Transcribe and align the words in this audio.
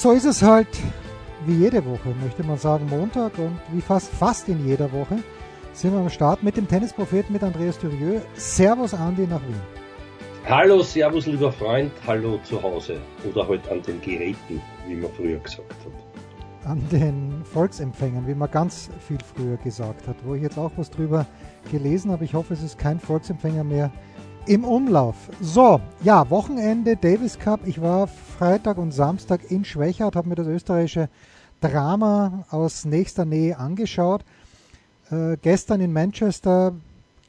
So 0.00 0.12
ist 0.12 0.26
es 0.26 0.44
halt 0.44 0.68
wie 1.44 1.54
jede 1.54 1.84
Woche, 1.84 2.14
möchte 2.22 2.44
man 2.44 2.56
sagen, 2.56 2.86
Montag 2.88 3.36
und 3.36 3.58
wie 3.72 3.80
fast 3.80 4.12
fast 4.12 4.48
in 4.48 4.64
jeder 4.64 4.92
Woche 4.92 5.18
sind 5.72 5.92
wir 5.92 5.98
am 5.98 6.08
Start 6.08 6.40
mit 6.44 6.56
dem 6.56 6.68
Tennispropheten 6.68 7.32
mit 7.32 7.42
Andreas 7.42 7.80
Thurieu. 7.80 8.20
Servus 8.34 8.94
Andi 8.94 9.26
nach 9.26 9.42
Wien. 9.42 9.60
Hallo, 10.48 10.82
Servus 10.82 11.26
lieber 11.26 11.50
Freund, 11.50 11.90
hallo 12.06 12.38
zu 12.44 12.62
Hause 12.62 13.00
oder 13.28 13.48
halt 13.48 13.68
an 13.68 13.82
den 13.82 14.00
Geräten, 14.00 14.62
wie 14.86 14.94
man 14.94 15.10
früher 15.14 15.40
gesagt 15.40 15.68
hat. 15.68 16.70
An 16.70 16.80
den 16.92 17.42
Volksempfängern, 17.52 18.24
wie 18.28 18.36
man 18.36 18.52
ganz 18.52 18.90
viel 19.04 19.18
früher 19.34 19.56
gesagt 19.56 20.06
hat, 20.06 20.14
wo 20.22 20.36
ich 20.36 20.42
jetzt 20.42 20.58
auch 20.58 20.70
was 20.76 20.92
drüber 20.92 21.26
gelesen 21.72 22.12
habe. 22.12 22.24
Ich 22.24 22.34
hoffe, 22.34 22.54
es 22.54 22.62
ist 22.62 22.78
kein 22.78 23.00
Volksempfänger 23.00 23.64
mehr 23.64 23.90
im 24.46 24.64
Umlauf. 24.64 25.16
So, 25.40 25.80
ja, 26.02 26.28
Wochenende 26.30 26.96
Davis 26.96 27.38
Cup. 27.38 27.60
Ich 27.66 27.80
war 27.80 28.06
Freitag 28.06 28.78
und 28.78 28.92
Samstag 28.92 29.50
in 29.50 29.64
Schwächert, 29.64 30.16
habe 30.16 30.28
mir 30.28 30.34
das 30.34 30.46
österreichische 30.46 31.08
Drama 31.60 32.44
aus 32.50 32.84
nächster 32.84 33.24
Nähe 33.24 33.58
angeschaut. 33.58 34.24
Äh, 35.10 35.36
gestern 35.42 35.80
in 35.80 35.92
Manchester 35.92 36.74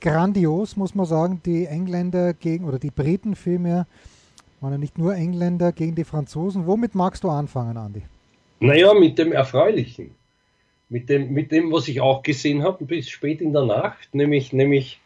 grandios, 0.01 0.75
muss 0.75 0.95
man 0.95 1.05
sagen. 1.05 1.41
Die 1.45 1.65
Engländer 1.65 2.33
gegen, 2.33 2.65
oder 2.65 2.79
die 2.79 2.91
Briten 2.91 3.35
vielmehr, 3.35 3.87
waren 4.61 4.73
ja 4.73 4.77
nicht 4.77 4.97
nur 4.97 5.15
Engländer 5.15 5.71
gegen 5.71 5.95
die 5.95 6.03
Franzosen. 6.03 6.67
Womit 6.67 6.95
magst 6.95 7.23
du 7.23 7.29
anfangen, 7.29 7.77
Andi? 7.77 8.01
Naja, 8.59 8.93
mit 8.93 9.17
dem 9.17 9.31
Erfreulichen. 9.31 10.11
Mit 10.89 11.07
dem, 11.09 11.31
mit 11.31 11.51
dem, 11.51 11.71
was 11.71 11.87
ich 11.87 12.01
auch 12.01 12.23
gesehen 12.23 12.63
habe, 12.63 12.83
bis 12.83 13.09
spät 13.09 13.41
in 13.41 13.53
der 13.53 13.65
Nacht, 13.65 14.13
nämlich, 14.13 14.53
nämlich 14.53 14.99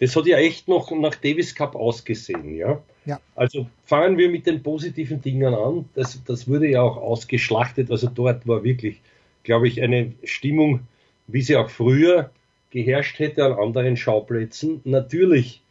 das 0.00 0.14
hat 0.14 0.26
ja 0.26 0.38
echt 0.38 0.68
noch 0.68 0.90
nach 0.92 1.14
Davis 1.16 1.54
Cup 1.54 1.74
ausgesehen, 1.74 2.54
ja. 2.54 2.80
Ja. 3.04 3.20
Also 3.34 3.66
fangen 3.84 4.18
wir 4.18 4.30
mit 4.30 4.46
den 4.46 4.62
positiven 4.62 5.20
Dingen 5.22 5.54
an. 5.54 5.88
Das, 5.94 6.22
das 6.24 6.46
wurde 6.46 6.68
ja 6.68 6.82
auch 6.82 6.98
ausgeschlachtet. 6.98 7.90
Also 7.90 8.08
dort 8.14 8.46
war 8.46 8.64
wirklich, 8.64 9.00
glaube 9.44 9.66
ich, 9.66 9.82
eine 9.82 10.12
Stimmung, 10.24 10.80
wie 11.26 11.42
sie 11.42 11.56
auch 11.56 11.70
früher 11.70 12.30
geherrscht 12.70 13.18
hätte 13.18 13.44
an 13.44 13.52
anderen 13.54 13.96
Schauplätzen. 13.96 14.82
Natürlich, 14.84 15.62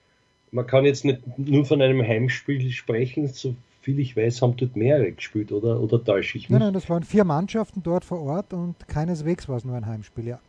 man 0.52 0.66
kann 0.66 0.84
jetzt 0.84 1.06
nicht 1.06 1.22
nur 1.38 1.66
von 1.66 1.82
einem 1.82 2.02
Heimspiel 2.02 2.72
sprechen, 2.72 3.28
so 3.28 3.56
viel 3.82 4.00
ich 4.00 4.18
weiß, 4.18 4.42
haben 4.42 4.58
dort 4.58 4.76
mehrere 4.76 5.12
gespielt, 5.12 5.52
oder, 5.52 5.80
oder 5.80 6.04
täusche 6.04 6.38
ich 6.38 6.50
mich? 6.50 6.50
Nein, 6.50 6.62
nein, 6.62 6.74
das 6.74 6.90
waren 6.90 7.04
vier 7.04 7.24
Mannschaften 7.24 7.84
dort 7.84 8.04
vor 8.04 8.22
Ort 8.22 8.52
und 8.52 8.76
keineswegs 8.88 9.48
war 9.48 9.58
es 9.58 9.64
nur 9.64 9.76
ein 9.76 9.86
Heimspiel, 9.86 10.28
ja. 10.28 10.40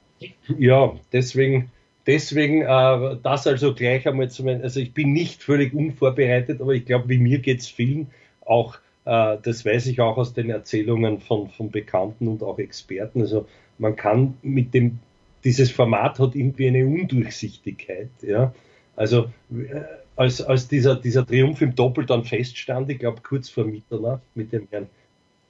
Ja, 0.59 0.97
deswegen 1.13 1.71
Deswegen 2.09 2.63
äh, 2.63 3.17
das 3.23 3.47
also 3.47 3.75
gleich 3.75 4.09
einmal 4.09 4.31
zu 4.31 4.43
meinen, 4.43 4.63
also 4.63 4.81
ich 4.81 4.95
bin 4.95 5.13
nicht 5.13 5.43
völlig 5.43 5.75
unvorbereitet, 5.75 6.63
aber 6.63 6.73
ich 6.73 6.87
glaube, 6.87 7.11
wie 7.11 7.19
mir 7.19 7.39
geht 7.39 7.61
es 7.61 7.69
vielen, 7.69 8.07
auch 8.47 8.79
äh, 9.05 9.37
das 9.43 9.67
weiß 9.67 9.89
ich 9.89 10.01
auch 10.01 10.17
aus 10.17 10.33
den 10.33 10.49
Erzählungen 10.49 11.21
von, 11.21 11.51
von 11.51 11.71
Bekannten 11.71 12.27
und 12.27 12.43
auch 12.43 12.59
Experten. 12.59 13.21
Also 13.21 13.47
man 13.77 13.95
kann 13.95 14.39
mit 14.41 14.73
dem, 14.73 15.01
dieses 15.45 15.71
Format 15.71 16.19
hat 16.19 16.35
irgendwie 16.35 16.69
eine 16.69 16.87
Undurchsichtigkeit, 16.87 18.09
ja. 18.23 18.55
Also 18.97 19.27
äh, 19.53 19.83
als, 20.17 20.41
als 20.41 20.67
dieser, 20.67 20.97
dieser 20.97 21.27
Triumph 21.27 21.61
im 21.61 21.75
Doppel 21.75 22.07
dann 22.07 22.25
feststand, 22.25 22.89
ich 22.89 23.01
glaube 23.01 23.21
kurz 23.21 23.51
vor 23.51 23.65
Mitternacht 23.65 24.23
mit 24.35 24.51
dem 24.55 24.67
Herrn 24.71 24.87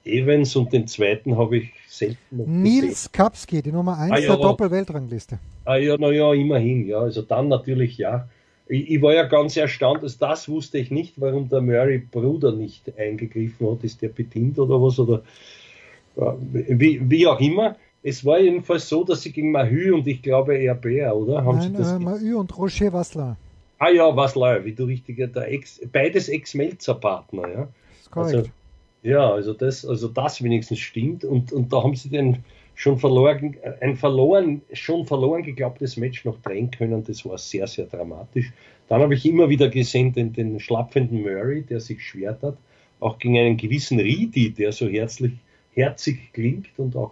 Evans 0.05 0.55
und 0.55 0.71
den 0.73 0.87
zweiten 0.87 1.37
habe 1.37 1.57
ich 1.57 1.71
selten 1.87 2.61
Nils 2.61 3.11
Kapski, 3.11 3.61
die 3.61 3.71
Nummer 3.71 3.97
1 3.97 4.11
ah, 4.11 4.17
ja, 4.17 4.27
der 4.27 4.37
Doppel-Weltrangliste. 4.37 5.39
Ah 5.65 5.75
ja, 5.75 5.97
naja, 5.97 6.33
immerhin, 6.33 6.87
ja. 6.87 6.99
Also 6.99 7.21
dann 7.21 7.47
natürlich 7.47 7.97
ja. 7.97 8.27
Ich, 8.67 8.91
ich, 8.91 9.01
war 9.01 9.13
ja 9.13 9.23
ganz 9.23 9.57
erstaunt, 9.57 10.03
dass 10.03 10.17
das 10.17 10.47
wusste 10.47 10.77
ich 10.77 10.91
nicht, 10.91 11.19
warum 11.19 11.49
der 11.49 11.61
Murray 11.61 11.97
Bruder 11.97 12.51
nicht 12.51 12.97
eingegriffen 12.97 13.69
hat. 13.69 13.83
Ist 13.83 14.01
der 14.01 14.09
bedient 14.09 14.59
oder 14.59 14.81
was? 14.81 14.99
Oder 14.99 15.23
wie, 16.15 17.09
wie 17.09 17.27
auch 17.27 17.39
immer. 17.39 17.75
Es 18.01 18.23
war 18.23 18.39
jedenfalls 18.39 18.87
so, 18.87 19.03
dass 19.03 19.23
sie 19.23 19.31
gegen 19.31 19.51
Mahü 19.51 19.91
und 19.93 20.07
ich 20.07 20.21
glaube 20.21 20.53
RB, 20.53 20.85
oder? 21.13 21.43
Haben 21.43 21.57
Nein, 21.57 21.71
sie 21.71 21.77
das 21.77 21.93
äh, 21.93 21.99
Mahü 21.99 22.35
und 22.35 22.57
Roger 22.57 22.93
Wasler. 22.93 23.37
Ah 23.77 23.89
ja, 23.89 24.15
Wasler, 24.15 24.63
wie 24.63 24.73
du 24.73 24.85
richtig, 24.85 25.17
der 25.17 25.51
Ex, 25.51 25.81
beides 25.91 26.29
Ex-Melzer-Partner, 26.29 27.47
ja. 27.47 27.55
Das 27.55 28.01
ist 28.01 28.11
korrekt. 28.11 28.35
Also, 28.35 28.49
ja, 29.01 29.31
also 29.31 29.53
das, 29.53 29.85
also 29.85 30.07
das 30.07 30.43
wenigstens 30.43 30.79
stimmt. 30.79 31.23
Und, 31.23 31.51
und 31.51 31.71
da 31.71 31.83
haben 31.83 31.95
sie 31.95 32.09
den 32.09 32.43
schon 32.75 32.97
verloren, 32.97 33.57
ein 33.81 33.95
verloren, 33.95 34.61
schon 34.73 35.05
verloren 35.05 35.43
geglaubtes 35.43 35.97
Match 35.97 36.25
noch 36.25 36.39
drehen 36.41 36.71
können. 36.71 37.03
Das 37.03 37.25
war 37.25 37.37
sehr, 37.37 37.67
sehr 37.67 37.85
dramatisch. 37.85 38.51
Dann 38.87 39.01
habe 39.01 39.13
ich 39.13 39.25
immer 39.25 39.49
wieder 39.49 39.69
gesehen 39.69 40.13
den, 40.13 40.33
den 40.33 40.59
schlapfenden 40.59 41.21
Murray, 41.21 41.61
der 41.61 41.79
sich 41.79 42.03
schwert 42.03 42.41
hat, 42.41 42.57
auch 42.99 43.19
gegen 43.19 43.37
einen 43.37 43.57
gewissen 43.57 43.99
Reedy, 43.99 44.51
der 44.51 44.71
so 44.71 44.87
herzlich, 44.87 45.33
herzig 45.73 46.33
klingt 46.33 46.67
und 46.77 46.95
auch 46.95 47.11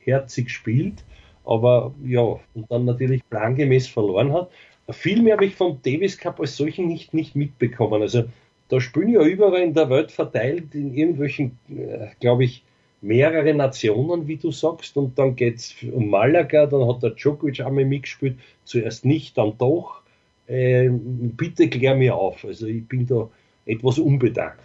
herzig 0.00 0.50
spielt, 0.50 1.04
aber 1.44 1.92
ja, 2.04 2.20
und 2.20 2.70
dann 2.70 2.84
natürlich 2.84 3.22
plangemäß 3.28 3.88
verloren 3.88 4.32
hat. 4.32 4.50
Viel 4.90 5.20
mehr 5.22 5.34
habe 5.34 5.46
ich 5.46 5.54
vom 5.54 5.80
Davis 5.82 6.16
Cup 6.16 6.38
als 6.40 6.56
solchen 6.56 6.86
nicht, 6.86 7.12
nicht 7.12 7.34
mitbekommen. 7.34 8.02
Also 8.02 8.24
da 8.68 8.80
spielen 8.80 9.08
ja 9.08 9.22
überall 9.22 9.62
in 9.62 9.74
der 9.74 9.90
Welt 9.90 10.10
verteilt 10.10 10.74
in 10.74 10.94
irgendwelchen, 10.94 11.58
äh, 11.68 12.08
glaube 12.20 12.44
ich, 12.44 12.64
mehrere 13.00 13.54
Nationen, 13.54 14.26
wie 14.26 14.36
du 14.36 14.50
sagst, 14.50 14.96
und 14.96 15.18
dann 15.18 15.36
geht 15.36 15.56
es 15.56 15.74
um 15.92 16.08
Malaga, 16.08 16.66
dann 16.66 16.88
hat 16.88 17.02
der 17.02 17.10
Djokovic 17.10 17.60
einmal 17.60 17.84
mitgespielt, 17.84 18.38
zuerst 18.64 19.04
nicht, 19.04 19.38
dann 19.38 19.56
doch. 19.58 20.02
Äh, 20.46 20.88
bitte 20.90 21.68
klär 21.68 21.94
mir 21.94 22.16
auf. 22.16 22.44
Also 22.44 22.66
ich 22.66 22.86
bin 22.86 23.06
da 23.06 23.28
etwas 23.64 23.98
unbedacht. 23.98 24.58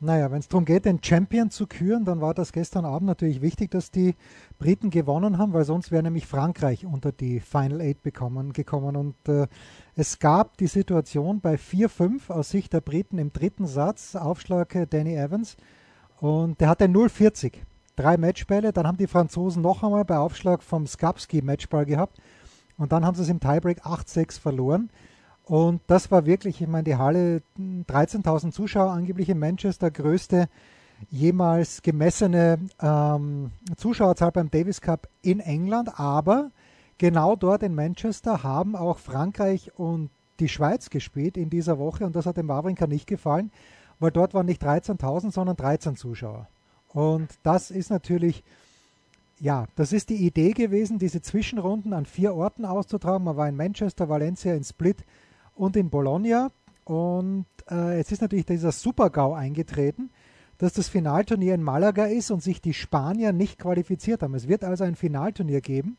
Naja, 0.00 0.30
wenn 0.30 0.38
es 0.38 0.46
darum 0.46 0.64
geht, 0.64 0.84
den 0.84 1.02
Champion 1.02 1.50
zu 1.50 1.66
küren, 1.66 2.04
dann 2.04 2.20
war 2.20 2.32
das 2.32 2.52
gestern 2.52 2.84
Abend 2.84 3.08
natürlich 3.08 3.40
wichtig, 3.42 3.72
dass 3.72 3.90
die 3.90 4.14
Briten 4.60 4.90
gewonnen 4.90 5.38
haben, 5.38 5.52
weil 5.52 5.64
sonst 5.64 5.90
wäre 5.90 6.04
nämlich 6.04 6.24
Frankreich 6.24 6.86
unter 6.86 7.10
die 7.10 7.40
Final 7.40 7.80
Eight 7.80 8.04
bekommen, 8.04 8.52
gekommen. 8.52 8.94
Und 8.94 9.16
äh, 9.28 9.48
es 9.96 10.20
gab 10.20 10.56
die 10.58 10.68
Situation 10.68 11.40
bei 11.40 11.56
4-5 11.56 12.30
aus 12.30 12.50
Sicht 12.50 12.72
der 12.72 12.80
Briten 12.80 13.18
im 13.18 13.32
dritten 13.32 13.66
Satz, 13.66 14.14
Aufschlag 14.14 14.72
äh, 14.76 14.86
Danny 14.86 15.16
Evans, 15.16 15.56
und 16.20 16.60
der 16.60 16.68
hatte 16.68 16.84
0-40, 16.84 17.54
drei 17.96 18.16
Matchbälle. 18.16 18.72
Dann 18.72 18.86
haben 18.86 18.98
die 18.98 19.06
Franzosen 19.08 19.62
noch 19.62 19.82
einmal 19.82 20.04
bei 20.04 20.18
Aufschlag 20.18 20.62
vom 20.62 20.86
Skapski 20.86 21.42
Matchball 21.42 21.86
gehabt 21.86 22.18
und 22.76 22.92
dann 22.92 23.04
haben 23.04 23.16
sie 23.16 23.22
es 23.22 23.28
im 23.28 23.40
Tiebreak 23.40 23.84
8-6 23.84 24.40
verloren. 24.40 24.90
Und 25.48 25.80
das 25.86 26.10
war 26.10 26.26
wirklich, 26.26 26.60
ich 26.60 26.68
meine, 26.68 26.84
die 26.84 26.96
Halle, 26.96 27.40
13.000 27.58 28.52
Zuschauer 28.52 28.92
angeblich 28.92 29.30
in 29.30 29.38
Manchester, 29.38 29.90
größte 29.90 30.46
jemals 31.10 31.80
gemessene 31.80 32.58
ähm, 32.82 33.52
Zuschauerzahl 33.78 34.30
beim 34.30 34.50
Davis 34.50 34.82
Cup 34.82 35.08
in 35.22 35.40
England. 35.40 35.98
Aber 35.98 36.50
genau 36.98 37.34
dort 37.34 37.62
in 37.62 37.74
Manchester 37.74 38.42
haben 38.42 38.76
auch 38.76 38.98
Frankreich 38.98 39.72
und 39.78 40.10
die 40.38 40.50
Schweiz 40.50 40.90
gespielt 40.90 41.38
in 41.38 41.48
dieser 41.48 41.78
Woche. 41.78 42.04
Und 42.04 42.14
das 42.14 42.26
hat 42.26 42.36
dem 42.36 42.48
Wawrinka 42.48 42.86
nicht 42.86 43.06
gefallen, 43.06 43.50
weil 44.00 44.10
dort 44.10 44.34
waren 44.34 44.46
nicht 44.46 44.62
13.000, 44.62 45.32
sondern 45.32 45.56
13 45.56 45.96
Zuschauer. 45.96 46.46
Und 46.88 47.30
das 47.42 47.70
ist 47.70 47.88
natürlich, 47.88 48.44
ja, 49.40 49.66
das 49.76 49.94
ist 49.94 50.10
die 50.10 50.26
Idee 50.26 50.52
gewesen, 50.52 50.98
diese 50.98 51.22
Zwischenrunden 51.22 51.94
an 51.94 52.04
vier 52.04 52.34
Orten 52.34 52.66
auszutragen. 52.66 53.24
Man 53.24 53.38
war 53.38 53.48
in 53.48 53.56
Manchester, 53.56 54.10
Valencia, 54.10 54.54
in 54.54 54.64
Split 54.64 55.04
und 55.58 55.76
in 55.76 55.90
Bologna. 55.90 56.50
Und 56.84 57.46
äh, 57.70 57.98
jetzt 57.98 58.12
ist 58.12 58.22
natürlich 58.22 58.46
dieser 58.46 58.72
Super-GAU 58.72 59.34
eingetreten, 59.34 60.10
dass 60.56 60.72
das 60.72 60.88
Finalturnier 60.88 61.54
in 61.54 61.62
Malaga 61.62 62.06
ist 62.06 62.30
und 62.30 62.42
sich 62.42 62.60
die 62.60 62.74
Spanier 62.74 63.32
nicht 63.32 63.58
qualifiziert 63.58 64.22
haben. 64.22 64.34
Es 64.34 64.48
wird 64.48 64.64
also 64.64 64.84
ein 64.84 64.96
Finalturnier 64.96 65.60
geben, 65.60 65.96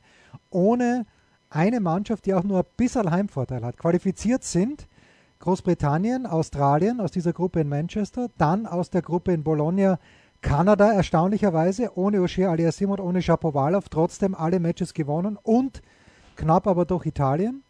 ohne 0.50 1.06
eine 1.50 1.80
Mannschaft, 1.80 2.26
die 2.26 2.34
auch 2.34 2.44
nur 2.44 2.60
ein 2.60 2.66
bisschen 2.76 3.10
Heimvorteil 3.10 3.64
hat. 3.64 3.78
Qualifiziert 3.78 4.44
sind 4.44 4.88
Großbritannien, 5.40 6.26
Australien 6.26 7.00
aus 7.00 7.12
dieser 7.12 7.32
Gruppe 7.32 7.62
in 7.62 7.70
Manchester, 7.70 8.28
dann 8.38 8.66
aus 8.66 8.90
der 8.90 9.02
Gruppe 9.02 9.32
in 9.32 9.44
Bologna 9.44 10.00
Kanada, 10.42 10.94
erstaunlicherweise, 10.94 11.98
ohne 11.98 12.22
Oshir 12.22 12.50
Aliasim 12.50 12.92
und 12.92 13.00
ohne 13.00 13.22
Shapovalov, 13.22 13.90
trotzdem 13.90 14.36
alle 14.36 14.60
Matches 14.60 14.94
gewonnen 14.94 15.38
und 15.42 15.82
knapp 16.36 16.68
aber 16.68 16.86
doch 16.86 17.06
Italien. 17.06 17.64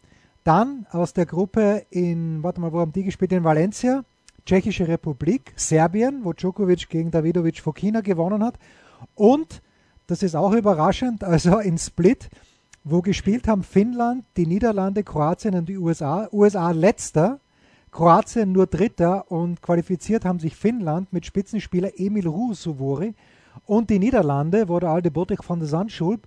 Dann 0.44 0.86
aus 0.90 1.12
der 1.12 1.26
Gruppe 1.26 1.84
in, 1.90 2.42
warte 2.42 2.60
mal, 2.60 2.72
wo 2.72 2.80
haben 2.80 2.92
die 2.92 3.04
gespielt? 3.04 3.32
In 3.32 3.44
Valencia, 3.44 4.04
Tschechische 4.46 4.88
Republik, 4.88 5.52
Serbien, 5.56 6.24
wo 6.24 6.32
Djokovic 6.32 6.88
gegen 6.88 7.10
Davidovic 7.10 7.60
Fokina 7.60 8.00
gewonnen 8.00 8.42
hat 8.42 8.58
und, 9.14 9.62
das 10.06 10.22
ist 10.22 10.34
auch 10.34 10.52
überraschend, 10.52 11.22
also 11.22 11.58
in 11.58 11.78
Split, 11.78 12.30
wo 12.84 13.02
gespielt 13.02 13.46
haben 13.46 13.62
Finnland, 13.62 14.24
die 14.36 14.46
Niederlande, 14.46 15.04
Kroatien 15.04 15.54
und 15.54 15.68
die 15.68 15.76
USA. 15.76 16.28
USA 16.32 16.70
letzter, 16.70 17.40
Kroatien 17.90 18.52
nur 18.52 18.66
dritter 18.66 19.30
und 19.30 19.60
qualifiziert 19.60 20.24
haben 20.24 20.38
sich 20.38 20.56
Finnland 20.56 21.12
mit 21.12 21.26
Spitzenspieler 21.26 21.90
Emil 21.96 22.26
Ruusuvori 22.26 23.14
und 23.66 23.90
die 23.90 23.98
Niederlande, 23.98 24.68
wo 24.68 24.78
der 24.78 24.90
alte 24.90 25.10
Botek 25.10 25.44
von 25.44 25.58
der 25.58 25.68
Sandschulp 25.68 26.26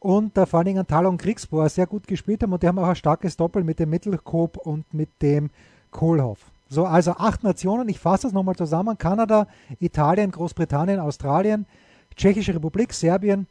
und 0.00 0.36
der 0.36 0.46
vor 0.46 0.58
allen 0.58 0.66
Dingen 0.66 0.86
Talon 0.86 1.18
Kriegsbohr 1.18 1.68
sehr 1.68 1.86
gut 1.86 2.06
gespielt 2.06 2.42
haben 2.42 2.52
und 2.52 2.62
die 2.62 2.68
haben 2.68 2.78
auch 2.78 2.88
ein 2.88 2.96
starkes 2.96 3.36
Doppel 3.36 3.64
mit 3.64 3.78
dem 3.78 3.90
Mittelkop 3.90 4.56
und 4.56 4.92
mit 4.94 5.10
dem 5.22 5.50
Kohlhoff. 5.90 6.38
So, 6.68 6.84
also 6.84 7.12
acht 7.12 7.42
Nationen, 7.42 7.88
ich 7.88 7.98
fasse 7.98 8.24
das 8.24 8.32
nochmal 8.32 8.56
zusammen. 8.56 8.98
Kanada, 8.98 9.46
Italien, 9.80 10.30
Großbritannien, 10.30 11.00
Australien, 11.00 11.66
Tschechische 12.14 12.54
Republik, 12.54 12.92
Serbien, 12.92 13.46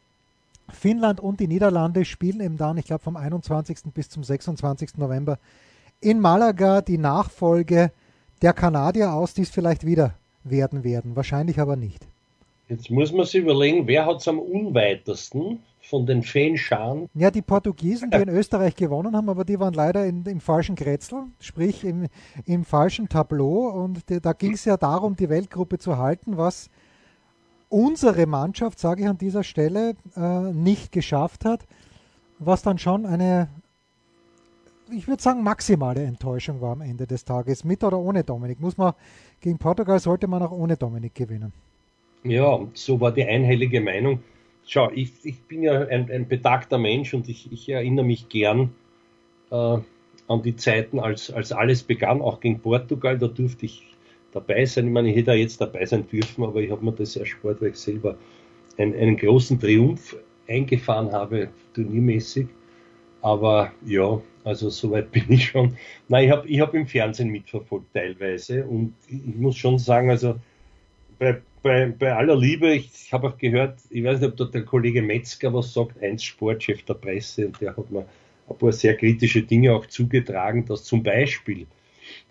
Finnland 0.69 1.19
und 1.19 1.39
die 1.39 1.47
Niederlande 1.47 2.05
spielen 2.05 2.41
eben 2.41 2.57
dann, 2.57 2.77
ich 2.77 2.85
glaube, 2.85 3.03
vom 3.03 3.15
21. 3.15 3.79
bis 3.93 4.09
zum 4.09 4.23
26. 4.23 4.97
November 4.97 5.39
in 5.99 6.19
Malaga 6.19 6.81
die 6.81 6.97
Nachfolge 6.97 7.91
der 8.41 8.53
Kanadier 8.53 9.13
aus, 9.13 9.33
die 9.33 9.41
es 9.41 9.49
vielleicht 9.49 9.85
wieder 9.85 10.13
werden 10.43 10.83
werden. 10.83 11.15
Wahrscheinlich 11.15 11.59
aber 11.59 11.75
nicht. 11.75 12.05
Jetzt 12.69 12.91
muss 12.91 13.11
man 13.13 13.25
sich 13.25 13.41
überlegen, 13.41 13.87
wer 13.87 14.05
hat 14.05 14.17
es 14.17 14.27
am 14.27 14.39
unweitesten 14.39 15.59
von 15.89 16.05
den 16.05 16.23
Fanscharen? 16.23 17.09
Ja, 17.13 17.31
die 17.31 17.41
Portugiesen, 17.41 18.11
die 18.11 18.17
in 18.21 18.29
Österreich 18.29 18.75
gewonnen 18.75 19.15
haben, 19.15 19.29
aber 19.29 19.45
die 19.45 19.59
waren 19.59 19.73
leider 19.73 20.05
in, 20.05 20.25
im 20.25 20.39
falschen 20.39 20.75
Kretzel, 20.75 21.23
sprich 21.39 21.83
im, 21.83 22.07
im 22.45 22.65
falschen 22.65 23.09
Tableau. 23.09 23.69
Und 23.69 24.09
die, 24.09 24.19
da 24.19 24.33
ging 24.33 24.53
es 24.53 24.65
ja 24.65 24.77
darum, 24.77 25.15
die 25.15 25.29
Weltgruppe 25.29 25.77
zu 25.77 25.97
halten, 25.97 26.37
was 26.37 26.69
unsere 27.69 28.25
Mannschaft, 28.25 28.79
sage 28.79 29.03
ich 29.03 29.07
an 29.07 29.17
dieser 29.17 29.43
Stelle, 29.43 29.95
äh, 30.15 30.53
nicht 30.53 30.91
geschafft 30.91 31.45
hat, 31.45 31.65
was 32.39 32.61
dann 32.61 32.77
schon 32.77 33.05
eine, 33.05 33.49
ich 34.91 35.07
würde 35.07 35.21
sagen, 35.21 35.43
maximale 35.43 36.03
Enttäuschung 36.03 36.61
war 36.61 36.73
am 36.73 36.81
Ende 36.81 37.07
des 37.07 37.25
Tages. 37.25 37.63
Mit 37.63 37.83
oder 37.83 37.99
ohne 37.99 38.23
Dominik. 38.23 38.59
Muss 38.59 38.77
man 38.77 38.93
gegen 39.41 39.57
Portugal 39.57 39.99
sollte 39.99 40.27
man 40.27 40.41
auch 40.41 40.51
ohne 40.51 40.77
Dominik 40.77 41.15
gewinnen. 41.15 41.53
Ja, 42.23 42.59
so 42.73 42.99
war 42.99 43.11
die 43.11 43.23
einhellige 43.23 43.79
Meinung. 43.79 44.19
Schau, 44.67 44.91
ich, 44.91 45.13
ich 45.23 45.41
bin 45.43 45.63
ja 45.63 45.87
ein, 45.87 46.11
ein 46.11 46.27
betagter 46.27 46.77
Mensch 46.77 47.13
und 47.13 47.29
ich, 47.29 47.49
ich 47.53 47.69
erinnere 47.69 48.05
mich 48.05 48.27
gern 48.27 48.75
äh, 49.49 49.77
an 50.27 50.41
die 50.43 50.57
Zeiten, 50.57 50.99
als, 50.99 51.31
als 51.31 51.53
alles 51.53 51.83
begann, 51.83 52.21
auch 52.21 52.41
gegen 52.41 52.59
Portugal. 52.59 53.17
Da 53.17 53.27
durfte 53.27 53.65
ich 53.65 53.95
dabei 54.33 54.65
sein. 54.65 54.87
Ich 54.87 54.91
meine, 54.91 55.09
ich 55.09 55.15
hätte 55.15 55.31
jetzt 55.31 55.61
dabei 55.61 55.85
sein 55.85 56.05
dürfen, 56.09 56.43
aber 56.43 56.61
ich 56.61 56.69
habe 56.69 56.83
mir 56.83 56.91
das 56.91 57.15
erspart, 57.15 57.61
weil 57.61 57.69
ich 57.69 57.77
selber 57.77 58.17
einen, 58.77 58.93
einen 58.93 59.15
großen 59.15 59.57
Triumph 59.57 60.17
eingefahren 60.49 61.13
habe, 61.13 61.47
turniermäßig. 61.73 62.47
Aber 63.21 63.71
ja, 63.85 64.21
also 64.43 64.69
soweit 64.69 65.11
bin 65.13 65.31
ich 65.31 65.45
schon. 65.45 65.77
Nein, 66.09 66.25
ich 66.25 66.31
habe 66.31 66.47
ich 66.47 66.59
hab 66.59 66.73
im 66.73 66.87
Fernsehen 66.87 67.29
mitverfolgt 67.29 67.93
teilweise 67.93 68.65
und 68.65 68.93
ich 69.07 69.35
muss 69.35 69.55
schon 69.55 69.79
sagen, 69.79 70.09
also 70.09 70.35
bei, 71.19 71.41
bei, 71.63 71.87
bei 71.87 72.13
aller 72.13 72.35
Liebe, 72.35 72.73
ich, 72.73 72.91
ich 72.93 73.13
habe 73.13 73.27
auch 73.27 73.37
gehört, 73.37 73.79
ich 73.89 74.03
weiß 74.03 74.19
nicht, 74.19 74.29
ob 74.29 74.37
da 74.37 74.45
der 74.45 74.63
Kollege 74.63 75.01
Metzger 75.01 75.53
was 75.53 75.73
sagt, 75.73 76.01
eins 76.01 76.23
Sportchef 76.23 76.83
der 76.83 76.95
Presse, 76.95 77.47
und 77.47 77.59
der 77.61 77.75
hat 77.75 77.91
mir 77.91 78.05
ein 78.49 78.57
paar 78.57 78.71
sehr 78.71 78.95
kritische 78.95 79.41
Dinge 79.41 79.73
auch 79.73 79.85
zugetragen, 79.87 80.65
dass 80.65 80.83
zum 80.83 81.03
Beispiel 81.03 81.65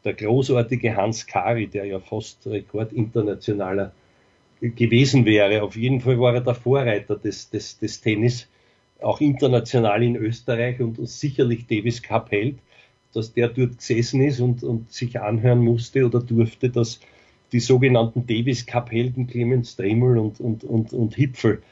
der 0.04 0.14
großartige 0.14 0.96
Hans 0.96 1.26
Kari, 1.26 1.66
der 1.66 1.84
ja 1.84 2.00
fast 2.00 2.46
rekordinternationaler 2.46 3.92
gewesen 4.60 5.26
wäre. 5.26 5.62
Auf 5.62 5.76
jeden 5.76 6.00
Fall 6.00 6.18
war 6.18 6.34
er 6.34 6.40
der 6.40 6.54
Vorreiter 6.54 7.16
des, 7.16 7.50
des, 7.50 7.78
des 7.78 8.00
Tennis, 8.00 8.48
auch 9.00 9.20
international 9.20 10.02
in 10.02 10.16
Österreich 10.16 10.80
und, 10.80 10.98
und 10.98 11.08
sicherlich 11.08 11.66
Davis 11.66 12.02
Cup 12.02 12.30
hält, 12.30 12.56
dass 13.12 13.34
der 13.34 13.48
dort 13.48 13.76
gesessen 13.76 14.22
ist 14.22 14.40
und, 14.40 14.62
und 14.62 14.90
sich 14.90 15.20
anhören 15.20 15.58
musste 15.58 16.06
oder 16.06 16.20
durfte, 16.20 16.70
dass 16.70 17.00
die 17.52 17.60
sogenannten 17.60 18.26
Davis 18.26 18.66
Cup 18.66 18.90
Helden 18.90 19.26
Clemens 19.26 19.76
Dremel 19.76 20.18
und, 20.18 20.40
und, 20.40 20.64
und, 20.64 20.92
und 20.92 21.14
Hipfel 21.14 21.62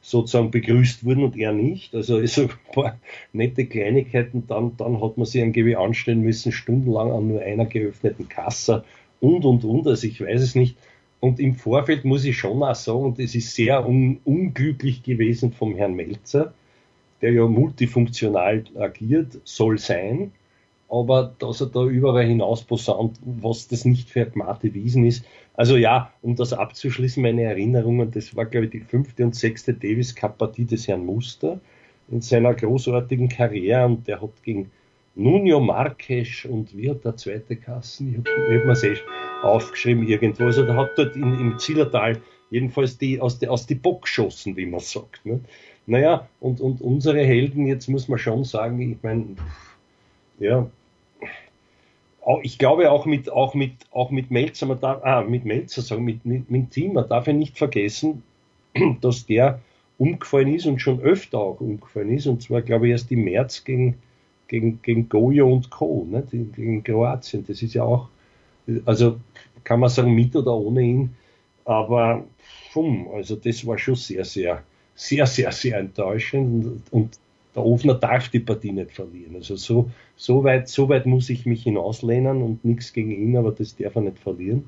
sozusagen 0.00 0.50
begrüßt 0.50 1.04
wurden 1.04 1.24
und 1.24 1.36
er 1.36 1.52
nicht. 1.52 1.94
Also 1.94 2.24
so 2.26 2.42
ein 2.42 2.50
paar 2.72 2.98
nette 3.32 3.64
Kleinigkeiten. 3.66 4.46
Dann, 4.46 4.76
dann 4.76 5.02
hat 5.02 5.16
man 5.16 5.26
sich 5.26 5.40
irgendwie 5.40 5.76
anstellen 5.76 6.20
müssen, 6.20 6.52
stundenlang 6.52 7.10
an 7.10 7.28
nur 7.28 7.40
einer 7.40 7.64
geöffneten 7.64 8.28
Kasse 8.28 8.84
und, 9.20 9.44
und, 9.44 9.64
und. 9.64 9.86
Also 9.86 10.06
ich 10.06 10.20
weiß 10.20 10.42
es 10.42 10.54
nicht. 10.54 10.76
Und 11.20 11.40
im 11.40 11.54
Vorfeld 11.54 12.04
muss 12.04 12.26
ich 12.26 12.36
schon 12.36 12.62
auch 12.62 12.74
sagen, 12.74 13.14
es 13.16 13.34
ist 13.34 13.54
sehr 13.54 13.88
un 13.88 14.20
unglücklich 14.24 15.02
gewesen 15.02 15.52
vom 15.52 15.74
Herrn 15.74 15.94
Melzer, 15.94 16.52
der 17.22 17.32
ja 17.32 17.46
multifunktional 17.46 18.64
agiert, 18.74 19.40
soll 19.44 19.78
sein, 19.78 20.32
aber 20.94 21.34
dass 21.40 21.60
er 21.60 21.66
da 21.66 21.84
überall 21.84 22.24
hinaus 22.24 22.62
posaunt, 22.62 23.18
was 23.24 23.66
das 23.66 23.84
nicht 23.84 24.10
für 24.10 24.26
Gmate 24.26 24.74
Wiesen 24.74 25.04
ist, 25.04 25.24
also 25.54 25.76
ja, 25.76 26.12
um 26.22 26.36
das 26.36 26.52
abzuschließen, 26.52 27.22
meine 27.22 27.42
Erinnerungen, 27.42 28.10
das 28.12 28.36
war, 28.36 28.44
glaube 28.44 28.66
ich, 28.66 28.72
die 28.72 28.80
fünfte 28.80 29.24
und 29.24 29.34
sechste 29.34 29.74
Davis 29.74 30.14
Cup 30.14 30.38
Partie 30.38 30.64
des 30.64 30.86
Herrn 30.86 31.04
Muster 31.04 31.60
in 32.08 32.20
seiner 32.20 32.54
großartigen 32.54 33.28
Karriere 33.28 33.86
und 33.86 34.06
der 34.06 34.20
hat 34.20 34.42
gegen 34.44 34.70
Nuno 35.16 35.60
Marques 35.60 36.44
und 36.44 36.76
wie 36.76 36.90
hat 36.90 37.04
der 37.04 37.16
zweite 37.16 37.56
Kassen, 37.56 38.10
ich 38.10 38.18
habe 38.18 38.58
hab 38.58 38.66
mir 38.66 38.90
eh 38.90 38.96
aufgeschrieben 39.42 40.06
irgendwo, 40.06 40.44
also 40.44 40.64
der 40.64 40.76
hat 40.76 40.90
dort 40.96 41.16
in, 41.16 41.40
im 41.40 41.58
Zillertal 41.58 42.20
jedenfalls 42.50 42.98
die 42.98 43.20
aus, 43.20 43.38
die 43.38 43.48
aus 43.48 43.66
die 43.66 43.74
Bock 43.74 44.02
geschossen, 44.02 44.56
wie 44.56 44.66
man 44.66 44.80
sagt. 44.80 45.26
Ne? 45.26 45.40
Naja, 45.86 46.28
und, 46.40 46.60
und 46.60 46.80
unsere 46.80 47.24
Helden, 47.24 47.66
jetzt 47.66 47.88
muss 47.88 48.08
man 48.08 48.18
schon 48.18 48.44
sagen, 48.44 48.80
ich 48.80 49.02
meine, 49.02 49.26
ja, 50.38 50.68
ich 52.42 52.58
glaube 52.58 52.90
auch 52.90 53.06
mit, 53.06 53.30
auch 53.30 53.54
mit, 53.54 53.72
auch 53.90 54.10
mit 54.10 54.30
Melzer, 54.30 54.66
man 54.66 54.80
darf, 54.80 55.04
ah, 55.04 55.22
mit 55.22 55.44
Melzer 55.44 55.82
sagen, 55.82 56.04
mit, 56.04 56.24
mit, 56.24 56.50
mit 56.50 56.70
Team, 56.70 56.94
man 56.94 57.08
darf 57.08 57.26
ja 57.26 57.32
nicht 57.32 57.58
vergessen, 57.58 58.22
dass 59.00 59.26
der 59.26 59.60
umgefallen 59.98 60.54
ist 60.54 60.66
und 60.66 60.80
schon 60.80 61.00
öfter 61.00 61.38
auch 61.38 61.60
umgefallen 61.60 62.10
ist, 62.10 62.26
und 62.26 62.42
zwar, 62.42 62.62
glaube 62.62 62.86
ich, 62.86 62.92
erst 62.92 63.12
im 63.12 63.24
März 63.24 63.64
gegen, 63.64 63.96
gegen, 64.48 64.80
gegen 64.82 65.08
Gojo 65.08 65.52
und 65.52 65.70
Co., 65.70 66.06
ne, 66.10 66.24
gegen 66.30 66.82
Kroatien. 66.82 67.44
Das 67.46 67.62
ist 67.62 67.74
ja 67.74 67.84
auch, 67.84 68.08
also 68.84 69.20
kann 69.62 69.80
man 69.80 69.90
sagen, 69.90 70.12
mit 70.14 70.34
oder 70.34 70.54
ohne 70.54 70.82
ihn, 70.82 71.16
aber 71.64 72.24
pfumm, 72.70 73.08
also 73.14 73.36
das 73.36 73.66
war 73.66 73.78
schon 73.78 73.94
sehr, 73.94 74.24
sehr, 74.24 74.62
sehr, 74.94 75.26
sehr, 75.26 75.52
sehr 75.52 75.78
enttäuschend 75.78 76.64
und, 76.64 76.92
und 76.92 77.18
der 77.54 77.64
Ofner 77.64 77.94
darf 77.94 78.28
die 78.28 78.40
Partie 78.40 78.72
nicht 78.72 78.92
verlieren. 78.92 79.36
Also 79.36 79.56
so, 79.56 79.90
so, 80.16 80.44
weit, 80.44 80.68
so 80.68 80.88
weit 80.88 81.06
muss 81.06 81.30
ich 81.30 81.46
mich 81.46 81.62
hinauslehnen 81.62 82.42
und 82.42 82.64
nichts 82.64 82.92
gegen 82.92 83.10
ihn, 83.10 83.36
aber 83.36 83.52
das 83.52 83.76
darf 83.76 83.94
er 83.94 84.02
nicht 84.02 84.18
verlieren 84.18 84.64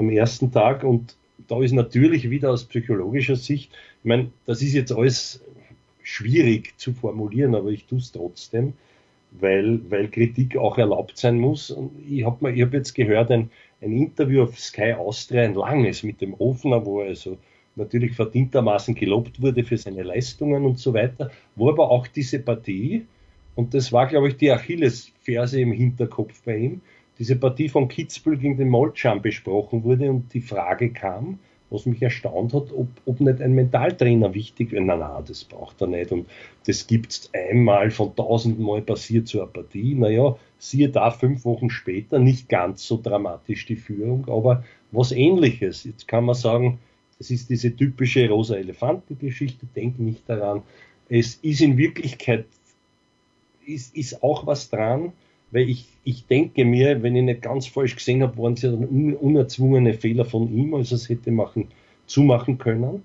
am 0.00 0.10
ersten 0.10 0.50
Tag. 0.50 0.82
Und 0.82 1.16
da 1.46 1.62
ist 1.62 1.72
natürlich 1.72 2.30
wieder 2.30 2.50
aus 2.50 2.64
psychologischer 2.64 3.36
Sicht, 3.36 3.70
ich 3.72 4.08
meine, 4.08 4.30
das 4.46 4.62
ist 4.62 4.72
jetzt 4.72 4.92
alles 4.92 5.42
schwierig 6.02 6.74
zu 6.78 6.92
formulieren, 6.92 7.54
aber 7.54 7.70
ich 7.70 7.84
tue 7.84 7.98
es 7.98 8.10
trotzdem, 8.10 8.72
weil, 9.32 9.80
weil 9.90 10.08
Kritik 10.08 10.56
auch 10.56 10.78
erlaubt 10.78 11.16
sein 11.18 11.38
muss. 11.38 11.70
Und 11.70 11.92
ich 12.08 12.24
habe 12.24 12.50
hab 12.50 12.72
jetzt 12.72 12.94
gehört, 12.94 13.30
ein, 13.30 13.50
ein 13.80 13.92
Interview 13.92 14.42
auf 14.42 14.58
Sky 14.58 14.94
Austria, 14.94 15.42
ein 15.42 15.54
langes 15.54 16.02
mit 16.02 16.20
dem 16.20 16.34
Ofner, 16.34 16.84
wo 16.84 17.00
er 17.00 17.08
also 17.08 17.38
natürlich 17.76 18.12
verdientermaßen 18.12 18.94
gelobt 18.94 19.40
wurde 19.40 19.64
für 19.64 19.76
seine 19.76 20.02
Leistungen 20.02 20.64
und 20.64 20.78
so 20.78 20.94
weiter, 20.94 21.30
wo 21.56 21.70
aber 21.70 21.90
auch 21.90 22.06
diese 22.06 22.38
Partie, 22.40 23.06
und 23.54 23.74
das 23.74 23.92
war, 23.92 24.06
glaube 24.06 24.28
ich, 24.28 24.36
die 24.36 24.50
Achillesferse 24.50 25.60
im 25.60 25.72
Hinterkopf 25.72 26.42
bei 26.44 26.56
ihm, 26.56 26.80
diese 27.18 27.36
Partie 27.36 27.68
von 27.68 27.88
Kitzbühel 27.88 28.38
gegen 28.38 28.56
den 28.56 28.68
Molcham 28.68 29.20
besprochen 29.20 29.84
wurde 29.84 30.10
und 30.10 30.32
die 30.32 30.40
Frage 30.40 30.90
kam, 30.90 31.38
was 31.70 31.86
mich 31.86 32.02
erstaunt 32.02 32.52
hat, 32.52 32.72
ob, 32.72 32.88
ob 33.06 33.20
nicht 33.20 33.40
ein 33.40 33.54
Mentaltrainer 33.54 34.34
wichtig 34.34 34.72
wäre. 34.72 34.82
Na, 34.82 34.96
na, 34.96 35.22
das 35.26 35.44
braucht 35.44 35.80
er 35.80 35.86
nicht. 35.86 36.10
Und 36.12 36.28
das 36.66 36.86
gibt's 36.86 37.30
einmal 37.32 37.90
von 37.90 38.14
tausendmal 38.16 38.82
passiert 38.82 39.28
so 39.28 39.40
eine 39.40 39.48
Partie. 39.48 39.94
Naja, 39.94 40.36
siehe 40.58 40.88
da 40.88 41.10
fünf 41.10 41.44
Wochen 41.44 41.70
später, 41.70 42.18
nicht 42.18 42.48
ganz 42.48 42.86
so 42.86 43.00
dramatisch 43.00 43.66
die 43.66 43.76
Führung, 43.76 44.26
aber 44.28 44.64
was 44.90 45.12
ähnliches. 45.12 45.84
Jetzt 45.84 46.08
kann 46.08 46.24
man 46.24 46.34
sagen, 46.34 46.80
es 47.20 47.30
ist 47.30 47.50
diese 47.50 47.76
typische 47.76 48.28
rosa 48.28 48.56
Elefanten-Geschichte, 48.56 49.66
denk 49.76 49.98
nicht 50.00 50.22
daran. 50.26 50.62
Es 51.08 51.34
ist 51.42 51.60
in 51.60 51.76
Wirklichkeit, 51.76 52.46
ist, 53.66 53.94
ist 53.94 54.22
auch 54.22 54.46
was 54.46 54.70
dran, 54.70 55.12
weil 55.50 55.68
ich, 55.68 55.86
ich 56.04 56.26
denke 56.26 56.64
mir, 56.64 57.02
wenn 57.02 57.14
ich 57.14 57.22
nicht 57.22 57.42
ganz 57.42 57.66
falsch 57.66 57.96
gesehen 57.96 58.22
habe, 58.22 58.38
waren 58.38 58.54
es 58.54 58.62
ja 58.62 58.70
dann 58.70 59.14
unerzwungene 59.14 59.94
Fehler 59.94 60.24
von 60.24 60.52
ihm, 60.52 60.74
also 60.74 60.94
es 60.94 61.08
hätte 61.08 61.30
machen, 61.30 61.68
zumachen 62.06 62.56
können. 62.56 63.02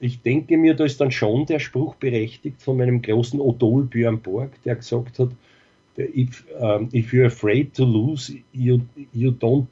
Ich 0.00 0.20
denke 0.20 0.56
mir, 0.56 0.74
da 0.74 0.84
ist 0.84 1.00
dann 1.00 1.12
schon 1.12 1.46
der 1.46 1.60
Spruch 1.60 1.94
berechtigt 1.94 2.60
von 2.60 2.76
meinem 2.76 3.02
großen 3.02 3.40
Odol 3.40 3.84
Björn 3.84 4.20
Borg, 4.20 4.50
der 4.64 4.74
gesagt 4.76 5.18
hat, 5.20 5.30
if, 5.96 6.44
um, 6.58 6.88
if 6.92 7.12
you're 7.12 7.26
afraid 7.26 7.72
to 7.74 7.84
lose, 7.84 8.34
you, 8.52 8.80
you 9.12 9.30
don't 9.30 9.66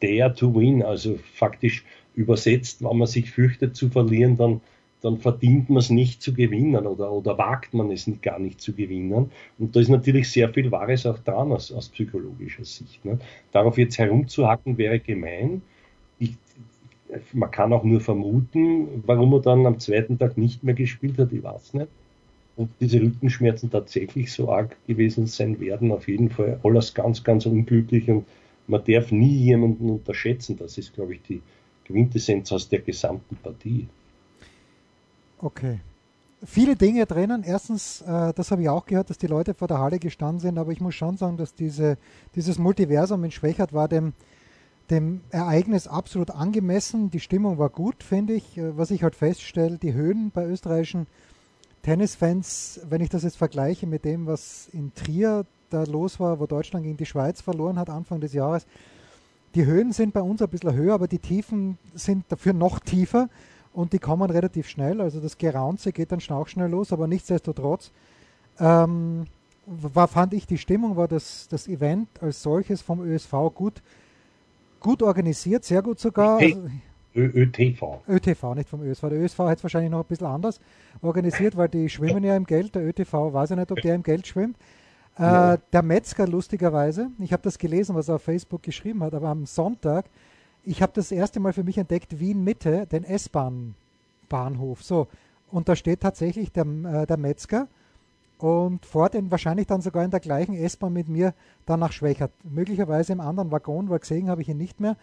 dare 0.00 0.34
to 0.34 0.52
win, 0.52 0.82
also 0.82 1.18
faktisch 1.34 1.84
übersetzt, 2.14 2.82
wenn 2.82 2.96
man 2.96 3.06
sich 3.06 3.30
fürchtet 3.30 3.76
zu 3.76 3.88
verlieren, 3.88 4.36
dann, 4.36 4.60
dann 5.00 5.18
verdient 5.18 5.70
man 5.70 5.78
es 5.78 5.90
nicht 5.90 6.22
zu 6.22 6.34
gewinnen 6.34 6.86
oder, 6.86 7.10
oder 7.12 7.38
wagt 7.38 7.74
man 7.74 7.90
es 7.90 8.10
gar 8.22 8.38
nicht 8.38 8.60
zu 8.60 8.72
gewinnen. 8.72 9.30
Und 9.58 9.76
da 9.76 9.80
ist 9.80 9.88
natürlich 9.88 10.30
sehr 10.30 10.48
viel 10.52 10.70
Wahres 10.70 11.06
auch 11.06 11.18
dran 11.18 11.52
aus, 11.52 11.72
aus 11.72 11.88
psychologischer 11.88 12.64
Sicht. 12.64 13.04
Ne? 13.04 13.18
Darauf 13.52 13.78
jetzt 13.78 13.98
herumzuhacken 13.98 14.76
wäre 14.78 14.98
gemein. 14.98 15.62
Ich, 16.18 16.34
man 17.32 17.50
kann 17.50 17.72
auch 17.72 17.84
nur 17.84 18.00
vermuten, 18.00 19.02
warum 19.06 19.32
er 19.34 19.40
dann 19.40 19.66
am 19.66 19.78
zweiten 19.78 20.18
Tag 20.18 20.36
nicht 20.36 20.62
mehr 20.62 20.74
gespielt 20.74 21.18
hat, 21.18 21.32
ich 21.32 21.42
weiß 21.42 21.74
nicht. 21.74 21.88
Und 22.56 22.70
diese 22.78 23.00
Rückenschmerzen 23.00 23.70
tatsächlich 23.70 24.32
so 24.32 24.52
arg 24.52 24.76
gewesen 24.86 25.26
sein 25.26 25.60
werden, 25.60 25.92
auf 25.92 26.08
jeden 26.08 26.28
Fall 26.28 26.60
alles 26.62 26.92
ganz, 26.92 27.24
ganz 27.24 27.46
unglücklich 27.46 28.08
und 28.10 28.26
man 28.66 28.84
darf 28.84 29.10
nie 29.12 29.34
jemanden 29.34 29.88
unterschätzen. 29.88 30.56
Das 30.58 30.76
ist, 30.76 30.94
glaube 30.94 31.14
ich, 31.14 31.22
die 31.22 31.40
Quintessenz 31.90 32.52
aus 32.52 32.68
der 32.68 32.80
gesamten 32.80 33.36
Partie. 33.36 33.88
Okay. 35.38 35.80
Viele 36.44 36.74
Dinge 36.74 37.04
drinnen. 37.04 37.42
Erstens, 37.44 38.00
äh, 38.02 38.32
das 38.32 38.50
habe 38.50 38.62
ich 38.62 38.68
auch 38.68 38.86
gehört, 38.86 39.10
dass 39.10 39.18
die 39.18 39.26
Leute 39.26 39.52
vor 39.52 39.68
der 39.68 39.78
Halle 39.78 39.98
gestanden 39.98 40.40
sind, 40.40 40.58
aber 40.58 40.72
ich 40.72 40.80
muss 40.80 40.94
schon 40.94 41.16
sagen, 41.16 41.36
dass 41.36 41.54
diese, 41.54 41.98
dieses 42.34 42.58
Multiversum 42.58 43.24
in 43.24 43.30
Schwächert 43.30 43.74
war 43.74 43.88
dem, 43.88 44.14
dem 44.88 45.20
Ereignis 45.30 45.86
absolut 45.86 46.30
angemessen. 46.30 47.10
Die 47.10 47.20
Stimmung 47.20 47.58
war 47.58 47.68
gut, 47.68 48.02
finde 48.02 48.34
ich. 48.34 48.56
Äh, 48.56 48.76
was 48.78 48.90
ich 48.90 49.02
halt 49.02 49.16
feststelle, 49.16 49.76
die 49.76 49.92
Höhen 49.92 50.30
bei 50.30 50.46
österreichischen 50.46 51.06
Tennisfans, 51.82 52.80
wenn 52.88 53.00
ich 53.00 53.08
das 53.08 53.22
jetzt 53.22 53.36
vergleiche 53.36 53.86
mit 53.86 54.04
dem, 54.04 54.26
was 54.26 54.68
in 54.72 54.94
Trier 54.94 55.44
da 55.70 55.84
los 55.84 56.20
war, 56.20 56.40
wo 56.40 56.46
Deutschland 56.46 56.84
gegen 56.84 56.96
die 56.96 57.06
Schweiz 57.06 57.40
verloren 57.40 57.78
hat 57.78 57.88
Anfang 57.88 58.20
des 58.20 58.32
Jahres, 58.32 58.66
die 59.54 59.66
Höhen 59.66 59.92
sind 59.92 60.12
bei 60.12 60.22
uns 60.22 60.42
ein 60.42 60.48
bisschen 60.48 60.74
höher, 60.74 60.94
aber 60.94 61.08
die 61.08 61.18
Tiefen 61.18 61.78
sind 61.94 62.24
dafür 62.28 62.52
noch 62.52 62.78
tiefer 62.78 63.28
und 63.72 63.92
die 63.92 63.98
kommen 63.98 64.30
relativ 64.30 64.68
schnell. 64.68 65.00
Also 65.00 65.20
das 65.20 65.38
Geraunze 65.38 65.92
geht 65.92 66.12
dann 66.12 66.20
auch 66.30 66.48
schnell 66.48 66.70
los, 66.70 66.92
aber 66.92 67.06
nichtsdestotrotz 67.06 67.90
ähm, 68.58 69.24
war, 69.66 70.08
fand 70.08 70.34
ich 70.34 70.46
die 70.46 70.58
Stimmung, 70.58 70.96
war 70.96 71.08
das, 71.08 71.48
das 71.48 71.68
Event 71.68 72.08
als 72.20 72.42
solches 72.42 72.82
vom 72.82 73.00
ÖSV 73.02 73.32
gut, 73.54 73.82
gut 74.80 75.02
organisiert, 75.02 75.64
sehr 75.64 75.82
gut 75.82 75.98
sogar. 75.98 76.38
Also, 76.38 76.62
ÖTV. 77.14 78.02
ÖTV, 78.08 78.54
nicht 78.54 78.68
vom 78.68 78.82
ÖSV. 78.82 79.00
Der 79.08 79.20
ÖSV 79.20 79.38
hat 79.40 79.58
es 79.58 79.64
wahrscheinlich 79.64 79.90
noch 79.90 80.00
ein 80.00 80.06
bisschen 80.06 80.28
anders 80.28 80.60
organisiert, 81.02 81.56
weil 81.56 81.68
die 81.68 81.88
schwimmen 81.88 82.22
ja 82.22 82.36
im 82.36 82.44
Geld. 82.44 82.74
Der 82.76 82.86
ÖTV 82.86 83.32
weiß 83.32 83.50
ja 83.50 83.56
nicht, 83.56 83.72
ob 83.72 83.80
der 83.80 83.96
im 83.96 84.04
Geld 84.04 84.28
schwimmt. 84.28 84.56
Äh, 85.20 85.58
der 85.72 85.82
Metzger, 85.82 86.26
lustigerweise, 86.26 87.10
ich 87.18 87.32
habe 87.34 87.42
das 87.42 87.58
gelesen, 87.58 87.94
was 87.94 88.08
er 88.08 88.14
auf 88.14 88.22
Facebook 88.22 88.62
geschrieben 88.62 89.02
hat, 89.02 89.12
aber 89.12 89.28
am 89.28 89.44
Sonntag, 89.44 90.06
ich 90.64 90.80
habe 90.80 90.92
das 90.94 91.12
erste 91.12 91.40
Mal 91.40 91.52
für 91.52 91.62
mich 91.62 91.76
entdeckt, 91.76 92.18
Wien 92.18 92.42
Mitte, 92.42 92.86
den 92.86 93.04
S-Bahn-Bahnhof. 93.04 94.82
So, 94.82 95.08
und 95.50 95.68
da 95.68 95.76
steht 95.76 96.00
tatsächlich 96.00 96.52
der, 96.52 96.64
äh, 96.64 97.06
der 97.06 97.18
Metzger 97.18 97.68
und 98.38 98.86
fährt 98.86 99.14
ihn 99.14 99.30
wahrscheinlich 99.30 99.66
dann 99.66 99.82
sogar 99.82 100.04
in 100.04 100.10
der 100.10 100.20
gleichen 100.20 100.54
S-Bahn 100.54 100.94
mit 100.94 101.08
mir 101.08 101.34
dann 101.66 101.80
nach 101.80 101.92
Schwächert. 101.92 102.32
Möglicherweise 102.42 103.12
im 103.12 103.20
anderen 103.20 103.50
Waggon, 103.50 103.90
weil 103.90 103.98
gesehen 103.98 104.30
habe 104.30 104.40
ich 104.40 104.48
ihn 104.48 104.56
nicht 104.56 104.80
mehr. 104.80 104.96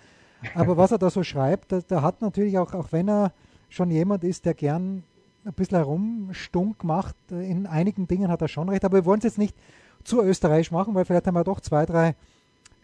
Aber 0.56 0.78
was 0.78 0.92
er 0.92 0.98
da 0.98 1.12
so 1.12 1.24
schreibt, 1.24 1.72
da, 1.72 1.82
da, 1.88 2.02
hat 2.02 2.22
natürlich 2.22 2.58
auch, 2.58 2.74
auch 2.74 2.92
wenn 2.92 3.08
er 3.08 3.34
schon 3.70 3.92
jemand 3.92 4.24
ist, 4.24 4.46
der 4.46 4.56
gern 4.56 5.04
ein 5.46 5.54
bisschen 5.54 5.78
herumstunk 5.78 6.84
macht, 6.84 7.16
in 7.30 7.68
einigen 7.68 8.08
Dingen 8.08 8.30
hat 8.30 8.42
er 8.42 8.48
schon 8.48 8.70
recht, 8.70 8.84
aber 8.84 8.98
wir 8.98 9.06
wollen 9.06 9.20
es 9.20 9.26
jetzt 9.26 9.38
nicht 9.38 9.56
zu 10.04 10.24
österreichisch 10.24 10.72
machen, 10.72 10.96
weil 10.96 11.06
vielleicht 11.06 11.28
haben 11.28 11.36
wir 11.36 11.44
doch 11.44 11.62
zwei, 11.62 11.86
drei 11.86 12.16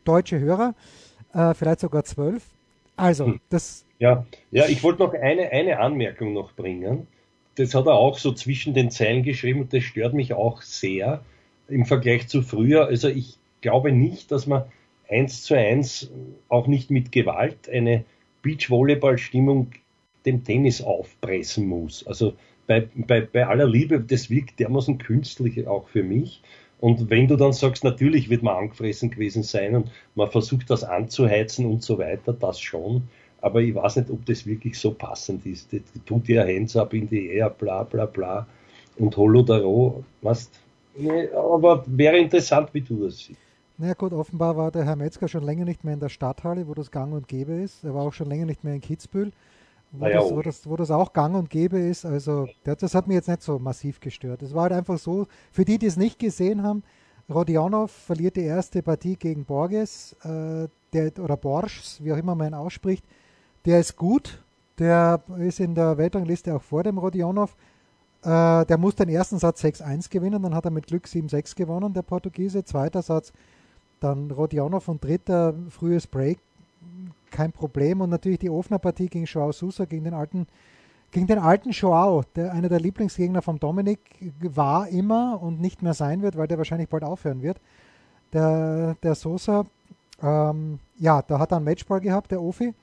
deutsche 0.03 0.39
Hörer, 0.39 0.75
äh, 1.33 1.53
vielleicht 1.53 1.79
sogar 1.79 2.03
zwölf. 2.03 2.43
Also, 2.95 3.25
hm. 3.25 3.39
das. 3.49 3.85
Ja, 3.99 4.25
ja 4.51 4.65
ich 4.67 4.83
wollte 4.83 5.01
noch 5.01 5.13
eine, 5.13 5.51
eine 5.51 5.79
Anmerkung 5.79 6.33
noch 6.33 6.53
bringen. 6.53 7.07
Das 7.55 7.75
hat 7.75 7.85
er 7.85 7.93
auch 7.93 8.17
so 8.17 8.33
zwischen 8.33 8.73
den 8.73 8.89
Zeilen 8.89 9.23
geschrieben 9.23 9.61
und 9.61 9.73
das 9.73 9.83
stört 9.83 10.13
mich 10.13 10.33
auch 10.33 10.61
sehr 10.61 11.23
im 11.67 11.85
Vergleich 11.85 12.27
zu 12.27 12.41
früher. 12.41 12.87
Also 12.87 13.07
ich 13.07 13.37
glaube 13.61 13.91
nicht, 13.91 14.31
dass 14.31 14.47
man 14.47 14.63
eins 15.09 15.43
zu 15.43 15.55
eins, 15.55 16.09
auch 16.49 16.67
nicht 16.67 16.89
mit 16.89 17.11
Gewalt, 17.11 17.69
eine 17.69 18.05
Beachvolleyball-Stimmung 18.41 19.71
dem 20.25 20.43
Tennis 20.43 20.81
aufpressen 20.81 21.67
muss. 21.67 22.05
Also 22.07 22.33
bei, 22.67 22.87
bei, 22.95 23.21
bei 23.21 23.45
aller 23.45 23.67
Liebe, 23.67 23.99
das 23.99 24.29
wirkt 24.29 24.59
dermaßen 24.59 24.97
künstlich 24.97 25.67
auch 25.67 25.87
für 25.87 26.03
mich. 26.03 26.41
Und 26.83 27.09
wenn 27.09 27.29
du 27.29 27.37
dann 27.37 27.53
sagst, 27.53 27.85
natürlich 27.85 28.29
wird 28.29 28.43
man 28.43 28.57
angefressen 28.57 29.09
gewesen 29.09 29.41
sein 29.41 29.73
und 29.73 29.89
man 30.15 30.29
versucht 30.29 30.69
das 30.69 30.83
anzuheizen 30.83 31.65
und 31.65 31.81
so 31.81 31.97
weiter, 31.97 32.33
das 32.33 32.59
schon. 32.59 33.03
Aber 33.39 33.61
ich 33.61 33.73
weiß 33.73 33.95
nicht, 33.95 34.09
ob 34.09 34.25
das 34.25 34.45
wirklich 34.45 34.77
so 34.77 34.91
passend 34.91 35.45
ist. 35.45 35.71
Das 35.71 35.79
tut 36.05 36.27
ja 36.27 36.43
Hands 36.43 36.75
up 36.75 36.93
in 36.93 37.07
die 37.07 37.29
Air, 37.29 37.51
bla 37.51 37.83
bla 37.83 38.05
bla. 38.05 38.45
Und 38.97 39.15
Holodaro, 39.15 40.03
weißt 40.23 40.51
nee, 40.97 41.29
Aber 41.29 41.85
wäre 41.87 42.17
interessant, 42.17 42.73
wie 42.73 42.81
du 42.81 43.05
das 43.05 43.17
siehst. 43.17 43.39
Na 43.77 43.87
ja, 43.87 43.93
gut, 43.93 44.11
offenbar 44.11 44.57
war 44.57 44.69
der 44.69 44.83
Herr 44.83 44.97
Metzger 44.97 45.29
schon 45.29 45.43
länger 45.43 45.63
nicht 45.63 45.85
mehr 45.85 45.93
in 45.93 46.01
der 46.01 46.09
Stadthalle, 46.09 46.67
wo 46.67 46.73
das 46.73 46.91
gang 46.91 47.13
und 47.13 47.29
gäbe 47.29 47.53
ist. 47.53 47.85
Er 47.85 47.93
war 47.93 48.01
auch 48.01 48.13
schon 48.13 48.27
länger 48.27 48.45
nicht 48.45 48.65
mehr 48.65 48.73
in 48.73 48.81
Kitzbühel, 48.81 49.31
wo, 49.93 50.05
ja, 50.05 50.19
das, 50.19 50.31
wo, 50.31 50.41
das, 50.41 50.69
wo 50.69 50.75
das, 50.75 50.91
auch 50.91 51.13
gang 51.13 51.35
und 51.35 51.49
gäbe 51.49 51.79
ist. 51.79 52.05
Also 52.05 52.47
das 52.63 52.95
hat 52.95 53.07
mir 53.07 53.13
jetzt 53.13 53.29
nicht 53.29 53.43
so 53.43 53.59
massiv 53.59 53.99
gestört. 53.99 54.41
Es 54.41 54.53
war 54.53 54.63
halt 54.63 54.73
einfach 54.73 54.97
so, 54.97 55.27
für 55.51 55.63
die, 55.63 55.77
die 55.77 55.85
es 55.85 55.97
nicht 55.97 56.19
gesehen 56.19 56.63
haben, 56.63 56.83
Rodionov 57.29 57.91
verliert 57.91 58.35
die 58.35 58.43
erste 58.43 58.81
Partie 58.81 59.15
gegen 59.15 59.45
Borges, 59.45 60.13
äh, 60.23 60.67
der, 60.91 61.11
oder 61.19 61.37
Borschs, 61.37 62.03
wie 62.03 62.11
auch 62.11 62.17
immer 62.17 62.35
man 62.35 62.49
ihn 62.49 62.53
ausspricht. 62.53 63.05
Der 63.65 63.79
ist 63.79 63.95
gut, 63.95 64.43
der 64.77 65.23
ist 65.39 65.59
in 65.59 65.75
der 65.75 65.97
Weltrangliste 65.97 66.53
auch 66.53 66.61
vor 66.61 66.83
dem 66.83 66.97
Rodionov. 66.97 67.55
Äh, 68.23 68.65
der 68.65 68.77
muss 68.77 68.95
den 68.95 69.09
ersten 69.09 69.37
Satz 69.37 69.63
6-1 69.63 70.09
gewinnen, 70.09 70.41
dann 70.41 70.55
hat 70.55 70.65
er 70.65 70.71
mit 70.71 70.87
Glück 70.87 71.05
7-6 71.05 71.55
gewonnen, 71.55 71.93
der 71.93 72.01
Portugiese. 72.01 72.65
Zweiter 72.65 73.01
Satz 73.01 73.31
dann 73.99 74.31
Rodionov 74.31 74.89
und 74.89 75.03
dritter 75.03 75.53
frühes 75.69 76.07
Break, 76.07 76.39
kein 77.31 77.51
Problem. 77.51 78.01
Und 78.01 78.09
natürlich 78.09 78.39
die 78.39 78.49
Ofner-Partie 78.49 79.07
gegen 79.07 79.25
Joao 79.25 79.51
Sousa, 79.51 79.85
gegen 79.85 80.05
den 80.05 80.13
alten, 80.13 80.47
gegen 81.11 81.27
den 81.27 81.39
alten 81.39 81.71
Joao, 81.71 82.23
der 82.35 82.53
einer 82.53 82.69
der 82.69 82.79
Lieblingsgegner 82.79 83.41
von 83.41 83.59
Dominik 83.59 83.99
war 84.39 84.87
immer 84.87 85.41
und 85.41 85.59
nicht 85.59 85.81
mehr 85.81 85.93
sein 85.93 86.21
wird, 86.21 86.37
weil 86.37 86.47
der 86.47 86.57
wahrscheinlich 86.57 86.89
bald 86.89 87.03
aufhören 87.03 87.41
wird. 87.41 87.59
Der, 88.31 88.95
der 89.03 89.15
Sosa, 89.15 89.65
ähm, 90.21 90.79
ja, 90.97 91.21
da 91.21 91.39
hat 91.39 91.51
er 91.51 91.57
einen 91.57 91.65
Matchball 91.65 91.99
gehabt, 91.99 92.31
der 92.31 92.41
Ofi, 92.41 92.73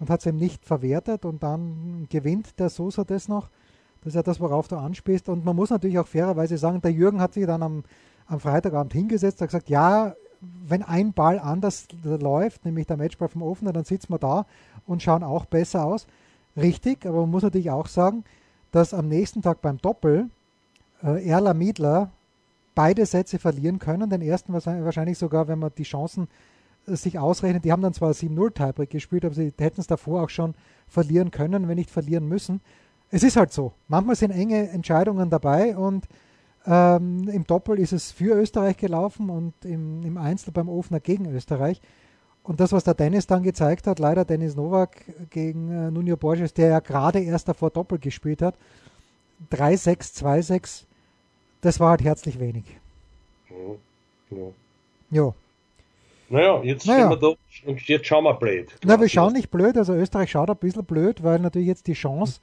und 0.00 0.10
hat 0.10 0.20
es 0.20 0.26
ihm 0.26 0.36
nicht 0.36 0.64
verwertet 0.64 1.24
und 1.24 1.42
dann 1.42 2.06
gewinnt 2.08 2.58
der 2.58 2.68
Sosa 2.68 3.04
das 3.04 3.28
noch. 3.28 3.48
Das 4.00 4.08
ist 4.08 4.14
ja 4.14 4.22
das, 4.22 4.40
worauf 4.40 4.68
du 4.68 4.76
anspielst. 4.76 5.28
Und 5.28 5.44
man 5.44 5.56
muss 5.56 5.70
natürlich 5.70 5.98
auch 5.98 6.06
fairerweise 6.06 6.56
sagen, 6.56 6.80
der 6.80 6.92
Jürgen 6.92 7.20
hat 7.20 7.34
sich 7.34 7.46
dann 7.46 7.62
am, 7.62 7.82
am 8.26 8.38
Freitagabend 8.38 8.92
hingesetzt, 8.92 9.40
hat 9.40 9.48
gesagt, 9.48 9.68
ja, 9.68 10.14
wenn 10.40 10.82
ein 10.82 11.12
Ball 11.12 11.38
anders 11.38 11.88
läuft, 12.04 12.64
nämlich 12.64 12.86
der 12.86 12.96
Matchball 12.96 13.28
vom 13.28 13.42
Offener, 13.42 13.72
dann 13.72 13.84
sitzen 13.84 14.12
wir 14.12 14.18
da 14.18 14.46
und 14.86 15.02
schauen 15.02 15.22
auch 15.22 15.46
besser 15.46 15.84
aus. 15.84 16.06
Richtig, 16.56 17.06
aber 17.06 17.20
man 17.22 17.30
muss 17.30 17.42
natürlich 17.42 17.70
auch 17.70 17.86
sagen, 17.86 18.24
dass 18.72 18.94
am 18.94 19.08
nächsten 19.08 19.42
Tag 19.42 19.62
beim 19.62 19.78
Doppel 19.78 20.28
äh, 21.02 21.26
Erla 21.28 21.54
Miedler 21.54 22.10
beide 22.74 23.06
Sätze 23.06 23.38
verlieren 23.38 23.78
können. 23.78 24.10
Den 24.10 24.22
ersten 24.22 24.52
wahrscheinlich 24.52 25.18
sogar, 25.18 25.48
wenn 25.48 25.58
man 25.58 25.72
die 25.76 25.84
Chancen 25.84 26.28
äh, 26.86 26.96
sich 26.96 27.18
ausrechnet. 27.18 27.64
Die 27.64 27.72
haben 27.72 27.82
dann 27.82 27.94
zwar 27.94 28.12
7-0 28.12 28.54
Tiebreak 28.54 28.90
gespielt, 28.90 29.24
aber 29.24 29.34
sie 29.34 29.52
hätten 29.58 29.80
es 29.80 29.86
davor 29.86 30.22
auch 30.22 30.30
schon 30.30 30.54
verlieren 30.86 31.30
können, 31.30 31.68
wenn 31.68 31.76
nicht 31.76 31.90
verlieren 31.90 32.28
müssen. 32.28 32.60
Es 33.10 33.22
ist 33.22 33.36
halt 33.36 33.52
so. 33.52 33.72
Manchmal 33.88 34.16
sind 34.16 34.32
enge 34.32 34.68
Entscheidungen 34.70 35.30
dabei 35.30 35.76
und 35.76 36.06
ähm, 36.68 37.26
Im 37.28 37.46
Doppel 37.46 37.78
ist 37.78 37.92
es 37.92 38.12
für 38.12 38.34
Österreich 38.34 38.76
gelaufen 38.76 39.30
und 39.30 39.54
im, 39.64 40.02
im 40.02 40.18
Einzel 40.18 40.52
beim 40.52 40.68
Ofner 40.68 41.00
gegen 41.00 41.24
Österreich. 41.34 41.80
Und 42.42 42.60
das, 42.60 42.72
was 42.72 42.84
der 42.84 42.94
Dennis 42.94 43.26
dann 43.26 43.42
gezeigt 43.42 43.86
hat, 43.86 43.98
leider 43.98 44.26
Dennis 44.26 44.54
Novak 44.54 45.30
gegen 45.30 45.70
äh, 45.70 45.90
Nuno 45.90 46.16
Borges, 46.18 46.52
der 46.52 46.68
ja 46.68 46.80
gerade 46.80 47.20
erst 47.20 47.48
davor 47.48 47.70
Doppel 47.70 47.98
gespielt 47.98 48.42
hat, 48.42 48.54
3-6, 49.50 50.22
2-6, 50.22 50.84
das 51.62 51.80
war 51.80 51.90
halt 51.90 52.04
herzlich 52.04 52.38
wenig. 52.38 52.64
Ja. 53.48 54.36
ja. 54.36 54.46
ja. 55.10 55.34
Naja, 56.30 56.62
jetzt 56.62 56.86
naja. 56.86 57.08
wir 57.08 57.16
da 57.16 57.28
und 57.64 57.80
jetzt 57.88 58.06
schauen 58.06 58.24
wir 58.24 58.34
blöd. 58.34 58.76
Na, 58.84 59.00
wir 59.00 59.08
schauen 59.08 59.32
nicht 59.32 59.50
blöd, 59.50 59.78
also 59.78 59.94
Österreich 59.94 60.30
schaut 60.30 60.50
ein 60.50 60.56
bisschen 60.56 60.84
blöd, 60.84 61.22
weil 61.22 61.38
natürlich 61.38 61.68
jetzt 61.68 61.86
die 61.86 61.94
Chance 61.94 62.40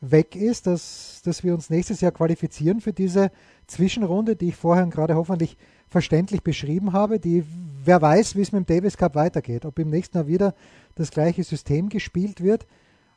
weg 0.00 0.36
ist, 0.36 0.66
dass, 0.66 1.22
dass 1.24 1.44
wir 1.44 1.54
uns 1.54 1.70
nächstes 1.70 2.00
Jahr 2.00 2.12
qualifizieren 2.12 2.80
für 2.80 2.92
diese 2.92 3.30
Zwischenrunde, 3.68 4.34
die 4.34 4.48
ich 4.48 4.56
vorher 4.56 4.86
gerade 4.86 5.14
hoffentlich 5.14 5.56
verständlich 5.88 6.42
beschrieben 6.42 6.92
habe, 6.92 7.20
die 7.20 7.44
wer 7.84 8.02
weiß, 8.02 8.36
wie 8.36 8.42
es 8.42 8.52
mit 8.52 8.68
dem 8.68 8.76
Davis 8.76 8.96
Cup 8.96 9.14
weitergeht, 9.14 9.64
ob 9.64 9.78
im 9.78 9.90
nächsten 9.90 10.18
Jahr 10.18 10.26
wieder 10.26 10.54
das 10.96 11.10
gleiche 11.10 11.44
System 11.44 11.88
gespielt 11.88 12.42
wird, 12.42 12.66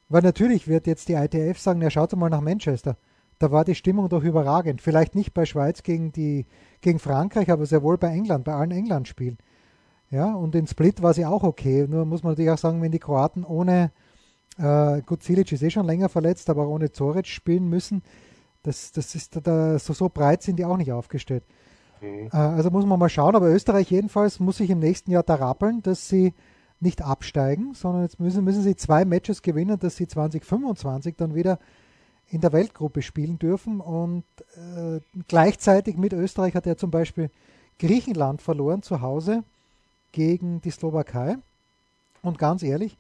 weil 0.07 0.21
natürlich 0.21 0.67
wird 0.67 0.87
jetzt 0.87 1.09
die 1.09 1.13
ITF 1.13 1.59
sagen, 1.59 1.81
ja 1.81 1.89
schaut 1.89 2.15
mal 2.15 2.29
nach 2.29 2.41
Manchester, 2.41 2.95
da 3.39 3.51
war 3.51 3.65
die 3.65 3.75
Stimmung 3.75 4.07
doch 4.07 4.23
überragend, 4.23 4.81
vielleicht 4.81 5.15
nicht 5.15 5.33
bei 5.33 5.45
Schweiz 5.45 5.83
gegen 5.83 6.11
die 6.11 6.45
gegen 6.81 6.99
Frankreich, 6.99 7.49
aber 7.49 7.65
sehr 7.65 7.83
wohl 7.83 7.97
bei 7.97 8.09
England, 8.09 8.43
bei 8.43 8.53
allen 8.53 8.71
England-Spielen. 8.71 9.37
Ja, 10.09 10.33
und 10.33 10.55
in 10.55 10.67
Split 10.67 11.01
war 11.01 11.13
sie 11.13 11.25
auch 11.25 11.43
okay. 11.43 11.87
Nur 11.87 12.05
muss 12.05 12.23
man 12.23 12.33
natürlich 12.33 12.51
auch 12.51 12.57
sagen, 12.57 12.81
wenn 12.81 12.91
die 12.91 12.99
Kroaten 12.99 13.45
ohne, 13.45 13.91
äh, 14.57 15.01
gut, 15.03 15.23
Silic 15.23 15.51
ist 15.51 15.63
eh 15.63 15.69
schon 15.69 15.85
länger 15.85 16.09
verletzt, 16.09 16.49
aber 16.49 16.67
ohne 16.67 16.91
Zoric 16.91 17.27
spielen 17.27 17.69
müssen, 17.69 18.03
das, 18.63 18.91
das 18.91 19.15
ist 19.15 19.39
da, 19.43 19.79
so, 19.79 19.93
so 19.93 20.09
breit 20.09 20.43
sind 20.43 20.57
die 20.57 20.65
auch 20.65 20.77
nicht 20.77 20.91
aufgestellt. 20.91 21.43
Mhm. 22.01 22.29
Äh, 22.31 22.37
also 22.37 22.69
muss 22.69 22.85
man 22.85 22.99
mal 22.99 23.09
schauen, 23.09 23.35
aber 23.35 23.49
Österreich 23.49 23.89
jedenfalls 23.89 24.39
muss 24.39 24.57
sich 24.57 24.69
im 24.69 24.79
nächsten 24.79 25.11
Jahr 25.11 25.23
da 25.23 25.35
rappeln, 25.35 25.81
dass 25.81 26.07
sie 26.07 26.33
nicht 26.79 27.01
absteigen, 27.01 27.73
sondern 27.73 28.03
jetzt 28.03 28.19
müssen, 28.19 28.43
müssen 28.43 28.63
sie 28.63 28.75
zwei 28.75 29.05
Matches 29.05 29.41
gewinnen, 29.41 29.77
dass 29.79 29.95
sie 29.97 30.07
2025 30.07 31.15
dann 31.15 31.35
wieder 31.35 31.59
in 32.29 32.41
der 32.41 32.53
Weltgruppe 32.53 33.01
spielen 33.01 33.37
dürfen. 33.37 33.79
Und 33.79 34.23
äh, 34.55 34.99
gleichzeitig 35.27 35.97
mit 35.97 36.13
Österreich 36.13 36.55
hat 36.55 36.65
er 36.65 36.77
zum 36.77 36.89
Beispiel 36.89 37.29
Griechenland 37.77 38.41
verloren 38.41 38.81
zu 38.81 39.01
Hause 39.01 39.43
gegen 40.11 40.61
die 40.61 40.71
Slowakei. 40.71 41.37
Und 42.23 42.39
ganz 42.39 42.63
ehrlich, 42.63 42.97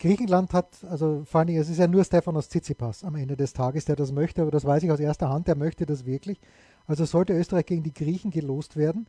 Griechenland 0.00 0.52
hat, 0.54 0.82
also 0.88 1.22
vor 1.24 1.40
allem, 1.42 1.56
es 1.56 1.68
ist 1.68 1.78
ja 1.78 1.86
nur 1.86 2.02
Stefanos 2.04 2.48
Tsitsipas 2.48 3.04
am 3.04 3.14
Ende 3.16 3.36
des 3.36 3.52
Tages, 3.52 3.84
der 3.84 3.96
das 3.96 4.12
möchte, 4.12 4.42
aber 4.42 4.50
das 4.50 4.64
weiß 4.64 4.82
ich 4.82 4.90
aus 4.90 4.98
erster 4.98 5.28
Hand, 5.28 5.46
der 5.46 5.56
möchte 5.56 5.84
das 5.86 6.06
wirklich. 6.06 6.40
Also 6.86 7.04
sollte 7.04 7.34
Österreich 7.34 7.66
gegen 7.66 7.82
die 7.82 7.92
Griechen 7.92 8.30
gelost 8.30 8.76
werden, 8.76 9.06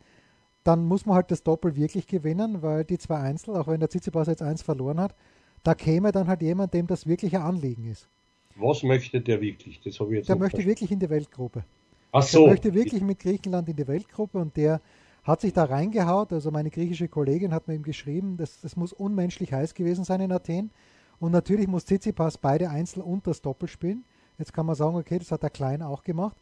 dann 0.63 0.86
muss 0.86 1.05
man 1.05 1.15
halt 1.15 1.31
das 1.31 1.43
Doppel 1.43 1.75
wirklich 1.75 2.05
gewinnen, 2.07 2.62
weil 2.62 2.83
die 2.83 2.98
zwei 2.98 3.17
Einzel, 3.17 3.55
auch 3.55 3.67
wenn 3.67 3.79
der 3.79 3.89
Tsitsipas 3.89 4.27
jetzt 4.27 4.43
eins 4.43 4.62
verloren 4.62 5.00
hat, 5.00 5.15
da 5.63 5.74
käme 5.75 6.12
dann 6.12 6.27
halt 6.27 6.41
jemand, 6.41 6.74
dem 6.74 6.88
das 6.88 7.07
wirkliche 7.07 7.41
Anliegen 7.41 7.86
ist. 7.89 8.07
Was 8.55 8.83
möchte 8.83 9.21
der 9.21 9.39
wirklich? 9.39 9.79
Das 9.81 10.00
habe 10.00 10.12
ich 10.12 10.17
jetzt 10.17 10.29
Der 10.29 10.36
möchte 10.36 10.57
verstanden. 10.57 10.69
wirklich 10.69 10.91
in 10.91 11.00
die 11.00 11.10
Weltgruppe. 11.10 11.63
Ach 12.12 12.21
so. 12.21 12.39
Der 12.41 12.50
möchte 12.50 12.74
wirklich 12.74 13.01
mit 13.01 13.19
Griechenland 13.19 13.69
in 13.69 13.77
die 13.77 13.88
Weltgruppe 13.88 14.38
und 14.39 14.57
der 14.57 14.81
hat 15.24 15.42
sich 15.42 15.54
da 15.54 15.66
reingehaut. 15.66 16.34
Also 16.34 16.51
meine 16.51 16.70
griechische 16.70 17.08
Kollegin 17.08 17.54
hat 17.54 17.68
mir 17.68 17.75
ihm 17.75 17.84
geschrieben, 17.84 18.38
das, 18.38 18.62
das 18.62 18.75
muss 18.75 18.94
unmenschlich 18.94 19.54
heiß 19.54 19.74
gewesen 19.74 20.04
sein 20.04 20.22
in 20.22 20.32
Athen. 20.32 20.72
Und 21.20 21.32
natürlich 21.32 21.68
muss 21.68 21.86
Tsitsipas 21.86 22.38
beide 22.38 22.70
Einzel 22.70 23.01
und 23.01 23.28
das 23.28 23.42
Doppel 23.42 23.68
spielen. 23.68 24.04
Jetzt 24.40 24.54
kann 24.54 24.66
man 24.66 24.75
sagen, 24.75 24.96
okay, 24.96 25.20
das 25.20 25.32
hat 25.32 25.44
der 25.44 25.51
Klein 25.51 25.84
auch 25.84 26.04
gemacht. 26.04 26.36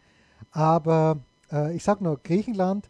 Aber 0.52 1.20
äh, 1.52 1.76
ich 1.76 1.84
sage 1.84 2.04
nur, 2.04 2.18
Griechenland 2.18 2.90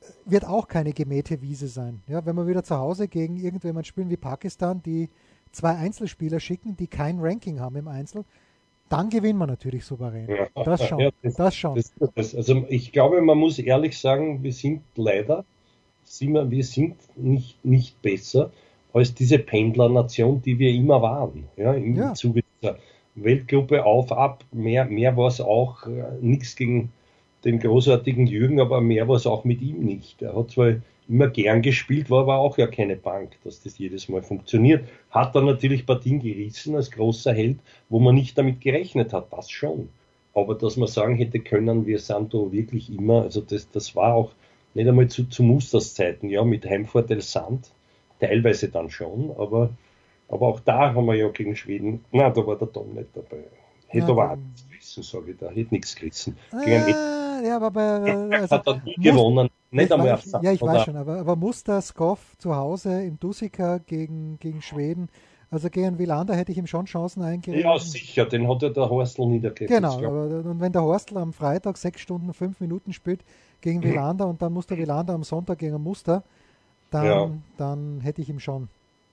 äh, 0.00 0.06
wird 0.24 0.44
auch 0.44 0.66
keine 0.66 0.92
gemähte 0.92 1.40
Wiese 1.40 1.68
sein. 1.68 2.02
Ja, 2.08 2.26
wenn 2.26 2.34
wir 2.34 2.48
wieder 2.48 2.64
zu 2.64 2.76
Hause 2.76 3.06
gegen 3.06 3.36
irgendjemand 3.36 3.86
spielen 3.86 4.10
wie 4.10 4.16
Pakistan, 4.16 4.82
die 4.82 5.10
zwei 5.52 5.76
Einzelspieler 5.76 6.40
schicken, 6.40 6.76
die 6.76 6.88
kein 6.88 7.20
Ranking 7.20 7.60
haben 7.60 7.76
im 7.76 7.86
Einzel, 7.86 8.24
dann 8.88 9.10
gewinnen 9.10 9.38
wir 9.38 9.46
natürlich 9.46 9.84
souverän. 9.84 10.28
Ja, 10.28 10.64
das 10.64 10.86
schon. 10.86 10.98
Ja, 10.98 11.10
das, 11.22 11.34
das, 11.34 11.56
schon. 11.56 11.74
Das, 11.74 11.92
das, 12.14 12.34
also 12.34 12.64
ich 12.68 12.92
glaube, 12.92 13.20
man 13.20 13.38
muss 13.38 13.58
ehrlich 13.58 13.98
sagen, 13.98 14.42
wir 14.42 14.52
sind 14.52 14.82
leider, 14.96 15.44
sind 16.04 16.32
wir, 16.32 16.50
wir 16.50 16.64
sind 16.64 16.96
nicht, 17.16 17.64
nicht 17.64 18.00
besser 18.02 18.50
als 18.92 19.14
diese 19.14 19.38
Pendlernation, 19.38 20.42
die 20.42 20.58
wir 20.58 20.70
immer 20.70 21.02
waren. 21.02 21.44
Ja, 21.56 21.74
im 21.74 21.94
ja. 21.94 22.14
Zuge 22.14 22.42
dieser 22.60 22.78
Weltgruppe 23.14 23.84
auf, 23.84 24.12
ab, 24.12 24.44
mehr, 24.52 24.84
mehr 24.86 25.16
war 25.16 25.28
es 25.28 25.40
auch, 25.40 25.86
äh, 25.86 26.04
nichts 26.20 26.56
gegen 26.56 26.90
den 27.44 27.58
großartigen 27.58 28.26
Jürgen, 28.26 28.60
aber 28.60 28.80
mehr 28.80 29.08
war 29.08 29.16
es 29.16 29.26
auch 29.26 29.44
mit 29.44 29.60
ihm 29.60 29.80
nicht. 29.80 30.22
Er 30.22 30.34
hat 30.34 30.50
zwar 30.50 30.74
immer 31.08 31.28
gern 31.28 31.62
gespielt, 31.62 32.10
war 32.10 32.20
aber 32.20 32.36
auch 32.38 32.58
ja 32.58 32.66
keine 32.66 32.96
Bank, 32.96 33.32
dass 33.42 33.62
das 33.62 33.78
jedes 33.78 34.08
Mal 34.08 34.22
funktioniert. 34.22 34.86
Hat 35.10 35.34
dann 35.34 35.46
natürlich 35.46 35.86
Partien 35.86 36.20
gerissen 36.20 36.76
als 36.76 36.90
großer 36.90 37.32
Held, 37.32 37.58
wo 37.88 37.98
man 37.98 38.14
nicht 38.14 38.36
damit 38.36 38.60
gerechnet 38.60 39.12
hat, 39.12 39.32
das 39.32 39.50
schon. 39.50 39.88
Aber 40.34 40.54
dass 40.54 40.76
man 40.76 40.88
sagen 40.88 41.16
hätte 41.16 41.40
können, 41.40 41.86
wir 41.86 41.98
da 41.98 42.52
wirklich 42.52 42.92
immer, 42.92 43.22
also 43.22 43.40
das, 43.40 43.70
das 43.70 43.96
war 43.96 44.14
auch 44.14 44.32
nicht 44.74 44.86
einmal 44.86 45.08
zu, 45.08 45.24
zu 45.24 45.42
Musters 45.42 45.94
Zeiten, 45.94 46.28
ja, 46.28 46.44
mit 46.44 46.66
Heimvorteil 46.66 47.22
Sand, 47.22 47.70
teilweise 48.20 48.68
dann 48.68 48.90
schon, 48.90 49.34
aber, 49.38 49.70
aber 50.28 50.48
auch 50.48 50.60
da 50.60 50.94
haben 50.94 51.06
wir 51.06 51.14
ja 51.14 51.28
gegen 51.28 51.56
Schweden, 51.56 52.04
na, 52.12 52.30
da 52.30 52.46
war 52.46 52.56
der 52.56 52.70
Tom 52.70 52.94
nicht 52.94 53.08
dabei. 53.14 53.44
Hätte 53.86 54.08
aber 54.08 54.32
auch 54.32 54.36
nichts 54.36 54.66
gerissen, 54.68 55.02
sage 55.02 55.30
ich 55.30 55.38
da, 55.38 55.48
hätte 55.48 55.74
nichts 55.74 55.96
gerissen. 55.96 56.36
Ah, 56.52 57.40
ja, 57.42 57.56
aber 57.56 57.70
bei, 57.70 57.82
also, 58.40 58.56
hat 58.56 58.66
er 58.66 58.82
nie 58.84 58.94
gewonnen. 58.96 59.48
Nicht 59.70 59.92
einmal 59.92 60.12
auf 60.12 60.24
Ja, 60.42 60.52
ich 60.52 60.62
weiß 60.62 60.84
schon, 60.84 60.96
aber, 60.96 61.18
aber 61.18 61.36
Muster 61.36 61.80
Skoff 61.82 62.36
zu 62.38 62.56
Hause 62.56 63.02
im 63.02 63.18
Dusika 63.20 63.78
gegen, 63.78 64.38
gegen 64.40 64.62
Schweden, 64.62 65.08
also 65.50 65.70
gegen 65.70 65.98
Wilander 65.98 66.36
hätte 66.36 66.52
ich 66.52 66.58
ihm 66.58 66.66
schon 66.66 66.84
Chancen 66.84 67.22
eingeredet. 67.22 67.64
Ja, 67.64 67.78
sicher, 67.78 68.26
den 68.26 68.48
hat 68.48 68.62
ja 68.62 68.68
der 68.68 68.88
Horstl 68.88 69.26
niedergelegt. 69.26 69.74
Genau, 69.74 69.98
aber, 69.98 70.24
und 70.44 70.60
wenn 70.60 70.72
der 70.72 70.82
Horstl 70.82 71.16
am 71.16 71.32
Freitag 71.32 71.78
sechs 71.78 72.00
Stunden, 72.00 72.32
fünf 72.34 72.60
Minuten 72.60 72.92
spielt 72.92 73.24
gegen 73.60 73.82
Wilander 73.82 74.26
und 74.26 74.42
dann 74.42 74.52
muss 74.52 74.66
der 74.66 74.76
Wilander 74.76 75.14
am 75.14 75.24
Sonntag 75.24 75.58
gegen 75.58 75.82
Muster, 75.82 76.22
dann, 76.90 77.06
ja. 77.06 77.30
dann 77.56 78.00
hätte 78.00 78.20
ich 78.20 78.28
ihm 78.28 78.40
schon 78.40 78.68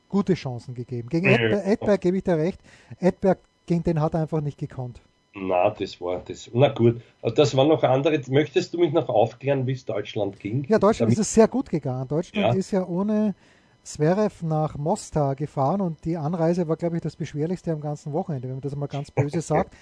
gute 0.10 0.34
Chancen 0.34 0.74
gegeben. 0.74 1.10
Gegen 1.10 1.28
Edberg, 1.28 1.68
Edberg 1.68 2.02
gebe 2.02 2.18
ich 2.18 2.24
dir 2.24 2.38
recht, 2.38 2.60
Edberg, 3.00 3.39
gegen 3.65 3.84
den 3.84 4.02
hat 4.02 4.13
er 4.13 4.22
einfach 4.22 4.41
nicht 4.41 4.58
gekonnt. 4.58 5.02
Na, 5.36 5.69
das 5.69 6.00
war 6.00 6.21
das. 6.26 6.50
Na 6.54 6.69
gut, 6.69 7.02
das 7.21 7.56
waren 7.58 7.67
noch 7.67 7.84
andere. 7.84 8.21
Möchtest 8.30 8.74
du 8.74 8.80
mich 8.80 8.93
noch 8.93 9.10
aufklären, 9.10 9.67
wie 9.67 9.74
es 9.74 9.84
Deutschland 9.84 10.39
ging? 10.39 10.63
Ja, 10.69 10.80
Deutschland 10.80 11.12
Damit 11.12 11.19
ist 11.19 11.28
es 11.28 11.34
sehr 11.34 11.50
gut 11.50 11.69
gegangen. 11.69 12.08
Deutschland 12.08 12.54
ja. 12.54 12.60
ist 12.60 12.71
ja 12.71 12.88
ohne 12.88 13.36
Zverev 13.84 14.45
nach 14.45 14.78
Mostar 14.78 15.36
gefahren 15.36 15.82
und 15.82 16.06
die 16.06 16.15
Anreise 16.15 16.67
war, 16.69 16.78
glaube 16.78 16.95
ich, 16.95 17.02
das 17.02 17.17
beschwerlichste 17.17 17.74
am 17.74 17.82
ganzen 17.82 18.13
Wochenende, 18.13 18.48
wenn 18.48 18.56
man 18.56 18.62
das 18.62 18.76
mal 18.78 18.88
ganz 18.88 19.12
böse 19.12 19.41
sagt. 19.41 19.76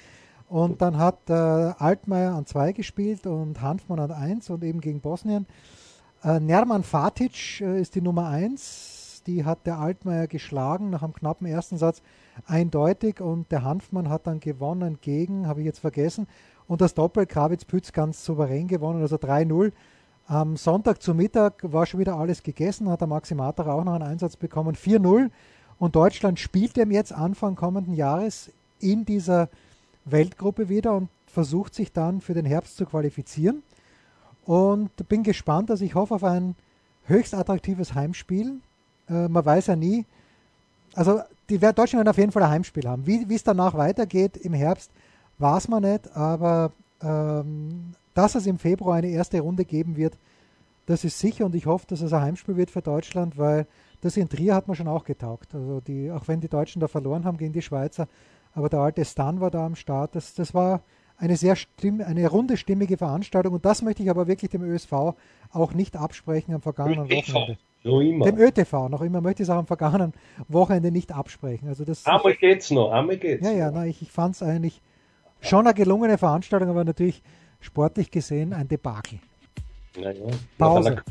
Und 0.50 0.82
dann 0.82 0.98
hat 0.98 1.30
äh, 1.30 1.34
Altmaier 1.34 2.34
an 2.34 2.48
zwei 2.48 2.74
gespielt 2.74 3.28
und 3.28 3.62
Hanfmann 3.62 4.00
an 4.00 4.12
eins 4.12 4.50
und 4.50 4.64
eben 4.64 4.82
gegen 4.82 5.02
Bosnien. 5.02 5.46
Äh, 6.24 6.40
Nerman 6.40 6.84
Fatic 6.84 7.62
äh, 7.62 7.80
ist 7.80 7.96
die 7.96 8.02
Nummer 8.02 8.28
Die 9.28 9.46
hat 9.46 9.66
der 9.66 9.80
Altmaier 9.80 10.28
geschlagen 10.28 10.90
nach 10.90 11.04
einem 11.04 11.14
knappen 11.14 11.48
ersten 11.48 11.78
Satz 11.78 12.02
eindeutig 12.46 13.22
und 13.22 13.52
der 13.52 13.64
Hanfmann 13.64 14.10
hat 14.10 14.28
dann 14.28 14.40
gewonnen 14.40 14.98
gegen, 15.02 15.48
habe 15.48 15.62
ich 15.62 15.66
jetzt 15.66 15.80
vergessen, 15.80 16.28
und 16.68 16.82
das 16.82 16.94
Doppel 16.94 17.26
Krawitz-Pütz 17.26 17.92
ganz 17.92 18.24
souverän 18.24 18.68
gewonnen, 18.68 19.02
also 19.02 19.18
3-0. 19.18 19.72
Am 20.28 20.56
Sonntag 20.56 21.02
zu 21.02 21.14
Mittag 21.14 21.72
war 21.72 21.86
schon 21.86 22.00
wieder 22.00 22.16
alles 22.16 22.44
gegessen, 22.44 22.90
hat 22.90 23.02
der 23.02 23.08
Maxi 23.08 23.36
Materer 23.36 23.74
auch 23.74 23.84
noch 23.84 23.94
einen 23.94 24.08
Einsatz 24.08 24.38
bekommen, 24.38 24.76
4-0. 24.76 25.30
Und 25.78 25.96
Deutschland 25.96 26.40
spielt 26.40 26.78
ihm 26.78 26.92
jetzt 26.92 27.12
Anfang 27.12 27.56
kommenden 27.56 27.94
Jahres 27.94 28.52
in 28.80 29.06
dieser 29.06 29.50
Weltgruppe 30.06 30.70
wieder 30.70 30.96
und 30.96 31.10
versucht 31.28 31.76
sich 31.76 31.92
dann 31.92 32.22
für 32.22 32.34
den 32.34 32.46
Herbst 32.46 32.78
zu 32.78 32.86
qualifizieren. 32.86 33.64
Und 34.46 34.92
bin 35.10 35.24
gespannt, 35.24 35.72
also 35.72 35.84
ich 35.84 35.96
hoffe 35.96 36.16
auf 36.16 36.24
ein 36.24 36.56
höchst 37.06 37.34
attraktives 37.34 37.94
Heimspiel. 37.94 38.62
Äh, 39.10 39.28
man 39.28 39.46
weiß 39.46 39.68
ja 39.68 39.76
nie, 39.76 40.06
also 40.96 41.22
die 41.50 41.58
Deutschen 41.58 41.98
werden 41.98 42.08
auf 42.08 42.18
jeden 42.18 42.32
Fall 42.32 42.44
ein 42.44 42.50
Heimspiel 42.50 42.88
haben. 42.88 43.06
Wie 43.06 43.34
es 43.34 43.44
danach 43.44 43.74
weitergeht 43.74 44.38
im 44.38 44.54
Herbst, 44.54 44.92
weiß 45.40 45.68
man 45.68 45.84
nicht, 45.84 46.16
aber 46.16 46.72
ähm, 47.02 47.94
dass 48.14 48.36
es 48.36 48.46
im 48.46 48.60
Februar 48.60 48.96
eine 48.96 49.10
erste 49.10 49.40
Runde 49.40 49.66
geben 49.66 49.98
wird, 49.98 50.18
das 50.86 51.04
ist 51.04 51.20
sicher 51.20 51.46
und 51.46 51.56
ich 51.56 51.66
hoffe, 51.66 51.86
dass 51.88 52.02
es 52.02 52.14
ein 52.14 52.22
Heimspiel 52.22 52.58
wird 52.58 52.72
für 52.72 52.82
Deutschland, 52.82 53.38
weil 53.38 53.68
das 54.02 54.18
in 54.18 54.30
Trier 54.30 54.54
hat 54.54 54.68
man 54.68 54.76
schon 54.76 54.88
auch 54.88 55.06
getaugt. 55.06 55.56
Also 55.56 55.80
die, 55.80 56.12
auch 56.12 56.28
wenn 56.28 56.42
die 56.42 56.50
Deutschen 56.50 56.80
da 56.80 56.88
verloren 56.88 57.24
haben 57.24 57.38
gegen 57.38 57.54
die 57.54 57.62
Schweizer, 57.62 58.08
aber 58.54 58.70
der 58.70 58.80
alte 58.80 59.06
Stan 59.06 59.40
war 59.40 59.50
da 59.50 59.66
am 59.66 59.76
Start. 59.76 60.16
Das, 60.16 60.34
das 60.34 60.54
war 60.54 60.82
eine 61.18 61.38
sehr 61.38 61.56
stimm, 61.56 62.02
eine 62.02 62.28
runde 62.28 62.58
stimmige 62.58 62.98
Veranstaltung 62.98 63.54
und 63.54 63.66
das 63.66 63.82
möchte 63.82 64.04
ich 64.04 64.10
aber 64.10 64.28
wirklich 64.28 64.52
dem 64.52 64.64
ÖSV 64.64 65.16
auch 65.52 65.74
nicht 65.74 65.96
absprechen 65.96 66.54
am 66.54 66.62
vergangenen 66.62 67.10
Wochenende. 67.10 67.58
Noch 67.84 68.00
immer. 68.00 68.26
Dem 68.26 68.38
ÖTV, 68.38 68.90
noch 68.90 69.02
immer 69.02 69.20
möchte 69.20 69.44
ich 69.44 69.50
es 69.50 69.54
auch 69.54 69.60
am 69.60 69.68
vergangenen 69.68 70.14
Wochenende 70.48 70.90
nicht 70.90 71.12
absprechen. 71.12 71.68
Also 71.68 71.84
das, 71.84 72.06
einmal 72.06 72.34
geht's 72.36 72.72
noch, 72.72 72.92
einmal 72.92 73.18
geht's. 73.18 73.46
Ja, 73.46 73.52
ja, 73.52 73.72
na, 73.72 73.86
ich, 73.86 74.02
ich 74.02 74.12
fand 74.12 74.36
es 74.36 74.44
eigentlich 74.44 74.82
schon 75.42 75.68
eine 75.68 75.74
gelungene 75.74 76.18
Veranstaltung, 76.18 76.70
aber 76.70 76.86
natürlich 76.86 77.22
sportlich 77.60 78.10
gesehen 78.10 78.54
ein 78.54 78.70
Debakel. 78.70 79.20
Naja, 80.00 80.26
Pause. 80.58 80.90
Nach 80.90 80.92
einer, 80.92 81.04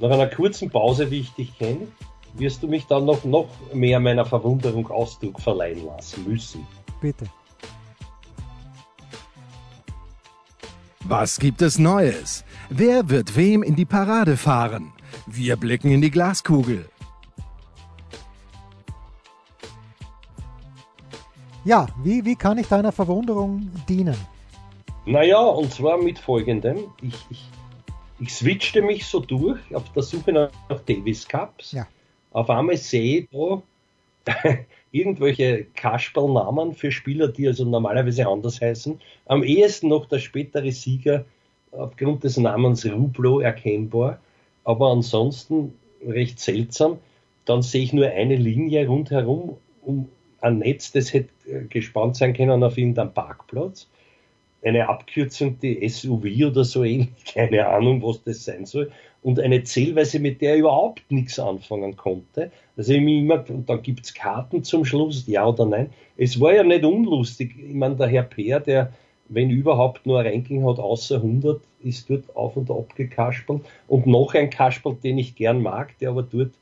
nach 0.00 0.10
einer 0.10 0.26
kurzen 0.28 0.70
Pause, 0.70 1.10
wie 1.10 1.20
ich 1.20 1.30
dich 1.32 1.58
kenne, 1.58 1.88
wirst 2.34 2.62
du 2.62 2.68
mich 2.68 2.86
dann 2.86 3.04
noch, 3.04 3.24
noch 3.24 3.48
mehr 3.72 3.98
meiner 3.98 4.24
Verwunderung 4.24 4.88
Ausdruck 4.88 5.40
verleihen 5.40 5.84
lassen 5.84 6.24
müssen. 6.28 6.66
Bitte. 7.00 7.26
Was 11.06 11.38
gibt 11.38 11.60
es 11.60 11.78
Neues? 11.78 12.46
Wer 12.70 13.10
wird 13.10 13.36
wem 13.36 13.62
in 13.62 13.76
die 13.76 13.84
Parade 13.84 14.38
fahren? 14.38 14.90
Wir 15.26 15.56
blicken 15.56 15.90
in 15.90 16.00
die 16.00 16.10
Glaskugel. 16.10 16.88
Ja, 21.66 21.88
wie, 22.02 22.24
wie 22.24 22.36
kann 22.36 22.56
ich 22.56 22.68
deiner 22.68 22.90
Verwunderung 22.90 23.70
dienen? 23.86 24.16
Naja, 25.04 25.40
und 25.40 25.74
zwar 25.74 25.98
mit 25.98 26.18
folgendem. 26.18 26.78
Ich, 27.02 27.26
ich, 27.28 27.50
ich 28.18 28.34
switchte 28.34 28.80
mich 28.80 29.04
so 29.06 29.20
durch 29.20 29.60
auf 29.74 29.92
der 29.92 30.02
Suche 30.02 30.32
nach 30.32 30.50
Davis 30.86 31.28
Cups. 31.28 31.72
Ja. 31.72 31.86
Auf 32.32 32.48
einmal 32.48 32.78
sehe 32.78 33.20
ich 33.20 33.28
da 34.24 34.34
irgendwelche 34.94 35.66
Kasperlnamen 35.74 36.72
für 36.72 36.92
Spieler, 36.92 37.26
die 37.26 37.48
also 37.48 37.64
normalerweise 37.64 38.28
anders 38.28 38.60
heißen. 38.60 39.00
Am 39.26 39.42
ehesten 39.42 39.88
noch 39.88 40.06
der 40.06 40.20
spätere 40.20 40.70
Sieger 40.70 41.24
aufgrund 41.72 42.22
des 42.22 42.36
Namens 42.36 42.86
Rublo 42.86 43.40
erkennbar. 43.40 44.20
Aber 44.62 44.92
ansonsten 44.92 45.74
recht 46.06 46.38
seltsam. 46.38 46.98
Dann 47.44 47.62
sehe 47.62 47.82
ich 47.82 47.92
nur 47.92 48.06
eine 48.06 48.36
Linie 48.36 48.86
rundherum 48.86 49.56
um 49.82 50.08
ein 50.40 50.58
Netz, 50.58 50.92
das 50.92 51.12
hätte 51.12 51.30
äh, 51.46 51.64
gespannt 51.64 52.16
sein 52.16 52.32
können 52.32 52.62
auf 52.62 52.78
irgendeinem 52.78 53.12
Parkplatz. 53.12 53.88
Eine 54.62 54.88
Abkürzung, 54.88 55.58
die 55.58 55.86
SUV 55.88 56.50
oder 56.50 56.64
so 56.64 56.84
ähnlich, 56.84 57.08
keine 57.34 57.66
Ahnung, 57.66 58.02
was 58.02 58.22
das 58.22 58.44
sein 58.44 58.64
soll. 58.64 58.92
Und 59.24 59.40
eine 59.40 59.64
Zählweise, 59.64 60.20
mit 60.20 60.40
der 60.40 60.54
ich 60.54 60.60
überhaupt 60.60 61.10
nichts 61.10 61.40
anfangen 61.40 61.96
konnte. 61.96 62.52
Also 62.76 62.92
ich 62.92 63.02
immer, 63.02 63.44
und 63.48 63.68
dann 63.68 63.82
gibt's 63.82 64.14
Karten 64.14 64.62
zum 64.62 64.84
Schluss, 64.84 65.26
ja 65.26 65.46
oder 65.46 65.66
nein. 65.66 65.90
Es 66.16 66.40
war 66.40 66.54
ja 66.54 66.62
nicht 66.62 66.84
unlustig. 66.84 67.56
Ich 67.58 67.74
meine, 67.74 67.96
der 67.96 68.06
Herr 68.06 68.22
Peer, 68.22 68.60
der, 68.60 68.92
wenn 69.30 69.50
überhaupt 69.50 70.06
nur 70.06 70.20
ein 70.20 70.26
Ranking 70.26 70.64
hat, 70.68 70.78
außer 70.78 71.16
100, 71.16 71.60
ist 71.82 72.08
dort 72.10 72.36
auf 72.36 72.56
und 72.56 72.70
ab 72.70 72.94
gekaspelt. 72.94 73.62
Und 73.88 74.06
noch 74.06 74.34
ein 74.34 74.50
Kasperl, 74.50 74.96
den 75.02 75.18
ich 75.18 75.34
gern 75.34 75.62
mag, 75.62 75.98
der 75.98 76.10
aber 76.10 76.22
dort 76.22 76.52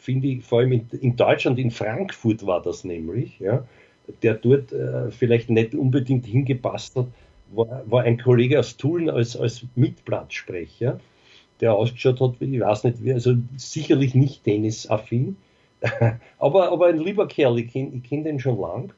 finde 0.00 0.28
ich, 0.28 0.44
vor 0.44 0.60
allem 0.60 0.72
in, 0.72 0.88
in, 1.00 1.16
Deutschland, 1.16 1.58
in 1.58 1.70
Frankfurt 1.70 2.44
war 2.46 2.62
das 2.62 2.84
nämlich, 2.84 3.38
ja, 3.38 3.66
der 4.22 4.34
dort 4.34 4.72
äh, 4.72 5.10
vielleicht 5.10 5.50
nicht 5.50 5.74
unbedingt 5.74 6.26
hingepasst 6.26 6.96
hat, 6.96 7.06
war, 7.52 7.82
war 7.86 8.02
ein 8.02 8.18
Kollege 8.18 8.58
aus 8.58 8.76
Tulln 8.76 9.10
als, 9.10 9.36
als 9.36 9.64
Mitplatzsprecher, 9.74 11.00
der 11.60 11.74
ausgeschaut 11.74 12.20
hat, 12.20 12.34
ich 12.40 12.60
weiß 12.60 12.84
nicht 12.84 12.96
also 13.12 13.34
sicherlich 13.56 14.14
nicht 14.14 14.44
tennisaffin, 14.44 15.36
aber, 16.38 16.72
aber 16.72 16.86
ein 16.86 16.98
lieber 16.98 17.26
Kerl, 17.26 17.58
ich 17.58 17.72
kenne 17.72 18.00
kenn 18.00 18.24
den 18.24 18.40
schon 18.40 18.60
lang 18.60 18.92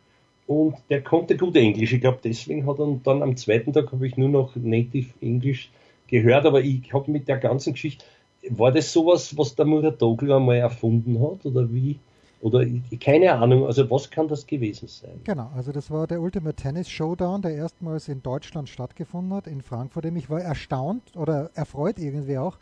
und 0.46 0.74
der 0.90 1.02
konnte 1.02 1.36
gut 1.36 1.56
Englisch. 1.56 1.92
Ich 1.92 2.00
glaube, 2.00 2.18
deswegen 2.22 2.66
hat 2.66 2.78
er 2.78 3.00
dann 3.04 3.22
am 3.22 3.36
zweiten 3.36 3.72
Tag 3.72 3.92
habe 3.92 4.06
ich 4.06 4.16
nur 4.16 4.28
noch 4.28 4.56
Native 4.56 5.10
Englisch 5.20 5.70
gehört, 6.08 6.46
aber 6.46 6.60
ich 6.62 6.92
habe 6.92 7.10
mit 7.10 7.28
der 7.28 7.38
ganzen 7.38 7.72
Geschichte, 7.72 8.04
war 8.50 8.72
das 8.72 8.92
sowas, 8.92 9.36
was 9.38 9.54
der 9.54 9.66
Muratoglu 9.66 10.34
einmal 10.34 10.56
erfunden 10.56 11.20
hat 11.20 11.46
oder 11.46 11.72
wie? 11.72 11.98
Oder 12.42 12.66
keine 13.00 13.32
Ahnung, 13.32 13.66
also 13.66 13.88
was 13.88 14.10
kann 14.10 14.26
das 14.26 14.44
gewesen 14.44 14.88
sein? 14.88 15.20
Genau, 15.22 15.48
also 15.54 15.70
das 15.70 15.92
war 15.92 16.08
der 16.08 16.20
Ultimate 16.20 16.56
Tennis 16.56 16.90
Showdown, 16.90 17.40
der 17.40 17.54
erstmals 17.54 18.08
in 18.08 18.20
Deutschland 18.20 18.68
stattgefunden 18.68 19.32
hat, 19.32 19.46
in 19.46 19.62
Frankfurt. 19.62 20.06
Ich 20.06 20.28
war 20.28 20.40
erstaunt 20.40 21.16
oder 21.16 21.50
erfreut 21.54 22.00
irgendwie 22.00 22.38
auch, 22.38 22.58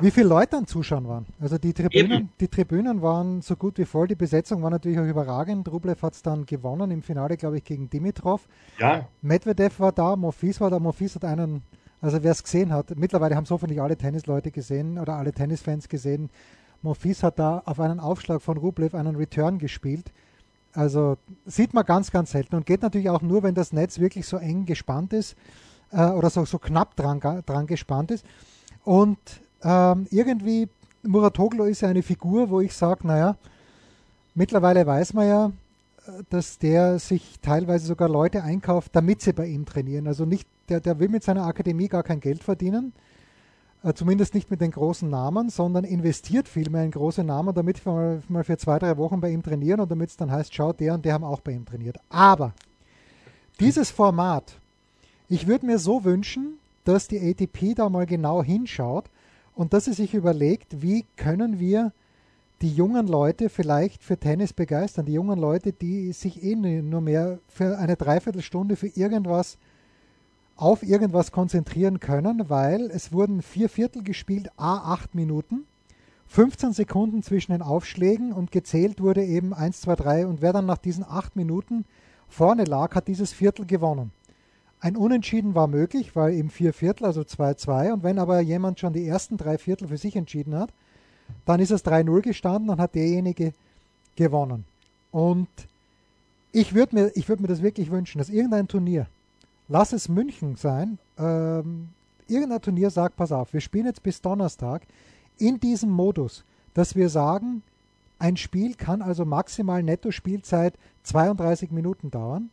wie 0.00 0.10
viele 0.10 0.28
Leute 0.28 0.56
an 0.56 0.66
Zuschauen 0.66 1.06
waren. 1.06 1.26
Also 1.38 1.58
die 1.58 1.74
Tribünen, 1.74 2.30
die 2.40 2.48
Tribünen 2.48 3.02
waren 3.02 3.42
so 3.42 3.56
gut 3.56 3.76
wie 3.76 3.84
voll, 3.84 4.08
die 4.08 4.14
Besetzung 4.14 4.62
war 4.62 4.70
natürlich 4.70 4.98
auch 4.98 5.04
überragend. 5.04 5.70
Rublev 5.70 6.00
hat 6.00 6.14
es 6.14 6.22
dann 6.22 6.46
gewonnen 6.46 6.90
im 6.90 7.02
Finale, 7.02 7.36
glaube 7.36 7.58
ich, 7.58 7.64
gegen 7.64 7.90
Dimitrov. 7.90 8.48
Ja. 8.78 9.06
Medvedev 9.20 9.78
war 9.80 9.92
da, 9.92 10.16
Mofis 10.16 10.62
war 10.62 10.70
da, 10.70 10.78
Mofis 10.78 11.14
hat 11.14 11.26
einen 11.26 11.62
also 12.00 12.22
wer 12.22 12.32
es 12.32 12.42
gesehen 12.42 12.70
hat, 12.70 12.98
mittlerweile 12.98 13.34
haben 13.34 13.44
es 13.44 13.50
hoffentlich 13.50 13.80
alle 13.80 13.96
Tennisleute 13.96 14.50
gesehen 14.50 14.98
oder 14.98 15.14
alle 15.14 15.32
Tennisfans 15.32 15.88
gesehen. 15.88 16.28
Monfils 16.84 17.22
hat 17.22 17.38
da 17.38 17.62
auf 17.64 17.80
einen 17.80 17.98
Aufschlag 17.98 18.42
von 18.42 18.58
Rublev 18.58 18.94
einen 18.94 19.16
Return 19.16 19.58
gespielt. 19.58 20.12
Also 20.74 21.16
sieht 21.46 21.72
man 21.72 21.84
ganz, 21.84 22.10
ganz 22.10 22.32
selten 22.32 22.56
und 22.56 22.66
geht 22.66 22.82
natürlich 22.82 23.08
auch 23.08 23.22
nur, 23.22 23.42
wenn 23.42 23.54
das 23.54 23.72
Netz 23.72 23.98
wirklich 23.98 24.26
so 24.26 24.36
eng 24.36 24.66
gespannt 24.66 25.12
ist 25.12 25.34
äh, 25.92 26.04
oder 26.04 26.30
so, 26.30 26.44
so 26.44 26.58
knapp 26.58 26.94
dran, 26.94 27.20
dran 27.20 27.66
gespannt 27.66 28.10
ist. 28.10 28.24
Und 28.84 29.18
ähm, 29.62 30.06
irgendwie, 30.10 30.68
Muratoglu 31.02 31.64
ist 31.64 31.80
ja 31.80 31.88
eine 31.88 32.02
Figur, 32.02 32.50
wo 32.50 32.60
ich 32.60 32.74
sage, 32.74 33.06
naja, 33.06 33.36
mittlerweile 34.34 34.86
weiß 34.86 35.14
man 35.14 35.28
ja, 35.28 35.52
dass 36.28 36.58
der 36.58 36.98
sich 36.98 37.40
teilweise 37.40 37.86
sogar 37.86 38.10
Leute 38.10 38.42
einkauft, 38.42 38.94
damit 38.94 39.22
sie 39.22 39.32
bei 39.32 39.46
ihm 39.46 39.64
trainieren. 39.64 40.06
Also 40.06 40.26
nicht, 40.26 40.46
der, 40.68 40.80
der 40.80 40.98
will 40.98 41.08
mit 41.08 41.24
seiner 41.24 41.46
Akademie 41.46 41.88
gar 41.88 42.02
kein 42.02 42.20
Geld 42.20 42.44
verdienen, 42.44 42.92
äh, 42.92 43.03
zumindest 43.92 44.34
nicht 44.34 44.50
mit 44.50 44.62
den 44.62 44.70
großen 44.70 45.10
Namen, 45.10 45.50
sondern 45.50 45.84
investiert 45.84 46.48
vielmehr 46.48 46.84
in 46.84 46.90
große 46.90 47.22
Namen, 47.22 47.54
damit 47.54 47.84
wir 47.84 48.22
mal, 48.28 48.44
für 48.44 48.56
zwei, 48.56 48.78
drei 48.78 48.96
Wochen 48.96 49.20
bei 49.20 49.30
ihm 49.30 49.42
trainieren 49.42 49.80
und 49.80 49.90
damit 49.90 50.10
es 50.10 50.16
dann 50.16 50.30
heißt, 50.30 50.54
schau, 50.54 50.72
der 50.72 50.94
und 50.94 51.04
der 51.04 51.12
haben 51.12 51.24
auch 51.24 51.40
bei 51.40 51.52
ihm 51.52 51.66
trainiert. 51.66 51.98
Aber 52.08 52.54
dieses 53.60 53.90
Format, 53.90 54.54
ich 55.28 55.46
würde 55.46 55.66
mir 55.66 55.78
so 55.78 56.04
wünschen, 56.04 56.58
dass 56.84 57.08
die 57.08 57.20
ATP 57.20 57.74
da 57.74 57.88
mal 57.88 58.06
genau 58.06 58.42
hinschaut 58.42 59.04
und 59.54 59.72
dass 59.72 59.84
sie 59.84 59.92
sich 59.92 60.14
überlegt, 60.14 60.82
wie 60.82 61.04
können 61.16 61.58
wir 61.58 61.92
die 62.62 62.72
jungen 62.72 63.06
Leute 63.06 63.50
vielleicht 63.50 64.02
für 64.02 64.16
Tennis 64.16 64.52
begeistern. 64.52 65.04
Die 65.04 65.12
jungen 65.12 65.38
Leute, 65.38 65.72
die 65.72 66.12
sich 66.12 66.42
eh 66.42 66.56
nur 66.56 67.00
mehr 67.00 67.38
für 67.48 67.78
eine 67.78 67.96
Dreiviertelstunde 67.96 68.76
für 68.76 68.86
irgendwas 68.86 69.58
auf 70.56 70.82
irgendwas 70.82 71.32
konzentrieren 71.32 72.00
können, 72.00 72.48
weil 72.48 72.90
es 72.90 73.12
wurden 73.12 73.42
vier 73.42 73.68
Viertel 73.68 74.02
gespielt, 74.02 74.50
a 74.56 74.92
acht 74.92 75.14
Minuten, 75.14 75.66
15 76.28 76.72
Sekunden 76.72 77.22
zwischen 77.22 77.52
den 77.52 77.62
Aufschlägen 77.62 78.32
und 78.32 78.50
gezählt 78.50 79.00
wurde 79.00 79.24
eben 79.24 79.52
1, 79.52 79.82
2, 79.82 79.94
3 79.96 80.26
und 80.26 80.42
wer 80.42 80.52
dann 80.52 80.66
nach 80.66 80.78
diesen 80.78 81.04
acht 81.04 81.36
Minuten 81.36 81.84
vorne 82.28 82.64
lag, 82.64 82.94
hat 82.94 83.08
dieses 83.08 83.32
Viertel 83.32 83.66
gewonnen. 83.66 84.10
Ein 84.80 84.96
Unentschieden 84.96 85.54
war 85.54 85.66
möglich, 85.66 86.14
weil 86.14 86.34
eben 86.34 86.50
vier 86.50 86.72
Viertel, 86.72 87.06
also 87.06 87.22
2-2 87.22 87.92
und 87.92 88.02
wenn 88.02 88.18
aber 88.18 88.40
jemand 88.40 88.80
schon 88.80 88.92
die 88.92 89.06
ersten 89.06 89.36
drei 89.36 89.58
Viertel 89.58 89.88
für 89.88 89.96
sich 89.96 90.16
entschieden 90.16 90.54
hat, 90.54 90.70
dann 91.46 91.60
ist 91.60 91.70
es 91.70 91.84
3-0 91.84 92.20
gestanden, 92.20 92.68
dann 92.68 92.80
hat 92.80 92.94
derjenige 92.94 93.52
gewonnen. 94.16 94.64
Und 95.10 95.48
ich 96.52 96.74
würde 96.74 96.94
mir, 96.96 97.12
würd 97.14 97.40
mir 97.40 97.48
das 97.48 97.62
wirklich 97.62 97.90
wünschen, 97.90 98.18
dass 98.18 98.28
irgendein 98.28 98.68
Turnier, 98.68 99.06
lass 99.68 99.92
es 99.92 100.08
München 100.08 100.56
sein, 100.56 100.98
ähm, 101.18 101.88
irgendein 102.28 102.62
Turnier 102.62 102.90
sagt, 102.90 103.16
pass 103.16 103.32
auf, 103.32 103.52
wir 103.52 103.60
spielen 103.60 103.86
jetzt 103.86 104.02
bis 104.02 104.20
Donnerstag 104.20 104.82
in 105.38 105.60
diesem 105.60 105.90
Modus, 105.90 106.44
dass 106.74 106.96
wir 106.96 107.08
sagen, 107.08 107.62
ein 108.18 108.36
Spiel 108.36 108.74
kann 108.74 109.02
also 109.02 109.24
maximal 109.24 109.82
Netto-Spielzeit 109.82 110.74
32 111.02 111.70
Minuten 111.70 112.10
dauern. 112.10 112.50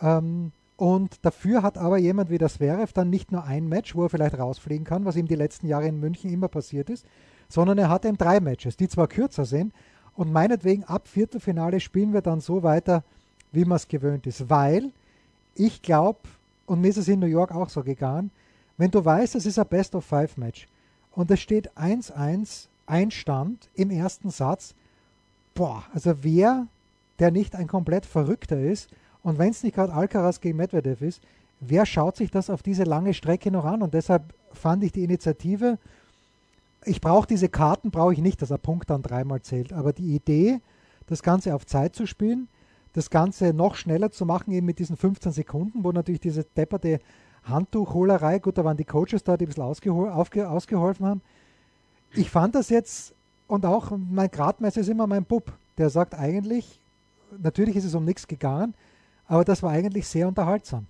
Ähm, 0.00 0.52
und 0.76 1.24
dafür 1.24 1.62
hat 1.62 1.78
aber 1.78 1.96
jemand 1.98 2.30
wie 2.30 2.38
das 2.38 2.54
Zverev 2.54 2.92
dann 2.92 3.08
nicht 3.08 3.32
nur 3.32 3.44
ein 3.44 3.68
Match, 3.68 3.94
wo 3.94 4.04
er 4.04 4.08
vielleicht 4.10 4.38
rausfliegen 4.38 4.84
kann, 4.84 5.04
was 5.04 5.16
ihm 5.16 5.26
die 5.26 5.34
letzten 5.34 5.68
Jahre 5.68 5.86
in 5.86 6.00
München 6.00 6.32
immer 6.32 6.48
passiert 6.48 6.90
ist, 6.90 7.06
sondern 7.48 7.78
er 7.78 7.88
hat 7.88 8.04
eben 8.04 8.18
drei 8.18 8.40
Matches, 8.40 8.76
die 8.76 8.88
zwar 8.88 9.08
kürzer 9.08 9.44
sind. 9.44 9.72
Und 10.14 10.32
meinetwegen 10.32 10.84
ab 10.84 11.08
Viertelfinale 11.08 11.80
spielen 11.80 12.12
wir 12.12 12.20
dann 12.22 12.40
so 12.40 12.62
weiter, 12.62 13.04
wie 13.52 13.64
man 13.64 13.76
es 13.76 13.88
gewöhnt 13.88 14.26
ist, 14.26 14.50
weil 14.50 14.90
ich 15.54 15.82
glaube, 15.82 16.18
und 16.66 16.80
mir 16.80 16.88
ist 16.88 16.98
es 16.98 17.08
in 17.08 17.20
New 17.20 17.26
York 17.26 17.52
auch 17.54 17.68
so 17.68 17.82
gegangen, 17.82 18.30
wenn 18.76 18.90
du 18.90 19.04
weißt, 19.04 19.34
es 19.34 19.46
ist 19.46 19.58
ein 19.58 19.66
Best-of-Five-Match 19.66 20.68
und 21.12 21.30
es 21.30 21.40
steht 21.40 21.70
1-1 21.76 22.66
Einstand 22.86 23.68
im 23.74 23.90
ersten 23.90 24.30
Satz, 24.30 24.74
boah, 25.54 25.84
also 25.92 26.22
wer, 26.22 26.66
der 27.18 27.30
nicht 27.30 27.56
ein 27.56 27.66
komplett 27.66 28.06
Verrückter 28.06 28.60
ist 28.60 28.90
und 29.22 29.38
wenn 29.38 29.50
es 29.50 29.62
nicht 29.62 29.74
gerade 29.74 29.92
Alcaraz 29.92 30.40
gegen 30.40 30.58
Medvedev 30.58 31.02
ist, 31.02 31.22
wer 31.60 31.86
schaut 31.86 32.16
sich 32.16 32.30
das 32.30 32.50
auf 32.50 32.62
diese 32.62 32.84
lange 32.84 33.14
Strecke 33.14 33.50
noch 33.50 33.64
an? 33.64 33.82
Und 33.82 33.94
deshalb 33.94 34.22
fand 34.52 34.84
ich 34.84 34.92
die 34.92 35.04
Initiative 35.04 35.78
ich 36.86 37.00
brauche 37.00 37.26
diese 37.26 37.48
Karten, 37.48 37.90
brauche 37.90 38.12
ich 38.12 38.20
nicht, 38.20 38.40
dass 38.40 38.50
er 38.50 38.58
Punkt 38.58 38.88
dann 38.90 39.02
dreimal 39.02 39.42
zählt. 39.42 39.72
Aber 39.72 39.92
die 39.92 40.14
Idee, 40.14 40.60
das 41.08 41.22
Ganze 41.22 41.54
auf 41.54 41.66
Zeit 41.66 41.94
zu 41.94 42.06
spielen, 42.06 42.48
das 42.96 43.10
Ganze 43.10 43.52
noch 43.52 43.74
schneller 43.74 44.10
zu 44.10 44.24
machen, 44.24 44.52
eben 44.52 44.64
mit 44.64 44.78
diesen 44.78 44.96
15 44.96 45.30
Sekunden, 45.30 45.84
wo 45.84 45.92
natürlich 45.92 46.20
diese 46.20 46.44
depperte 46.44 46.98
Handtuchholerei, 47.44 48.38
gut, 48.38 48.56
da 48.56 48.64
waren 48.64 48.78
die 48.78 48.84
Coaches 48.84 49.22
da, 49.22 49.36
die 49.36 49.44
ein 49.44 49.48
bisschen 49.48 49.64
ausgeholfen 49.64 51.06
haben. 51.06 51.20
Ich 52.14 52.30
fand 52.30 52.54
das 52.54 52.70
jetzt, 52.70 53.14
und 53.48 53.66
auch 53.66 53.92
mein 53.94 54.30
Gradmesser 54.30 54.80
ist 54.80 54.88
immer 54.88 55.06
mein 55.06 55.24
Bub, 55.24 55.52
der 55.76 55.90
sagt 55.90 56.14
eigentlich, 56.14 56.80
natürlich 57.38 57.76
ist 57.76 57.84
es 57.84 57.94
um 57.94 58.06
nichts 58.06 58.26
gegangen, 58.26 58.72
aber 59.28 59.44
das 59.44 59.62
war 59.62 59.72
eigentlich 59.72 60.08
sehr 60.08 60.26
unterhaltsam. 60.26 60.86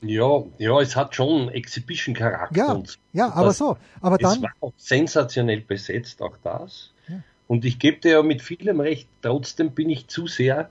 Ja, 0.00 0.44
ja, 0.58 0.80
es 0.80 0.94
hat 0.94 1.16
schon 1.16 1.48
Exhibition-Charakter. 1.48 2.56
Ja, 2.56 2.82
ja, 3.12 3.32
aber 3.32 3.52
so. 3.52 3.76
Aber 4.00 4.16
dann. 4.16 4.36
Es 4.36 4.42
war 4.42 4.52
auch 4.60 4.72
sensationell 4.76 5.60
besetzt, 5.62 6.22
auch 6.22 6.36
das. 6.44 6.92
Ja. 7.08 7.16
Und 7.48 7.64
ich 7.64 7.80
gebe 7.80 7.98
dir 7.98 8.12
ja 8.12 8.22
mit 8.22 8.42
vielem 8.42 8.78
recht, 8.78 9.08
trotzdem 9.22 9.72
bin 9.72 9.90
ich 9.90 10.06
zu 10.06 10.28
sehr, 10.28 10.70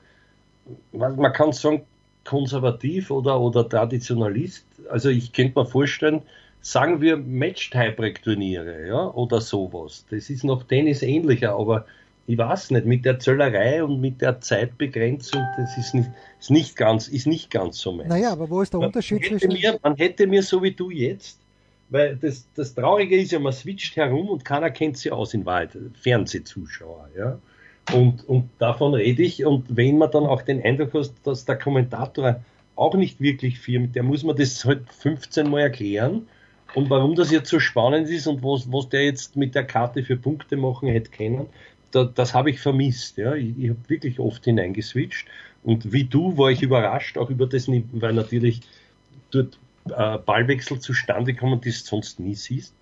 man 0.91 1.33
kann 1.33 1.51
sagen, 1.53 1.83
konservativ 2.27 3.09
oder, 3.09 3.39
oder 3.39 3.67
Traditionalist. 3.67 4.65
Also 4.89 5.09
ich 5.09 5.31
könnte 5.31 5.59
mir 5.59 5.65
vorstellen, 5.65 6.21
sagen 6.61 7.01
wir 7.01 7.17
Match-Tiebreak-Turniere, 7.17 8.87
ja, 8.87 9.09
oder 9.11 9.41
sowas. 9.41 10.05
Das 10.09 10.29
ist 10.29 10.43
noch 10.43 10.63
Tennis 10.63 11.01
ähnlicher, 11.01 11.57
aber 11.57 11.85
ich 12.27 12.37
weiß 12.37 12.71
nicht, 12.71 12.85
mit 12.85 13.05
der 13.05 13.19
Zöllerei 13.19 13.81
und 13.81 14.01
mit 14.01 14.21
der 14.21 14.41
Zeitbegrenzung, 14.41 15.41
das 15.55 15.77
ist 15.77 15.93
nicht, 15.93 16.09
ist 16.39 16.51
nicht 16.51 16.75
ganz, 16.75 17.07
ist 17.07 17.25
nicht 17.25 17.49
ganz 17.49 17.79
so 17.79 17.93
meins. 17.93 18.09
Naja, 18.09 18.33
aber 18.33 18.49
wo 18.49 18.61
ist 18.61 18.73
der 18.73 18.81
man 18.81 18.87
Unterschied 18.87 19.25
zwischen. 19.25 19.53
Mir, 19.53 19.79
man 19.81 19.95
hätte 19.95 20.27
mir 20.27 20.43
so 20.43 20.61
wie 20.61 20.71
du 20.71 20.89
jetzt, 20.89 21.39
weil 21.89 22.17
das, 22.17 22.45
das 22.53 22.75
Traurige 22.75 23.17
ist 23.17 23.31
ja, 23.31 23.39
man 23.39 23.53
switcht 23.53 23.95
herum 23.95 24.27
und 24.27 24.43
keiner 24.43 24.69
kennt 24.69 24.97
sie 24.97 25.09
aus 25.09 25.33
in 25.33 25.45
Wahrheit, 25.45 25.71
Fernsehzuschauer, 26.01 27.09
ja. 27.17 27.39
Und, 27.93 28.27
und 28.27 28.49
davon 28.59 28.93
rede 28.93 29.23
ich. 29.23 29.45
Und 29.45 29.65
wenn 29.75 29.97
man 29.97 30.11
dann 30.11 30.25
auch 30.25 30.41
den 30.41 30.63
Eindruck 30.63 30.93
hat, 30.93 31.11
dass 31.23 31.45
der 31.45 31.57
Kommentator 31.57 32.41
auch 32.75 32.95
nicht 32.95 33.21
wirklich 33.21 33.59
viel, 33.59 33.79
mit 33.79 33.95
der 33.95 34.03
muss 34.03 34.23
man 34.23 34.35
das 34.35 34.63
halt 34.65 34.91
15 34.91 35.49
Mal 35.49 35.61
erklären. 35.61 36.27
Und 36.75 36.89
warum 36.89 37.15
das 37.15 37.31
jetzt 37.31 37.49
so 37.49 37.59
spannend 37.59 38.09
ist 38.09 38.27
und 38.27 38.43
was, 38.43 38.71
was 38.71 38.89
der 38.89 39.05
jetzt 39.05 39.35
mit 39.35 39.55
der 39.55 39.63
Karte 39.63 40.03
für 40.03 40.17
Punkte 40.17 40.57
machen 40.57 40.89
hätte 40.89 41.09
können, 41.09 41.47
da, 41.91 42.03
das 42.03 42.33
habe 42.33 42.49
ich 42.49 42.59
vermisst. 42.59 43.17
Ja. 43.17 43.35
Ich, 43.35 43.57
ich 43.57 43.69
habe 43.69 43.79
wirklich 43.87 44.19
oft 44.19 44.43
hineingeswitcht. 44.43 45.27
Und 45.63 45.91
wie 45.91 46.03
du 46.03 46.37
war 46.37 46.51
ich 46.51 46.61
überrascht, 46.61 47.17
auch 47.17 47.29
über 47.29 47.47
das, 47.47 47.67
weil 47.67 48.13
natürlich 48.13 48.61
dort 49.31 49.57
äh, 49.89 50.17
Ballwechsel 50.17 50.79
zustande 50.79 51.33
kommen, 51.33 51.61
die 51.61 51.69
du 51.69 51.75
sonst 51.75 52.19
nie 52.19 52.35
siehst. 52.35 52.73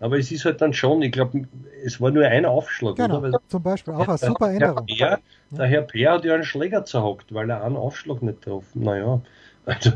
Aber 0.00 0.18
es 0.18 0.32
ist 0.32 0.46
halt 0.46 0.60
dann 0.62 0.72
schon, 0.72 1.02
ich 1.02 1.12
glaube, 1.12 1.46
es 1.84 2.00
war 2.00 2.10
nur 2.10 2.24
ein 2.24 2.46
Aufschlag. 2.46 2.96
Genau, 2.96 3.18
oder? 3.18 3.38
Zum 3.48 3.62
Beispiel 3.62 3.94
auch 3.94 4.08
eine 4.08 4.18
super 4.18 4.50
Änderung. 4.50 4.86
Herr 4.88 5.10
ja. 5.10 5.18
Der 5.50 5.66
Herr 5.66 5.82
Peer 5.82 6.12
hat 6.12 6.24
ja 6.24 6.34
einen 6.34 6.44
Schläger 6.44 6.84
zerhockt, 6.84 7.32
weil 7.34 7.50
er 7.50 7.62
einen 7.62 7.76
Aufschlag 7.76 8.22
nicht 8.22 8.46
drauf. 8.46 8.64
Naja, 8.74 9.20
also 9.66 9.90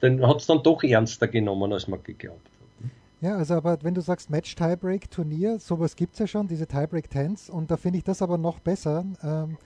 dann 0.00 0.26
hat 0.26 0.40
es 0.40 0.46
dann 0.46 0.62
doch 0.62 0.82
ernster 0.82 1.28
genommen, 1.28 1.72
als 1.72 1.86
man 1.86 2.02
geglaubt 2.02 2.40
hat. 2.44 2.90
Ja, 3.20 3.36
also 3.36 3.54
aber 3.54 3.78
wenn 3.82 3.94
du 3.94 4.00
sagst 4.00 4.30
Match-Tiebreak-Turnier, 4.30 5.58
sowas 5.58 5.96
gibt 5.96 6.12
es 6.14 6.20
ja 6.20 6.26
schon, 6.26 6.46
diese 6.46 6.66
Tiebreak-Tens, 6.66 7.50
und 7.50 7.70
da 7.70 7.76
finde 7.76 7.98
ich 7.98 8.04
das 8.04 8.22
aber 8.22 8.38
noch 8.38 8.60
besser. 8.60 9.04
Ähm, 9.22 9.56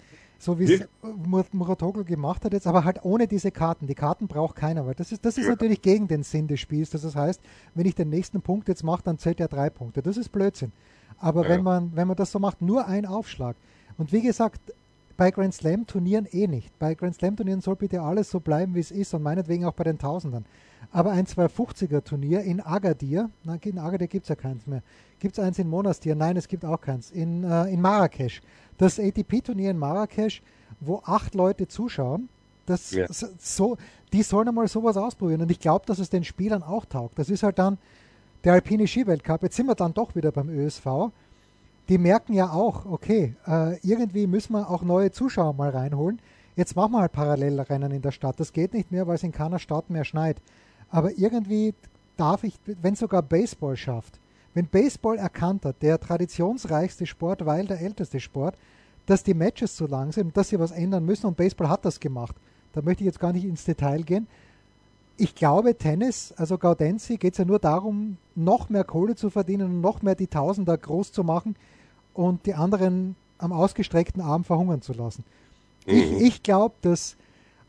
so 0.43 0.59
wie 0.59 0.65
es 0.65 0.89
Muratoglu 1.53 2.03
gemacht 2.03 2.45
hat 2.45 2.53
jetzt, 2.53 2.67
aber 2.67 2.85
halt 2.85 3.05
ohne 3.05 3.29
diese 3.29 3.53
Karten. 3.53 3.87
Die 3.87 3.95
Karten 3.95 4.27
braucht 4.27 4.57
keiner, 4.57 4.85
weil 4.85 4.95
das 4.95 5.13
ist, 5.13 5.25
das 5.25 5.39
ist 5.39 5.49
natürlich 5.49 5.83
gegen 5.83 6.09
den 6.09 6.25
Sinn 6.25 6.49
des 6.49 6.59
Spiels. 6.59 6.91
Das 6.91 7.15
heißt, 7.15 7.41
wenn 7.77 7.87
ich 7.87 7.95
den 7.95 8.09
nächsten 8.09 8.43
Punkt 8.43 8.67
jetzt 8.67 8.83
mache, 8.83 9.05
dann 9.05 9.19
zählt 9.19 9.39
er 9.39 9.47
drei 9.47 9.71
Punkte. 9.71 10.03
Das 10.03 10.17
ist 10.17 10.31
Blödsinn. 10.31 10.73
Aber 11.19 11.45
ja. 11.45 11.51
wenn, 11.51 11.63
man, 11.63 11.95
wenn 11.95 12.09
man 12.09 12.17
das 12.17 12.33
so 12.33 12.41
macht, 12.41 12.61
nur 12.61 12.89
ein 12.89 13.07
Aufschlag. 13.07 13.55
Und 13.99 14.13
wie 14.13 14.21
gesagt, 14.21 14.61
bei 15.17 15.31
Grand 15.31 15.55
Slam 15.55 15.87
Turnieren 15.87 16.27
eh 16.33 16.49
nicht. 16.49 16.77
Bei 16.81 16.95
Grand 16.95 17.15
Slam 17.15 17.37
Turnieren 17.37 17.61
soll 17.61 17.77
bitte 17.77 18.03
alles 18.03 18.29
so 18.29 18.41
bleiben, 18.41 18.75
wie 18.75 18.81
es 18.81 18.91
ist 18.91 19.15
und 19.15 19.23
meinetwegen 19.23 19.65
auch 19.65 19.75
bei 19.75 19.85
den 19.85 19.99
Tausendern. 19.99 20.45
Aber 20.91 21.13
ein 21.13 21.27
250er 21.27 22.03
Turnier 22.03 22.43
in 22.43 22.61
Agadir, 22.61 23.31
nein, 23.45 23.61
in 23.65 23.79
Agadir 23.79 24.09
gibt 24.09 24.25
es 24.25 24.29
ja 24.29 24.35
keins 24.35 24.67
mehr. 24.67 24.83
Gibt 25.21 25.39
es 25.39 25.45
eins 25.45 25.59
in 25.59 25.69
Monastir? 25.69 26.15
Nein, 26.15 26.37
es 26.37 26.49
gibt 26.49 26.65
auch 26.65 26.81
keins. 26.81 27.11
In, 27.11 27.45
äh, 27.45 27.67
in 27.67 27.81
Marrakesch 27.81 28.43
das 28.83 28.99
ATP-Turnier 28.99 29.71
in 29.71 29.79
Marrakesch, 29.79 30.43
wo 30.81 31.03
acht 31.05 31.35
Leute 31.35 31.69
zuschauen, 31.69 32.29
das 32.67 32.93
ja. 32.93 33.07
so, 33.39 33.77
die 34.13 34.23
sollen 34.23 34.49
einmal 34.49 34.69
sowas 34.69 34.97
ausprobieren. 34.97 35.43
Und 35.43 35.51
ich 35.51 35.61
glaube, 35.61 35.87
dass 35.87 35.99
es 35.99 36.11
den 36.11 36.25
Spielern 36.25 36.63
auch 36.63 36.85
taugt. 36.85 37.19
Das 37.19 37.29
ist 37.29 37.43
halt 37.43 37.59
dann 37.59 37.79
der 38.45 38.55
Alpine 38.55 38.87
Skiweltcup. 38.87 39.43
Jetzt 39.43 39.57
sind 39.57 39.67
wir 39.67 39.75
dann 39.75 39.95
doch 39.95 40.15
wieder 40.15 40.33
beim 40.33 40.49
ÖSV. 40.49 41.11
Die 41.89 41.99
merken 41.99 42.35
ja 42.35 42.51
auch, 42.51 42.87
okay, 42.87 43.35
äh, 43.47 43.79
irgendwie 43.81 44.27
müssen 44.27 44.53
wir 44.53 44.71
auch 44.71 44.83
neue 44.83 45.11
Zuschauer 45.11 45.55
mal 45.55 45.71
reinholen. 45.71 46.21
Jetzt 46.55 46.77
machen 46.77 46.93
wir 46.93 47.01
halt 47.01 47.13
Parallelrennen 47.13 47.91
in 47.91 48.03
der 48.03 48.13
Stadt. 48.13 48.39
Das 48.39 48.53
geht 48.53 48.75
nicht 48.75 48.93
mehr, 48.93 49.07
weil 49.07 49.17
es 49.17 49.23
in 49.23 49.33
keiner 49.33 49.59
Stadt 49.59 49.91
mehr 49.91 50.05
schneit. 50.05 50.37
Aber 50.93 51.11
irgendwie 51.19 51.75
darf 52.17 52.45
ich, 52.45 52.55
wenn 52.67 52.95
sogar 52.95 53.23
Baseball 53.23 53.77
schafft, 53.77 54.21
wenn 54.55 54.67
Baseball 54.67 55.17
erkannt 55.17 55.65
hat, 55.65 55.83
der 55.83 55.99
traditionsreichste 55.99 57.07
Sport, 57.07 57.45
weil 57.47 57.67
der 57.67 57.81
älteste 57.81 58.21
Sport, 58.21 58.55
dass 59.07 59.25
die 59.25 59.35
Matches 59.35 59.75
zu 59.75 59.87
lang 59.87 60.13
sind 60.13 60.37
dass 60.37 60.51
sie 60.51 60.61
was 60.61 60.71
ändern 60.71 61.05
müssen 61.05 61.27
und 61.27 61.37
Baseball 61.37 61.69
hat 61.69 61.85
das 61.85 61.99
gemacht. 61.99 62.37
Da 62.75 62.83
möchte 62.83 63.03
ich 63.03 63.07
jetzt 63.07 63.19
gar 63.19 63.33
nicht 63.33 63.45
ins 63.45 63.65
Detail 63.65 64.03
gehen. 64.03 64.29
Ich 65.17 65.35
glaube, 65.35 65.77
Tennis, 65.77 66.33
also 66.37 66.59
Gaudenzi, 66.59 67.17
geht 67.17 67.33
es 67.33 67.39
ja 67.39 67.45
nur 67.45 67.59
darum, 67.59 68.17
noch 68.35 68.69
mehr 68.69 68.85
Kohle 68.85 69.15
zu 69.15 69.31
verdienen 69.31 69.67
und 69.67 69.81
noch 69.81 70.03
mehr 70.03 70.15
die 70.15 70.27
Tausender 70.27 70.77
groß 70.77 71.13
zu 71.13 71.25
machen 71.25 71.57
und 72.15 72.47
die 72.47 72.55
anderen 72.55 73.17
am 73.39 73.53
ausgestreckten 73.53 74.23
Arm 74.23 74.45
verhungern 74.45 74.83
zu 74.83 74.93
lassen. 74.93 75.25
Mhm. 75.87 75.93
Ich, 75.93 76.13
ich 76.21 76.43
glaube, 76.43 76.75
dass, 76.83 77.17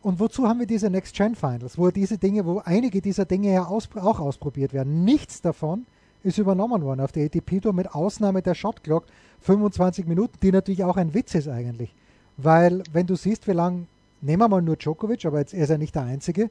und 0.04 0.20
wozu 0.20 0.48
haben 0.48 0.60
wir 0.60 0.68
diese 0.68 0.90
Next 0.90 1.16
Gen 1.16 1.34
Finals, 1.34 1.78
wo 1.78 1.90
diese 1.90 2.18
Dinge, 2.18 2.46
wo 2.46 2.62
einige 2.64 3.02
dieser 3.02 3.26
Dinge 3.26 3.54
ja 3.54 3.66
auch 3.66 4.20
ausprobiert 4.20 4.74
werden. 4.74 5.06
Nichts 5.06 5.42
davon 5.42 5.86
ist 6.24 6.38
übernommen 6.38 6.84
worden 6.84 7.00
auf 7.00 7.14
der 7.14 7.26
ATP 7.26 7.62
Tour 7.62 7.74
mit 7.74 7.96
Ausnahme 7.96 8.42
der 8.42 8.54
Shot 8.54 8.84
Clock 8.84 9.06
25 9.42 10.06
Minuten, 10.06 10.38
die 10.42 10.52
natürlich 10.52 10.84
auch 10.84 10.98
ein 10.98 11.14
Witz 11.14 11.36
ist 11.36 11.48
eigentlich. 11.48 11.96
Weil, 12.36 12.84
wenn 12.92 13.08
du 13.08 13.16
siehst, 13.16 13.48
wie 13.48 13.54
lang, 13.54 13.88
nehmen 14.22 14.42
wir 14.42 14.50
mal 14.50 14.62
nur 14.62 14.76
Djokovic, 14.76 15.26
aber 15.26 15.40
jetzt 15.40 15.54
er 15.54 15.64
ist 15.64 15.70
ja 15.70 15.78
nicht 15.78 15.96
der 15.96 16.04
Einzige, 16.04 16.50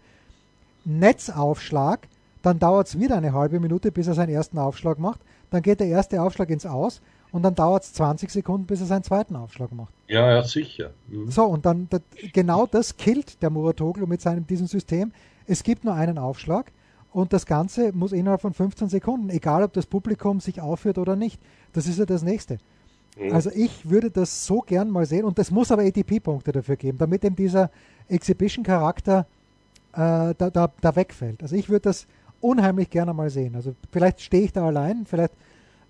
Netzaufschlag, 0.85 2.09
dann 2.41 2.59
dauert 2.59 2.89
es 2.89 2.99
wieder 2.99 3.17
eine 3.17 3.35
halbe 3.35 3.61
Minute, 3.61 3.93
bis 3.93 4.07
er 4.07 4.15
seinen 4.15 4.31
ersten 4.31 4.59
Aufschlag 4.59 4.99
macht, 4.99 5.21
dann 5.51 5.63
geht 5.63 5.81
der 5.81 5.89
erste 5.89 6.23
Aufschlag 6.23 6.49
ins 6.49 6.67
Aus 6.67 7.03
und 7.33 7.43
dann 7.43 7.55
dauert 7.55 7.83
es 7.83 7.95
20 7.95 8.31
Sekunden, 8.31 8.67
bis 8.67 8.81
er 8.81 8.87
seinen 8.87 9.03
zweiten 9.03 9.35
Aufschlag 9.37 9.73
macht. 9.73 9.93
Ja, 10.07 10.31
ja, 10.31 10.43
sicher. 10.43 10.91
Mhm. 11.09 11.31
So, 11.31 11.45
und 11.45 11.65
dann 11.65 11.89
das, 11.91 12.03
genau 12.33 12.67
das 12.67 12.97
killt 12.97 13.43
der 13.43 13.51
Muratoglu 13.51 14.07
mit 14.07 14.21
seinem 14.21 14.47
diesem 14.47 14.67
System. 14.67 15.13
Es 15.47 15.63
gibt 15.63 15.85
nur 15.85 15.95
einen 15.95 16.19
Aufschlag 16.19 16.71
und 17.11 17.33
das 17.33 17.47
Ganze 17.47 17.93
muss 17.93 18.13
innerhalb 18.13 18.43
von 18.43 18.53
15 18.53 18.89
Sekunden, 18.89 19.31
egal 19.31 19.63
ob 19.63 19.73
das 19.73 19.87
Publikum 19.87 20.41
sich 20.41 20.61
aufführt 20.61 20.99
oder 20.99 21.17
nicht. 21.17 21.41
Das 21.73 21.87
ist 21.87 21.99
ja 21.99 22.05
das 22.05 22.23
Nächste. 22.23 22.59
Mhm. 23.19 23.33
Also 23.33 23.51
ich 23.51 23.89
würde 23.89 24.11
das 24.11 24.47
so 24.47 24.61
gern 24.61 24.91
mal 24.91 25.07
sehen 25.07 25.25
und 25.25 25.39
es 25.39 25.51
muss 25.51 25.73
aber 25.73 25.83
ATP-Punkte 25.83 26.53
dafür 26.53 26.77
geben, 26.77 26.99
damit 26.99 27.25
eben 27.25 27.37
dieser 27.37 27.71
Exhibition-Charakter 28.09 29.27
äh, 29.93 30.35
da, 30.37 30.51
da, 30.51 30.71
da, 30.81 30.97
wegfällt. 30.97 31.43
Also 31.43 31.57
ich 31.57 31.69
würde 31.69 31.83
das 31.83 32.07
unheimlich 32.41 32.91
gerne 32.91 33.15
mal 33.15 33.31
sehen. 33.31 33.55
Also 33.55 33.75
vielleicht 33.91 34.21
stehe 34.21 34.45
ich 34.45 34.53
da 34.53 34.67
allein, 34.67 35.07
vielleicht 35.07 35.35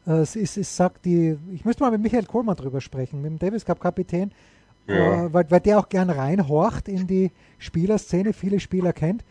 es, 0.04 0.36
ist, 0.36 0.56
es 0.56 0.76
sagt 0.76 1.04
die, 1.04 1.36
ich 1.52 1.64
müsste 1.64 1.82
mal 1.82 1.90
mit 1.90 2.02
Michael 2.02 2.26
Kohlmann 2.26 2.56
drüber 2.56 2.80
sprechen, 2.80 3.22
mit 3.22 3.30
dem 3.30 3.38
Davis 3.38 3.64
Cup 3.64 3.80
Kapitän, 3.80 4.32
ja. 4.86 5.26
äh, 5.26 5.32
weil, 5.32 5.50
weil 5.50 5.60
der 5.60 5.78
auch 5.78 5.88
gern 5.88 6.10
reinhorcht 6.10 6.88
in 6.88 7.06
die 7.06 7.30
Spielerszene, 7.58 8.32
viele 8.32 8.60
Spieler 8.60 8.92
kennt. 8.92 9.24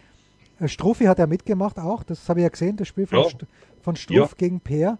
Äh, 0.59 0.67
Struffi 0.67 1.05
hat 1.05 1.19
ja 1.19 1.27
mitgemacht 1.27 1.79
auch, 1.79 2.03
das 2.03 2.27
habe 2.29 2.39
ich 2.39 2.43
ja 2.43 2.49
gesehen, 2.49 2.77
das 2.77 2.87
Spiel 2.87 3.07
von, 3.07 3.19
ja. 3.19 3.29
Von 3.81 3.95
Struff 3.95 4.31
ja. 4.31 4.37
gegen 4.37 4.59
Peer. 4.59 4.97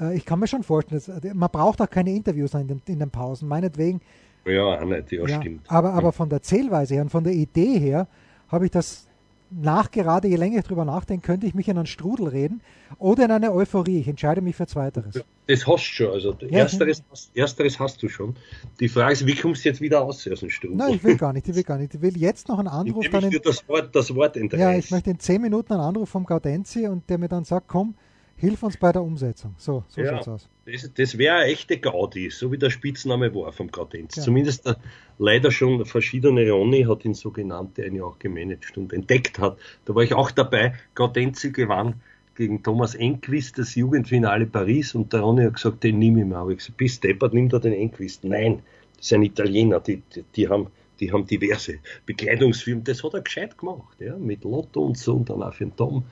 Äh, 0.00 0.16
ich 0.16 0.24
kann 0.24 0.40
mir 0.40 0.48
schon 0.48 0.62
vorstellen, 0.62 1.00
dass, 1.04 1.24
äh, 1.24 1.34
man 1.34 1.50
braucht 1.50 1.80
auch 1.80 1.90
keine 1.90 2.10
Interviews 2.10 2.54
in 2.54 2.66
den, 2.66 2.82
in 2.86 2.98
den 2.98 3.10
Pausen, 3.10 3.48
meinetwegen. 3.48 4.00
Ja, 4.44 4.84
nicht, 4.84 5.12
ja, 5.12 5.26
ja 5.26 5.40
stimmt. 5.40 5.70
Aber, 5.70 5.94
aber 5.94 6.12
von 6.12 6.28
der 6.28 6.42
Zählweise 6.42 6.94
her 6.94 7.02
und 7.02 7.10
von 7.10 7.24
der 7.24 7.32
Idee 7.32 7.78
her 7.78 8.08
habe 8.48 8.66
ich 8.66 8.70
das 8.70 9.06
nachgerade, 9.50 10.28
je 10.28 10.36
länger 10.36 10.58
ich 10.58 10.64
drüber 10.64 10.84
nachdenke, 10.84 11.26
könnte 11.26 11.46
ich 11.46 11.54
mich 11.54 11.68
in 11.68 11.76
einen 11.76 11.86
Strudel 11.86 12.28
reden 12.28 12.60
oder 12.98 13.24
in 13.24 13.30
eine 13.30 13.52
Euphorie. 13.52 13.98
Ich 14.00 14.08
entscheide 14.08 14.40
mich 14.40 14.56
für 14.56 14.66
Zweiteres. 14.66 15.22
Das 15.46 15.66
hast 15.66 15.84
du 15.84 15.92
schon. 15.92 16.10
Also 16.12 16.36
ja, 16.40 16.60
ersteres, 16.60 17.02
ersteres 17.34 17.78
hast 17.78 18.02
du 18.02 18.08
schon. 18.08 18.34
Die 18.80 18.88
Frage 18.88 19.12
ist, 19.12 19.26
wie 19.26 19.34
kommst 19.34 19.64
du 19.64 19.68
jetzt 19.68 19.80
wieder 19.80 20.02
aus 20.02 20.26
aus 20.26 20.40
dem 20.40 20.50
Strudel? 20.50 20.76
Nein, 20.76 20.94
ich 20.94 21.04
will 21.04 21.16
gar 21.16 21.32
nicht. 21.32 21.48
Ich 21.48 21.54
will 21.54 21.62
gar 21.62 21.78
nicht. 21.78 21.94
Ich 21.94 22.00
will 22.00 22.16
jetzt 22.16 22.48
noch 22.48 22.58
einen 22.58 22.68
Anruf. 22.68 23.06
Dann 23.10 23.24
in, 23.24 23.40
das 23.42 23.68
Wort, 23.68 23.94
das 23.94 24.14
Wort 24.14 24.36
Ja, 24.36 24.72
ich 24.72 24.90
möchte 24.90 25.10
in 25.10 25.18
zehn 25.18 25.40
Minuten 25.42 25.72
einen 25.72 25.82
Anruf 25.82 26.08
vom 26.08 26.24
Gaudenzi 26.24 26.86
und 26.86 27.08
der 27.10 27.18
mir 27.18 27.28
dann 27.28 27.44
sagt, 27.44 27.68
komm, 27.68 27.94
hilf 28.36 28.62
uns 28.62 28.76
bei 28.76 28.92
der 28.92 29.02
Umsetzung. 29.02 29.54
So, 29.58 29.84
so 29.88 30.00
ja, 30.00 30.10
schaut's 30.10 30.28
aus. 30.28 30.48
Das, 30.66 30.90
das 30.94 31.18
wäre 31.18 31.36
eine 31.36 31.52
echte 31.52 31.78
Gaudi, 31.78 32.30
so 32.30 32.50
wie 32.52 32.58
der 32.58 32.70
Spitzname 32.70 33.34
war 33.34 33.52
vom 33.52 33.70
Gaudenz. 33.70 34.16
Ja. 34.16 34.22
Zumindest 34.22 34.66
der, 34.66 34.76
leider 35.18 35.50
schon 35.50 35.84
verschiedene 35.84 36.50
Ronny 36.50 36.84
hat 36.84 37.04
ihn 37.04 37.14
so 37.14 37.30
genannt, 37.30 37.76
der 37.76 37.86
ihn 37.86 37.96
ja 37.96 38.04
auch 38.04 38.18
gemanagt 38.18 38.76
und 38.76 38.92
entdeckt 38.92 39.38
hat. 39.38 39.58
Da 39.84 39.94
war 39.94 40.02
ich 40.02 40.14
auch 40.14 40.30
dabei. 40.30 40.74
Gaudenzi 40.94 41.50
gewann 41.52 42.00
gegen 42.34 42.62
Thomas 42.62 42.94
Enquist 42.94 43.58
das 43.58 43.74
Jugendfinale 43.74 44.46
Paris 44.46 44.94
und 44.94 45.12
der 45.12 45.20
Ronny 45.20 45.44
hat 45.44 45.54
gesagt, 45.54 45.84
den 45.84 45.98
nehme 45.98 46.20
ich 46.20 46.26
mal. 46.26 46.38
Aber 46.38 46.50
ich 46.50 46.58
gesagt, 46.58 46.76
bist 46.76 47.04
deppert, 47.04 47.34
nimm 47.34 47.48
da 47.48 47.58
den 47.58 47.72
Enquist. 47.72 48.24
Nein, 48.24 48.62
das 48.96 49.06
ist 49.06 49.12
ein 49.12 49.22
Italiener, 49.22 49.80
die, 49.80 50.02
die, 50.14 50.24
die 50.34 50.48
haben 50.48 50.68
die 51.00 51.12
haben 51.12 51.26
diverse 51.26 51.78
Bekleidungsfirmen, 52.06 52.84
das 52.84 53.02
hat 53.02 53.14
er 53.14 53.22
gescheit 53.22 53.58
gemacht, 53.58 53.96
ja, 54.00 54.16
mit 54.16 54.44
Lotto 54.44 54.82
und 54.82 54.98
so 54.98 55.14
und 55.14 55.28
dann 55.28 55.42
auch 55.42 55.52
für 55.52 55.64
den 55.64 55.76
Tom. 55.76 56.04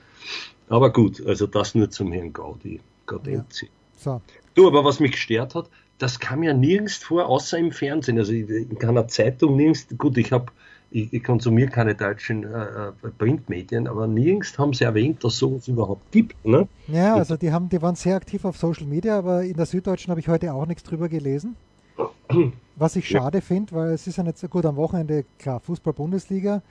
Aber 0.69 0.91
gut, 0.91 1.25
also 1.25 1.47
das 1.47 1.75
nur 1.75 1.89
zum 1.89 2.11
Herrn 2.11 2.33
Gaudi, 2.33 2.79
Gaudenzi. 3.05 3.65
Ja. 3.65 3.71
So. 3.97 4.21
Du, 4.55 4.67
aber 4.67 4.83
was 4.83 4.99
mich 4.99 5.11
gestört 5.11 5.55
hat, 5.55 5.69
das 5.97 6.19
kam 6.19 6.43
ja 6.43 6.53
nirgends 6.53 6.97
vor, 6.97 7.25
außer 7.27 7.57
im 7.57 7.71
Fernsehen. 7.71 8.17
Also 8.17 8.33
in 8.33 8.77
keiner 8.77 9.07
Zeitung, 9.07 9.55
nirgends, 9.55 9.87
gut, 9.97 10.17
ich 10.17 10.31
habe 10.31 10.47
ich, 10.91 11.11
ich, 11.11 11.23
konsumiere 11.23 11.69
keine 11.69 11.95
deutschen 11.95 12.43
äh, 12.43 12.89
äh, 12.89 12.91
Printmedien, 13.17 13.87
aber 13.87 14.05
nirgends 14.05 14.57
haben 14.59 14.73
sie 14.73 14.83
erwähnt, 14.83 15.23
dass 15.23 15.37
sowas 15.37 15.67
überhaupt 15.67 16.11
gibt. 16.11 16.45
Ne? 16.45 16.67
Ja, 16.87 17.15
also 17.15 17.35
die 17.35 17.51
haben, 17.51 17.67
die 17.69 17.81
waren 17.81 17.95
sehr 17.95 18.15
aktiv 18.15 18.45
auf 18.45 18.57
Social 18.57 18.85
Media, 18.85 19.17
aber 19.17 19.43
in 19.43 19.55
der 19.55 19.65
Süddeutschen 19.65 20.11
habe 20.11 20.19
ich 20.19 20.27
heute 20.27 20.53
auch 20.53 20.67
nichts 20.67 20.83
drüber 20.83 21.09
gelesen. 21.09 21.55
Was 22.75 22.95
ich 22.95 23.07
schade 23.07 23.39
ja. 23.39 23.41
finde, 23.41 23.73
weil 23.73 23.91
es 23.91 24.05
ist 24.07 24.17
ja 24.17 24.23
nicht 24.23 24.37
so 24.37 24.47
gut 24.47 24.65
am 24.65 24.75
Wochenende, 24.75 25.25
klar, 25.39 25.59
Fußball-Bundesliga 25.59 26.61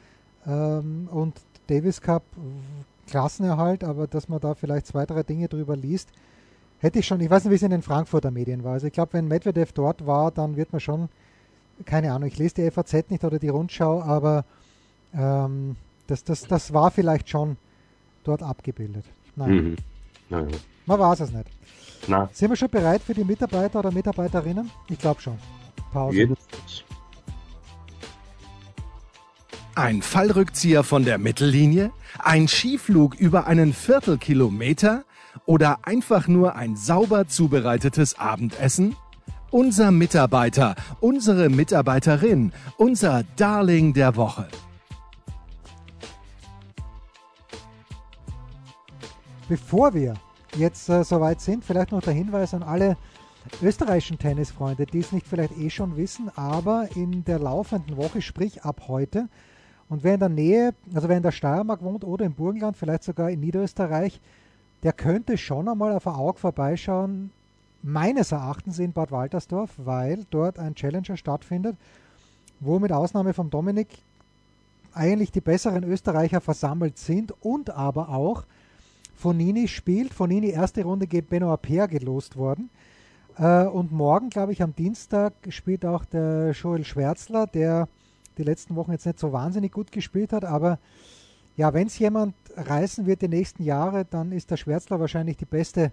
ähm, 0.46 1.08
und 1.10 1.34
Davis 1.66 2.00
Cup 2.00 2.22
Klassenerhalt, 3.06 3.84
aber 3.84 4.06
dass 4.06 4.28
man 4.28 4.40
da 4.40 4.54
vielleicht 4.54 4.86
zwei, 4.86 5.06
drei 5.06 5.22
Dinge 5.22 5.48
drüber 5.48 5.76
liest, 5.76 6.10
hätte 6.78 6.98
ich 6.98 7.06
schon, 7.06 7.20
ich 7.20 7.30
weiß 7.30 7.44
nicht, 7.44 7.50
wie 7.50 7.56
es 7.56 7.62
in 7.62 7.70
den 7.70 7.82
Frankfurter 7.82 8.30
Medien 8.30 8.64
war. 8.64 8.72
Also 8.72 8.86
ich 8.86 8.92
glaube, 8.92 9.14
wenn 9.14 9.28
Medvedev 9.28 9.72
dort 9.72 10.06
war, 10.06 10.30
dann 10.30 10.56
wird 10.56 10.72
man 10.72 10.80
schon, 10.80 11.08
keine 11.84 12.12
Ahnung, 12.12 12.28
ich 12.28 12.38
lese 12.38 12.56
die 12.56 12.70
FAZ 12.70 13.10
nicht 13.10 13.24
oder 13.24 13.38
die 13.38 13.48
Rundschau, 13.48 14.02
aber 14.02 14.44
ähm, 15.14 15.76
das, 16.06 16.24
das, 16.24 16.46
das 16.46 16.72
war 16.72 16.90
vielleicht 16.90 17.28
schon 17.28 17.56
dort 18.24 18.42
abgebildet. 18.42 19.04
Nein. 19.36 19.50
Mhm. 19.50 19.76
Nein. 20.28 20.48
Man 20.86 20.98
weiß 20.98 21.20
es 21.20 21.32
nicht. 21.32 21.46
Na. 22.08 22.28
Sind 22.32 22.50
wir 22.50 22.56
schon 22.56 22.70
bereit 22.70 23.02
für 23.02 23.14
die 23.14 23.24
Mitarbeiter 23.24 23.78
oder 23.78 23.92
Mitarbeiterinnen? 23.92 24.70
Ich 24.88 24.98
glaube 24.98 25.20
schon. 25.20 25.38
Pause. 25.92 26.16
Jedenfalls. 26.16 26.84
Ein 29.74 30.02
Fallrückzieher 30.02 30.84
von 30.84 31.04
der 31.04 31.18
Mittellinie? 31.18 31.92
Ein 32.18 32.48
Skiflug 32.48 33.14
über 33.14 33.46
einen 33.46 33.72
Viertelkilometer? 33.72 35.04
oder 35.46 35.78
einfach 35.82 36.28
nur 36.28 36.56
ein 36.56 36.76
sauber 36.76 37.28
zubereitetes 37.28 38.18
Abendessen? 38.18 38.96
Unser 39.50 39.90
Mitarbeiter, 39.90 40.74
unsere 41.00 41.50
Mitarbeiterin, 41.50 42.52
unser 42.78 43.22
Darling 43.36 43.92
der 43.92 44.16
Woche. 44.16 44.48
Bevor 49.48 49.92
wir 49.92 50.14
jetzt 50.56 50.88
äh, 50.88 51.04
soweit 51.04 51.42
sind, 51.42 51.64
vielleicht 51.64 51.92
noch 51.92 52.00
der 52.00 52.14
Hinweis 52.14 52.54
an 52.54 52.62
alle 52.62 52.96
österreichischen 53.60 54.18
Tennisfreunde, 54.18 54.86
die 54.86 55.00
es 55.00 55.12
nicht 55.12 55.26
vielleicht 55.26 55.58
eh 55.58 55.68
schon 55.68 55.98
wissen, 55.98 56.30
aber 56.34 56.88
in 56.94 57.24
der 57.24 57.38
laufenden 57.38 57.98
Woche, 57.98 58.22
sprich 58.22 58.62
ab 58.62 58.84
heute, 58.88 59.28
und 59.92 60.04
wer 60.04 60.14
in 60.14 60.20
der 60.20 60.30
Nähe, 60.30 60.74
also 60.94 61.06
wer 61.10 61.18
in 61.18 61.22
der 61.22 61.32
Steiermark 61.32 61.82
wohnt 61.82 62.02
oder 62.02 62.24
im 62.24 62.32
Burgenland, 62.32 62.78
vielleicht 62.78 63.02
sogar 63.02 63.28
in 63.28 63.40
Niederösterreich, 63.40 64.22
der 64.82 64.94
könnte 64.94 65.36
schon 65.36 65.68
einmal 65.68 65.92
auf 65.92 66.06
ein 66.06 66.14
Auge 66.14 66.38
vorbeischauen, 66.38 67.30
meines 67.82 68.32
Erachtens 68.32 68.78
in 68.78 68.94
Bad 68.94 69.12
Waltersdorf, 69.12 69.70
weil 69.76 70.24
dort 70.30 70.58
ein 70.58 70.74
Challenger 70.74 71.18
stattfindet, 71.18 71.76
wo 72.58 72.78
mit 72.78 72.90
Ausnahme 72.90 73.34
von 73.34 73.50
Dominik 73.50 73.88
eigentlich 74.94 75.30
die 75.30 75.42
besseren 75.42 75.84
Österreicher 75.84 76.40
versammelt 76.40 76.96
sind 76.96 77.34
und 77.42 77.68
aber 77.68 78.08
auch 78.08 78.44
Fonini 79.14 79.68
spielt. 79.68 80.14
Fonini 80.14 80.48
erste 80.48 80.84
Runde 80.84 81.06
gegen 81.06 81.26
Benoit 81.26 81.60
Paire 81.60 81.88
gelost 81.88 82.38
worden. 82.38 82.70
Äh, 83.36 83.64
und 83.64 83.92
morgen, 83.92 84.30
glaube 84.30 84.52
ich, 84.52 84.62
am 84.62 84.74
Dienstag 84.74 85.34
spielt 85.50 85.84
auch 85.84 86.06
der 86.06 86.52
Joel 86.52 86.86
Schwärzler, 86.86 87.46
der 87.46 87.88
die 88.38 88.44
letzten 88.44 88.76
Wochen 88.76 88.92
jetzt 88.92 89.06
nicht 89.06 89.18
so 89.18 89.32
wahnsinnig 89.32 89.72
gut 89.72 89.92
gespielt 89.92 90.32
hat, 90.32 90.44
aber 90.44 90.78
ja, 91.56 91.74
wenn 91.74 91.86
es 91.86 91.98
jemand 91.98 92.34
reißen 92.56 93.06
wird 93.06 93.22
die 93.22 93.28
nächsten 93.28 93.62
Jahre, 93.62 94.06
dann 94.08 94.32
ist 94.32 94.50
der 94.50 94.56
Schwärzler 94.56 95.00
wahrscheinlich 95.00 95.36
die 95.36 95.44
beste 95.44 95.92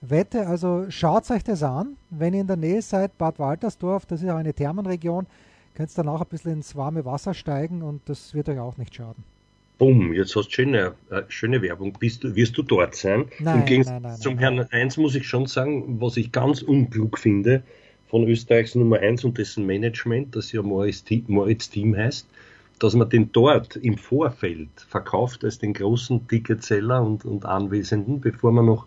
Wette. 0.00 0.46
Also 0.46 0.86
schaut 0.88 1.30
euch 1.30 1.42
das 1.42 1.62
an. 1.62 1.96
Wenn 2.10 2.34
ihr 2.34 2.42
in 2.42 2.46
der 2.46 2.56
Nähe 2.56 2.82
seid, 2.82 3.18
Bad 3.18 3.38
Waltersdorf, 3.38 4.06
das 4.06 4.20
ist 4.20 4.26
ja 4.26 4.36
eine 4.36 4.54
Thermenregion, 4.54 5.26
könnt 5.74 5.90
ihr 5.90 5.96
dann 5.96 6.08
auch 6.08 6.20
ein 6.20 6.28
bisschen 6.28 6.52
ins 6.52 6.76
warme 6.76 7.04
Wasser 7.04 7.34
steigen 7.34 7.82
und 7.82 8.02
das 8.08 8.34
wird 8.34 8.48
euch 8.48 8.58
auch 8.58 8.76
nicht 8.76 8.94
schaden. 8.94 9.24
Bumm, 9.78 10.12
jetzt 10.12 10.36
hast 10.36 10.48
du 10.48 10.52
schöne, 10.52 10.92
äh, 11.10 11.22
schöne 11.28 11.62
Werbung. 11.62 11.94
Bist 11.98 12.22
du, 12.22 12.34
wirst 12.36 12.56
du 12.58 12.62
dort 12.62 12.94
sein? 12.94 13.24
Nein, 13.38 13.60
Im 13.60 13.64
Gegensatz 13.64 13.92
nein, 13.94 14.02
nein, 14.02 14.20
zum. 14.20 14.38
Herrn 14.38 14.60
1 14.60 14.98
muss 14.98 15.14
ich 15.14 15.26
schon 15.26 15.46
sagen, 15.46 16.00
was 16.00 16.18
ich 16.18 16.32
ganz 16.32 16.60
unklug 16.60 17.18
finde 17.18 17.62
von 18.10 18.26
Österreichs 18.26 18.74
Nummer 18.74 18.98
1 18.98 19.24
und 19.24 19.38
dessen 19.38 19.64
Management, 19.66 20.34
das 20.34 20.50
ja 20.50 20.62
Moritz, 20.62 21.04
Moritz 21.28 21.70
Team 21.70 21.96
heißt, 21.96 22.28
dass 22.80 22.94
man 22.94 23.08
den 23.08 23.30
dort 23.30 23.76
im 23.76 23.96
Vorfeld 23.96 24.68
verkauft 24.88 25.44
als 25.44 25.58
den 25.58 25.74
großen 25.74 26.26
Ticketseller 26.26 27.02
und, 27.02 27.24
und 27.24 27.44
Anwesenden, 27.44 28.20
bevor 28.20 28.52
man 28.52 28.66
noch 28.66 28.86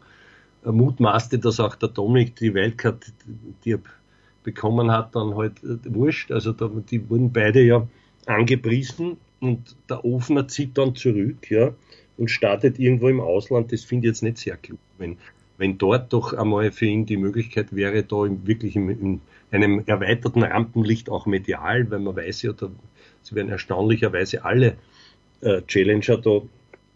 mutmaßte, 0.65 1.39
dass 1.39 1.59
auch 1.59 1.75
der 1.75 1.89
Dominik 1.89 2.35
die 2.35 2.53
Wildcard, 2.53 3.13
die 3.63 3.73
er 3.73 3.79
bekommen 4.43 4.91
hat, 4.91 5.15
dann 5.15 5.35
halt 5.35 5.63
äh, 5.63 5.77
wurscht. 5.85 6.31
Also 6.31 6.51
da, 6.51 6.69
die 6.89 7.09
wurden 7.09 7.31
beide 7.31 7.61
ja 7.61 7.87
angepriesen 8.25 9.17
und 9.39 9.75
der 9.89 10.03
Ofner 10.03 10.47
zieht 10.47 10.77
dann 10.77 10.95
zurück, 10.95 11.49
ja, 11.49 11.73
und 12.17 12.29
startet 12.29 12.79
irgendwo 12.79 13.09
im 13.09 13.21
Ausland. 13.21 13.71
Das 13.71 13.83
finde 13.83 14.07
ich 14.07 14.11
jetzt 14.11 14.23
nicht 14.23 14.37
sehr 14.37 14.57
klug. 14.57 14.79
Wenn, 14.97 15.17
wenn 15.63 15.77
dort 15.77 16.11
doch 16.11 16.33
einmal 16.33 16.73
für 16.73 16.87
ihn 16.87 17.05
die 17.05 17.15
Möglichkeit 17.15 17.73
wäre, 17.73 18.03
da 18.03 18.27
wirklich 18.43 18.75
in, 18.75 18.89
in 18.89 19.21
einem 19.49 19.81
erweiterten 19.85 20.43
Rampenlicht 20.43 21.09
auch 21.09 21.25
medial, 21.25 21.89
weil 21.89 21.99
man 21.99 22.17
weiß 22.17 22.41
ja, 22.41 22.51
da, 22.51 22.69
es 23.23 23.33
werden 23.33 23.47
erstaunlicherweise 23.47 24.43
alle 24.43 24.75
äh, 25.39 25.61
Challenger 25.61 26.17
da 26.17 26.41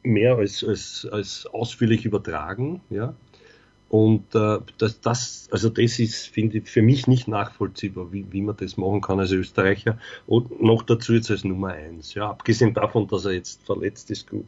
mehr 0.04 0.36
als, 0.36 0.66
als, 0.66 1.08
als 1.10 1.46
ausführlich 1.46 2.04
übertragen, 2.04 2.82
ja. 2.90 3.16
Und 3.88 4.36
äh, 4.36 4.58
das, 4.78 5.00
das, 5.00 5.48
also 5.50 5.70
das 5.70 5.98
ist, 6.00 6.28
finde 6.28 6.58
ich, 6.58 6.70
für 6.70 6.82
mich 6.82 7.08
nicht 7.08 7.30
nachvollziehbar, 7.30 8.12
wie, 8.12 8.26
wie 8.32 8.42
man 8.42 8.58
das 8.58 8.76
machen 8.76 9.00
kann 9.00 9.22
als 9.22 9.32
Österreicher. 9.32 9.98
Und 10.26 10.62
noch 10.62 10.84
dazu 10.84 11.14
jetzt 11.14 11.32
als 11.32 11.46
Nummer 11.46 11.70
eins. 11.70 12.14
Ja, 12.14 12.32
abgesehen 12.32 12.74
davon, 12.74 13.08
dass 13.08 13.24
er 13.24 13.32
jetzt 13.32 13.64
verletzt 13.66 14.12
ist, 14.12 14.30
gut, 14.30 14.44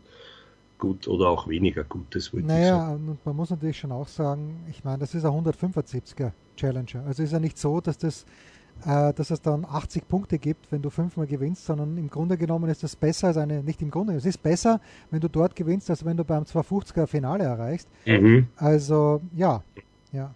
gut 0.80 1.08
oder 1.08 1.30
auch 1.30 1.48
weniger 1.48 1.84
gut, 1.84 2.16
das 2.16 2.34
wollte 2.34 2.48
naja, 2.48 2.64
ich 2.64 2.70
sagen. 2.70 3.10
und 3.10 3.26
man 3.26 3.36
muss 3.36 3.50
natürlich 3.52 3.78
schon 3.78 3.92
auch 3.92 4.08
sagen, 4.08 4.64
ich 4.70 4.84
meine, 4.84 5.00
das 5.00 5.14
ist 5.14 5.26
ein 5.26 5.32
175er 5.32 6.32
Challenger. 6.56 7.06
Also 7.06 7.22
ist 7.22 7.34
ja 7.34 7.40
nicht 7.40 7.58
so, 7.58 7.82
dass 7.82 7.98
das 7.98 8.26
äh, 8.86 9.14
dass 9.14 9.30
es 9.30 9.42
dann 9.42 9.66
80 9.66 10.08
Punkte 10.08 10.40
gibt, 10.40 10.72
wenn 10.72 10.82
du 10.82 10.90
fünfmal 10.90 11.28
gewinnst, 11.28 11.66
sondern 11.66 11.98
im 11.98 12.10
Grunde 12.10 12.38
genommen 12.38 12.70
ist 12.70 12.82
das 12.82 12.96
besser 12.96 13.28
als 13.28 13.38
eine, 13.38 13.62
nicht 13.62 13.82
im 13.82 13.92
Grunde, 13.92 14.14
es 14.14 14.26
ist 14.26 14.42
besser, 14.42 14.80
wenn 15.12 15.20
du 15.20 15.28
dort 15.28 15.56
gewinnst, 15.56 15.90
als 15.90 16.06
wenn 16.06 16.16
du 16.16 16.24
beim 16.24 16.44
250er 16.44 17.06
Finale 17.06 17.44
erreichst. 17.44 17.90
Mhm. 18.06 18.48
Also 18.56 19.22
ja, 19.36 19.62
ja. 20.14 20.34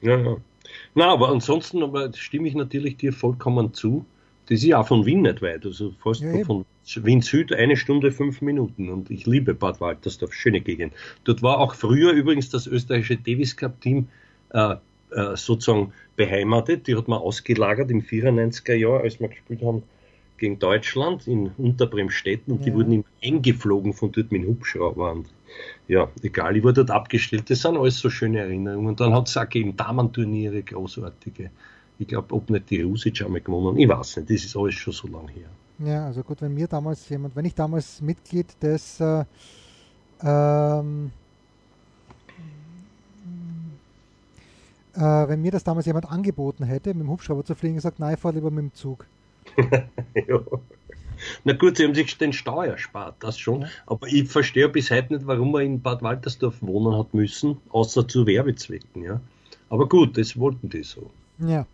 Ja, 0.00 0.16
ja. 0.16 0.36
Na, 0.94 1.08
aber 1.08 1.30
ansonsten 1.30 1.82
aber 1.82 2.12
stimme 2.14 2.48
ich 2.48 2.54
natürlich 2.54 2.96
dir 2.96 3.12
vollkommen 3.12 3.74
zu. 3.74 4.04
Das 4.50 4.58
ist 4.58 4.64
ja 4.64 4.80
auch 4.80 4.88
von 4.88 5.06
Wien 5.06 5.22
nicht 5.22 5.42
weit, 5.42 5.64
also 5.64 5.92
fast 6.02 6.22
Ja, 6.22 6.44
von 6.44 6.64
Wien 6.96 7.22
Süd 7.22 7.52
eine 7.52 7.76
Stunde 7.76 8.10
fünf 8.10 8.42
Minuten 8.42 8.88
und 8.90 9.08
ich 9.08 9.24
liebe 9.24 9.54
Bad 9.54 9.80
Waltersdorf, 9.80 10.34
schöne 10.34 10.60
Gegend. 10.60 10.92
Dort 11.22 11.40
war 11.40 11.60
auch 11.60 11.76
früher 11.76 12.10
übrigens 12.10 12.50
das 12.50 12.66
österreichische 12.66 13.16
Davis 13.16 13.56
Cup 13.56 13.80
Team 13.80 14.08
äh, 14.52 14.74
äh, 15.12 15.36
sozusagen 15.36 15.92
beheimatet. 16.16 16.88
Die 16.88 16.96
hat 16.96 17.06
man 17.06 17.20
ausgelagert 17.20 17.92
im 17.92 18.02
94er 18.02 18.74
Jahr, 18.74 19.02
als 19.02 19.20
wir 19.20 19.28
gespielt 19.28 19.62
haben 19.62 19.84
gegen 20.36 20.58
Deutschland 20.58 21.28
in 21.28 21.52
Unterbremstetten 21.56 22.52
und 22.54 22.64
die 22.64 22.70
Ja. 22.70 22.74
wurden 22.74 22.92
immer 22.92 23.04
eingeflogen 23.22 23.92
von 23.92 24.10
dort 24.10 24.32
mit 24.32 24.42
dem 24.42 24.48
Hubschrauber. 24.48 25.12
Und 25.12 25.28
ja, 25.86 26.08
egal, 26.22 26.56
ich 26.56 26.64
wurde 26.64 26.84
dort 26.84 26.90
abgestellt. 26.90 27.48
Das 27.50 27.62
sind 27.62 27.76
alles 27.76 28.00
so 28.00 28.10
schöne 28.10 28.40
Erinnerungen. 28.40 28.88
Und 28.88 28.98
dann 28.98 29.14
hat 29.14 29.28
es 29.28 29.36
auch 29.36 29.42
gegeben 29.42 29.76
Damenturniere, 29.76 30.60
großartige. 30.62 31.50
Ich 32.00 32.08
glaube, 32.08 32.34
ob 32.34 32.48
nicht 32.48 32.70
die 32.70 32.80
Rusic 32.80 33.22
einmal 33.22 33.42
gewonnen. 33.42 33.78
Ich 33.78 33.88
weiß 33.88 34.16
nicht, 34.16 34.30
das 34.30 34.44
ist 34.44 34.56
alles 34.56 34.74
schon 34.74 34.92
so 34.94 35.06
lange 35.06 35.30
her. 35.30 35.48
Ja, 35.78 36.06
also 36.06 36.22
gut, 36.22 36.40
wenn 36.40 36.54
mir 36.54 36.66
damals 36.66 37.08
jemand, 37.08 37.36
wenn 37.36 37.44
ich 37.44 37.54
damals 37.54 38.00
Mitglied 38.00 38.46
des 38.62 39.00
äh, 39.00 39.24
ähm, 40.22 41.12
äh, 44.94 45.00
wenn 45.00 45.42
mir 45.42 45.50
das 45.50 45.62
damals 45.62 45.86
jemand 45.86 46.10
angeboten 46.10 46.64
hätte, 46.64 46.94
mit 46.94 47.02
dem 47.02 47.10
Hubschrauber 47.10 47.44
zu 47.44 47.54
fliegen, 47.54 47.76
gesagt, 47.76 47.98
nein, 47.98 48.14
ich 48.14 48.20
fahr 48.20 48.32
lieber 48.32 48.50
mit 48.50 48.64
dem 48.64 48.74
Zug. 48.74 49.06
ja. 50.14 50.40
Na 51.44 51.52
gut, 51.52 51.76
sie 51.76 51.84
haben 51.84 51.94
sich 51.94 52.16
den 52.16 52.32
Stau 52.32 52.62
erspart, 52.62 53.16
das 53.20 53.38
schon. 53.38 53.62
Ja. 53.62 53.68
Aber 53.86 54.06
ich 54.06 54.26
verstehe 54.28 54.70
bis 54.70 54.90
heute 54.90 55.12
nicht, 55.12 55.26
warum 55.26 55.52
man 55.52 55.62
in 55.62 55.82
Bad 55.82 56.02
Waltersdorf 56.02 56.62
wohnen 56.62 56.98
hat 56.98 57.12
müssen, 57.12 57.58
außer 57.70 58.08
zu 58.08 58.26
Werbezwecken, 58.26 59.02
ja. 59.02 59.20
Aber 59.68 59.86
gut, 59.88 60.16
das 60.16 60.38
wollten 60.38 60.70
die 60.70 60.82
so. 60.82 61.10
Ja. 61.40 61.66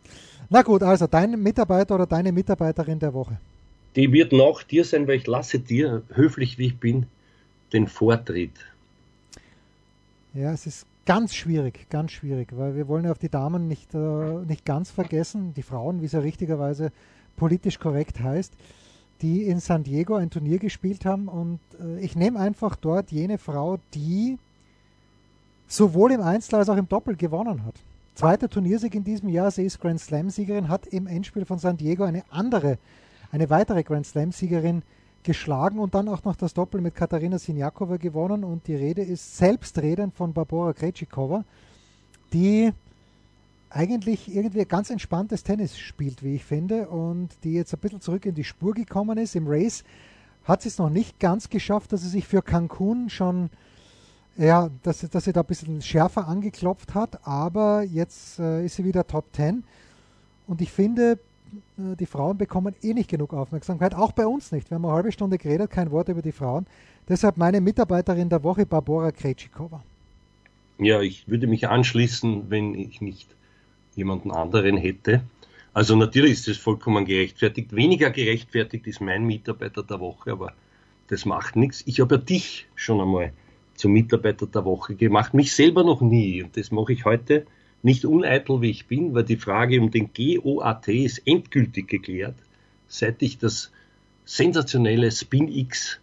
Na 0.48 0.62
gut, 0.62 0.82
also 0.82 1.06
dein 1.06 1.42
Mitarbeiter 1.42 1.94
oder 1.96 2.06
deine 2.06 2.32
Mitarbeiterin 2.32 2.98
der 2.98 3.12
Woche. 3.12 3.38
Die 3.96 4.12
wird 4.12 4.32
nach 4.32 4.62
dir 4.62 4.84
sein, 4.84 5.08
weil 5.08 5.16
ich 5.16 5.26
lasse 5.26 5.58
dir, 5.58 6.02
höflich 6.14 6.58
wie 6.58 6.66
ich 6.66 6.78
bin, 6.78 7.06
den 7.72 7.88
Vortritt. 7.88 8.52
Ja, 10.34 10.52
es 10.52 10.66
ist 10.66 10.86
ganz 11.06 11.34
schwierig, 11.34 11.88
ganz 11.88 12.12
schwierig, 12.12 12.48
weil 12.52 12.76
wir 12.76 12.88
wollen 12.88 13.06
ja 13.06 13.10
auf 13.10 13.18
die 13.18 13.30
Damen 13.30 13.68
nicht, 13.68 13.94
äh, 13.94 13.98
nicht 14.46 14.64
ganz 14.64 14.90
vergessen, 14.90 15.54
die 15.54 15.62
Frauen, 15.62 16.02
wie 16.02 16.06
es 16.06 16.12
ja 16.12 16.20
richtigerweise 16.20 16.92
politisch 17.36 17.78
korrekt 17.78 18.20
heißt, 18.20 18.52
die 19.22 19.44
in 19.44 19.60
San 19.60 19.82
Diego 19.82 20.16
ein 20.16 20.30
Turnier 20.30 20.58
gespielt 20.58 21.04
haben 21.06 21.28
und 21.28 21.60
äh, 21.80 22.00
ich 22.00 22.16
nehme 22.16 22.38
einfach 22.38 22.76
dort 22.76 23.10
jene 23.12 23.38
Frau, 23.38 23.78
die 23.94 24.36
sowohl 25.68 26.12
im 26.12 26.20
Einzel 26.20 26.56
als 26.56 26.68
auch 26.68 26.76
im 26.76 26.88
Doppel 26.88 27.16
gewonnen 27.16 27.64
hat. 27.64 27.74
Zweiter 28.16 28.48
Turniersieg 28.48 28.94
in 28.94 29.04
diesem 29.04 29.28
Jahr, 29.28 29.50
sie 29.50 29.66
ist 29.66 29.78
Grand 29.78 30.00
Slam-Siegerin, 30.00 30.70
hat 30.70 30.86
im 30.86 31.06
Endspiel 31.06 31.44
von 31.44 31.58
San 31.58 31.76
Diego 31.76 32.04
eine 32.04 32.22
andere, 32.30 32.78
eine 33.30 33.50
weitere 33.50 33.82
Grand 33.82 34.06
Slam-Siegerin 34.06 34.82
geschlagen 35.22 35.78
und 35.78 35.94
dann 35.94 36.08
auch 36.08 36.24
noch 36.24 36.34
das 36.34 36.54
Doppel 36.54 36.80
mit 36.80 36.94
Katharina 36.94 37.38
Sinjakova 37.38 37.98
gewonnen 37.98 38.42
und 38.42 38.66
die 38.68 38.74
Rede 38.74 39.02
ist 39.02 39.36
selbstredend 39.36 40.14
von 40.14 40.32
Barbora 40.32 40.72
Krejcikova, 40.72 41.44
die 42.32 42.72
eigentlich 43.68 44.34
irgendwie 44.34 44.64
ganz 44.64 44.88
entspanntes 44.88 45.42
Tennis 45.42 45.76
spielt, 45.76 46.22
wie 46.22 46.36
ich 46.36 46.44
finde, 46.46 46.88
und 46.88 47.28
die 47.44 47.52
jetzt 47.52 47.74
ein 47.74 47.80
bisschen 47.80 48.00
zurück 48.00 48.24
in 48.24 48.34
die 48.34 48.44
Spur 48.44 48.72
gekommen 48.72 49.18
ist. 49.18 49.36
Im 49.36 49.46
Race 49.46 49.84
hat 50.44 50.62
sie 50.62 50.68
es 50.68 50.78
noch 50.78 50.88
nicht 50.88 51.20
ganz 51.20 51.50
geschafft, 51.50 51.92
dass 51.92 52.00
sie 52.00 52.08
sich 52.08 52.26
für 52.26 52.40
Cancun 52.40 53.10
schon, 53.10 53.50
ja, 54.38 54.70
dass, 54.82 55.00
sie- 55.00 55.08
dass 55.08 55.24
sie 55.24 55.32
da 55.32 55.40
ein 55.40 55.46
bisschen 55.46 55.80
schärfer 55.82 56.28
angeklopft 56.28 56.94
hat, 56.94 57.26
aber 57.26 57.82
jetzt 57.82 58.38
äh, 58.38 58.64
ist 58.64 58.76
sie 58.76 58.84
wieder 58.84 59.06
Top 59.06 59.24
10 59.32 59.64
und 60.46 60.60
ich 60.60 60.70
finde, 60.72 61.18
äh, 61.78 61.96
die 61.96 62.06
Frauen 62.06 62.36
bekommen 62.38 62.74
eh 62.82 62.94
nicht 62.94 63.08
genug 63.10 63.32
Aufmerksamkeit, 63.32 63.94
auch 63.94 64.12
bei 64.12 64.26
uns 64.26 64.52
nicht. 64.52 64.70
Wir 64.70 64.76
haben 64.76 64.84
eine 64.84 64.94
halbe 64.94 65.12
Stunde 65.12 65.38
geredet, 65.38 65.70
kein 65.70 65.90
Wort 65.90 66.08
über 66.08 66.22
die 66.22 66.32
Frauen. 66.32 66.66
Deshalb 67.08 67.36
meine 67.36 67.60
Mitarbeiterin 67.60 68.28
der 68.28 68.42
Woche, 68.42 68.66
Barbora 68.66 69.12
Krejcikova. 69.12 69.82
Ja, 70.78 71.00
ich 71.00 71.26
würde 71.28 71.46
mich 71.46 71.68
anschließen, 71.68 72.50
wenn 72.50 72.74
ich 72.74 73.00
nicht 73.00 73.28
jemanden 73.94 74.30
anderen 74.30 74.76
hätte. 74.76 75.22
Also 75.72 75.96
natürlich 75.96 76.32
ist 76.32 76.48
das 76.48 76.56
vollkommen 76.58 77.04
gerechtfertigt. 77.06 77.74
Weniger 77.74 78.10
gerechtfertigt 78.10 78.86
ist 78.86 79.00
mein 79.00 79.24
Mitarbeiter 79.24 79.82
der 79.82 80.00
Woche, 80.00 80.32
aber 80.32 80.52
das 81.08 81.24
macht 81.24 81.56
nichts. 81.56 81.82
Ich 81.86 82.00
habe 82.00 82.16
ja 82.16 82.20
dich 82.20 82.66
schon 82.74 83.00
einmal 83.00 83.32
zum 83.76 83.92
Mitarbeiter 83.92 84.46
der 84.46 84.64
Woche 84.64 84.94
gemacht. 84.94 85.34
Mich 85.34 85.52
selber 85.52 85.84
noch 85.84 86.00
nie. 86.00 86.42
Und 86.42 86.56
das 86.56 86.70
mache 86.70 86.92
ich 86.92 87.04
heute 87.04 87.46
nicht 87.82 88.04
uneitel, 88.04 88.60
wie 88.60 88.70
ich 88.70 88.86
bin, 88.86 89.14
weil 89.14 89.24
die 89.24 89.36
Frage 89.36 89.80
um 89.80 89.90
den 89.90 90.10
GOAT 90.12 90.88
ist 90.88 91.22
endgültig 91.26 91.88
geklärt, 91.88 92.36
seit 92.88 93.22
ich 93.22 93.38
das 93.38 93.70
sensationelle 94.24 95.10
Spin 95.12 95.48
X 95.48 96.00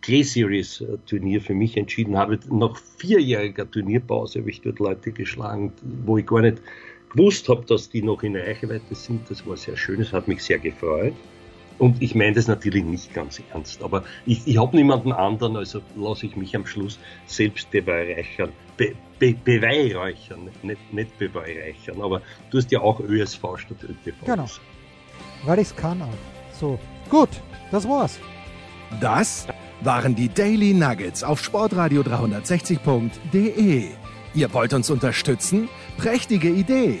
Clay 0.00 0.22
Series 0.22 0.80
äh, 0.80 0.96
Turnier 1.06 1.40
für 1.40 1.54
mich 1.54 1.76
entschieden 1.76 2.16
habe. 2.16 2.38
Nach 2.50 2.76
vierjähriger 2.76 3.70
Turnierpause 3.70 4.40
habe 4.40 4.50
ich 4.50 4.60
dort 4.60 4.78
Leute 4.78 5.12
geschlagen, 5.12 5.72
wo 6.06 6.18
ich 6.18 6.26
gar 6.26 6.40
nicht 6.40 6.62
gewusst 7.10 7.48
habe, 7.48 7.64
dass 7.66 7.90
die 7.90 8.02
noch 8.02 8.22
in 8.22 8.36
Reichweite 8.36 8.94
sind. 8.94 9.30
Das 9.30 9.46
war 9.46 9.56
sehr 9.56 9.76
schön, 9.76 10.00
es 10.00 10.12
hat 10.12 10.28
mich 10.28 10.42
sehr 10.42 10.58
gefreut. 10.58 11.14
Und 11.78 12.02
ich 12.02 12.14
meine 12.14 12.32
das 12.32 12.48
natürlich 12.48 12.84
nicht 12.84 13.14
ganz 13.14 13.40
ernst, 13.52 13.82
aber 13.82 14.04
ich, 14.26 14.46
ich 14.46 14.58
habe 14.58 14.76
niemanden 14.76 15.12
anderen, 15.12 15.56
also 15.56 15.80
lasse 15.96 16.26
ich 16.26 16.36
mich 16.36 16.56
am 16.56 16.66
Schluss 16.66 16.98
selbst 17.26 17.70
beweihräuchern. 17.70 18.50
Be, 18.76 18.94
be, 19.18 19.34
beweihräuchern, 19.44 20.50
nicht, 20.62 20.92
nicht 20.92 21.18
beweihräuchern, 21.18 22.00
aber 22.02 22.20
du 22.50 22.58
hast 22.58 22.70
ja 22.72 22.80
auch 22.80 23.00
ÖSV 23.00 23.42
statt 23.56 23.78
ÖTV. 23.84 24.24
Genau, 24.24 24.46
weil 25.44 25.60
ich 25.60 25.68
es 25.68 25.76
kann 25.76 26.02
auch. 26.02 26.08
So, 26.52 26.78
gut, 27.08 27.30
das 27.70 27.88
war's. 27.88 28.18
Das 29.00 29.46
waren 29.82 30.14
die 30.16 30.28
Daily 30.28 30.74
Nuggets 30.74 31.22
auf 31.22 31.42
sportradio 31.42 32.02
360.de. 32.02 33.88
Ihr 34.34 34.52
wollt 34.52 34.74
uns 34.74 34.90
unterstützen? 34.90 35.68
Prächtige 35.96 36.48
Idee! 36.48 37.00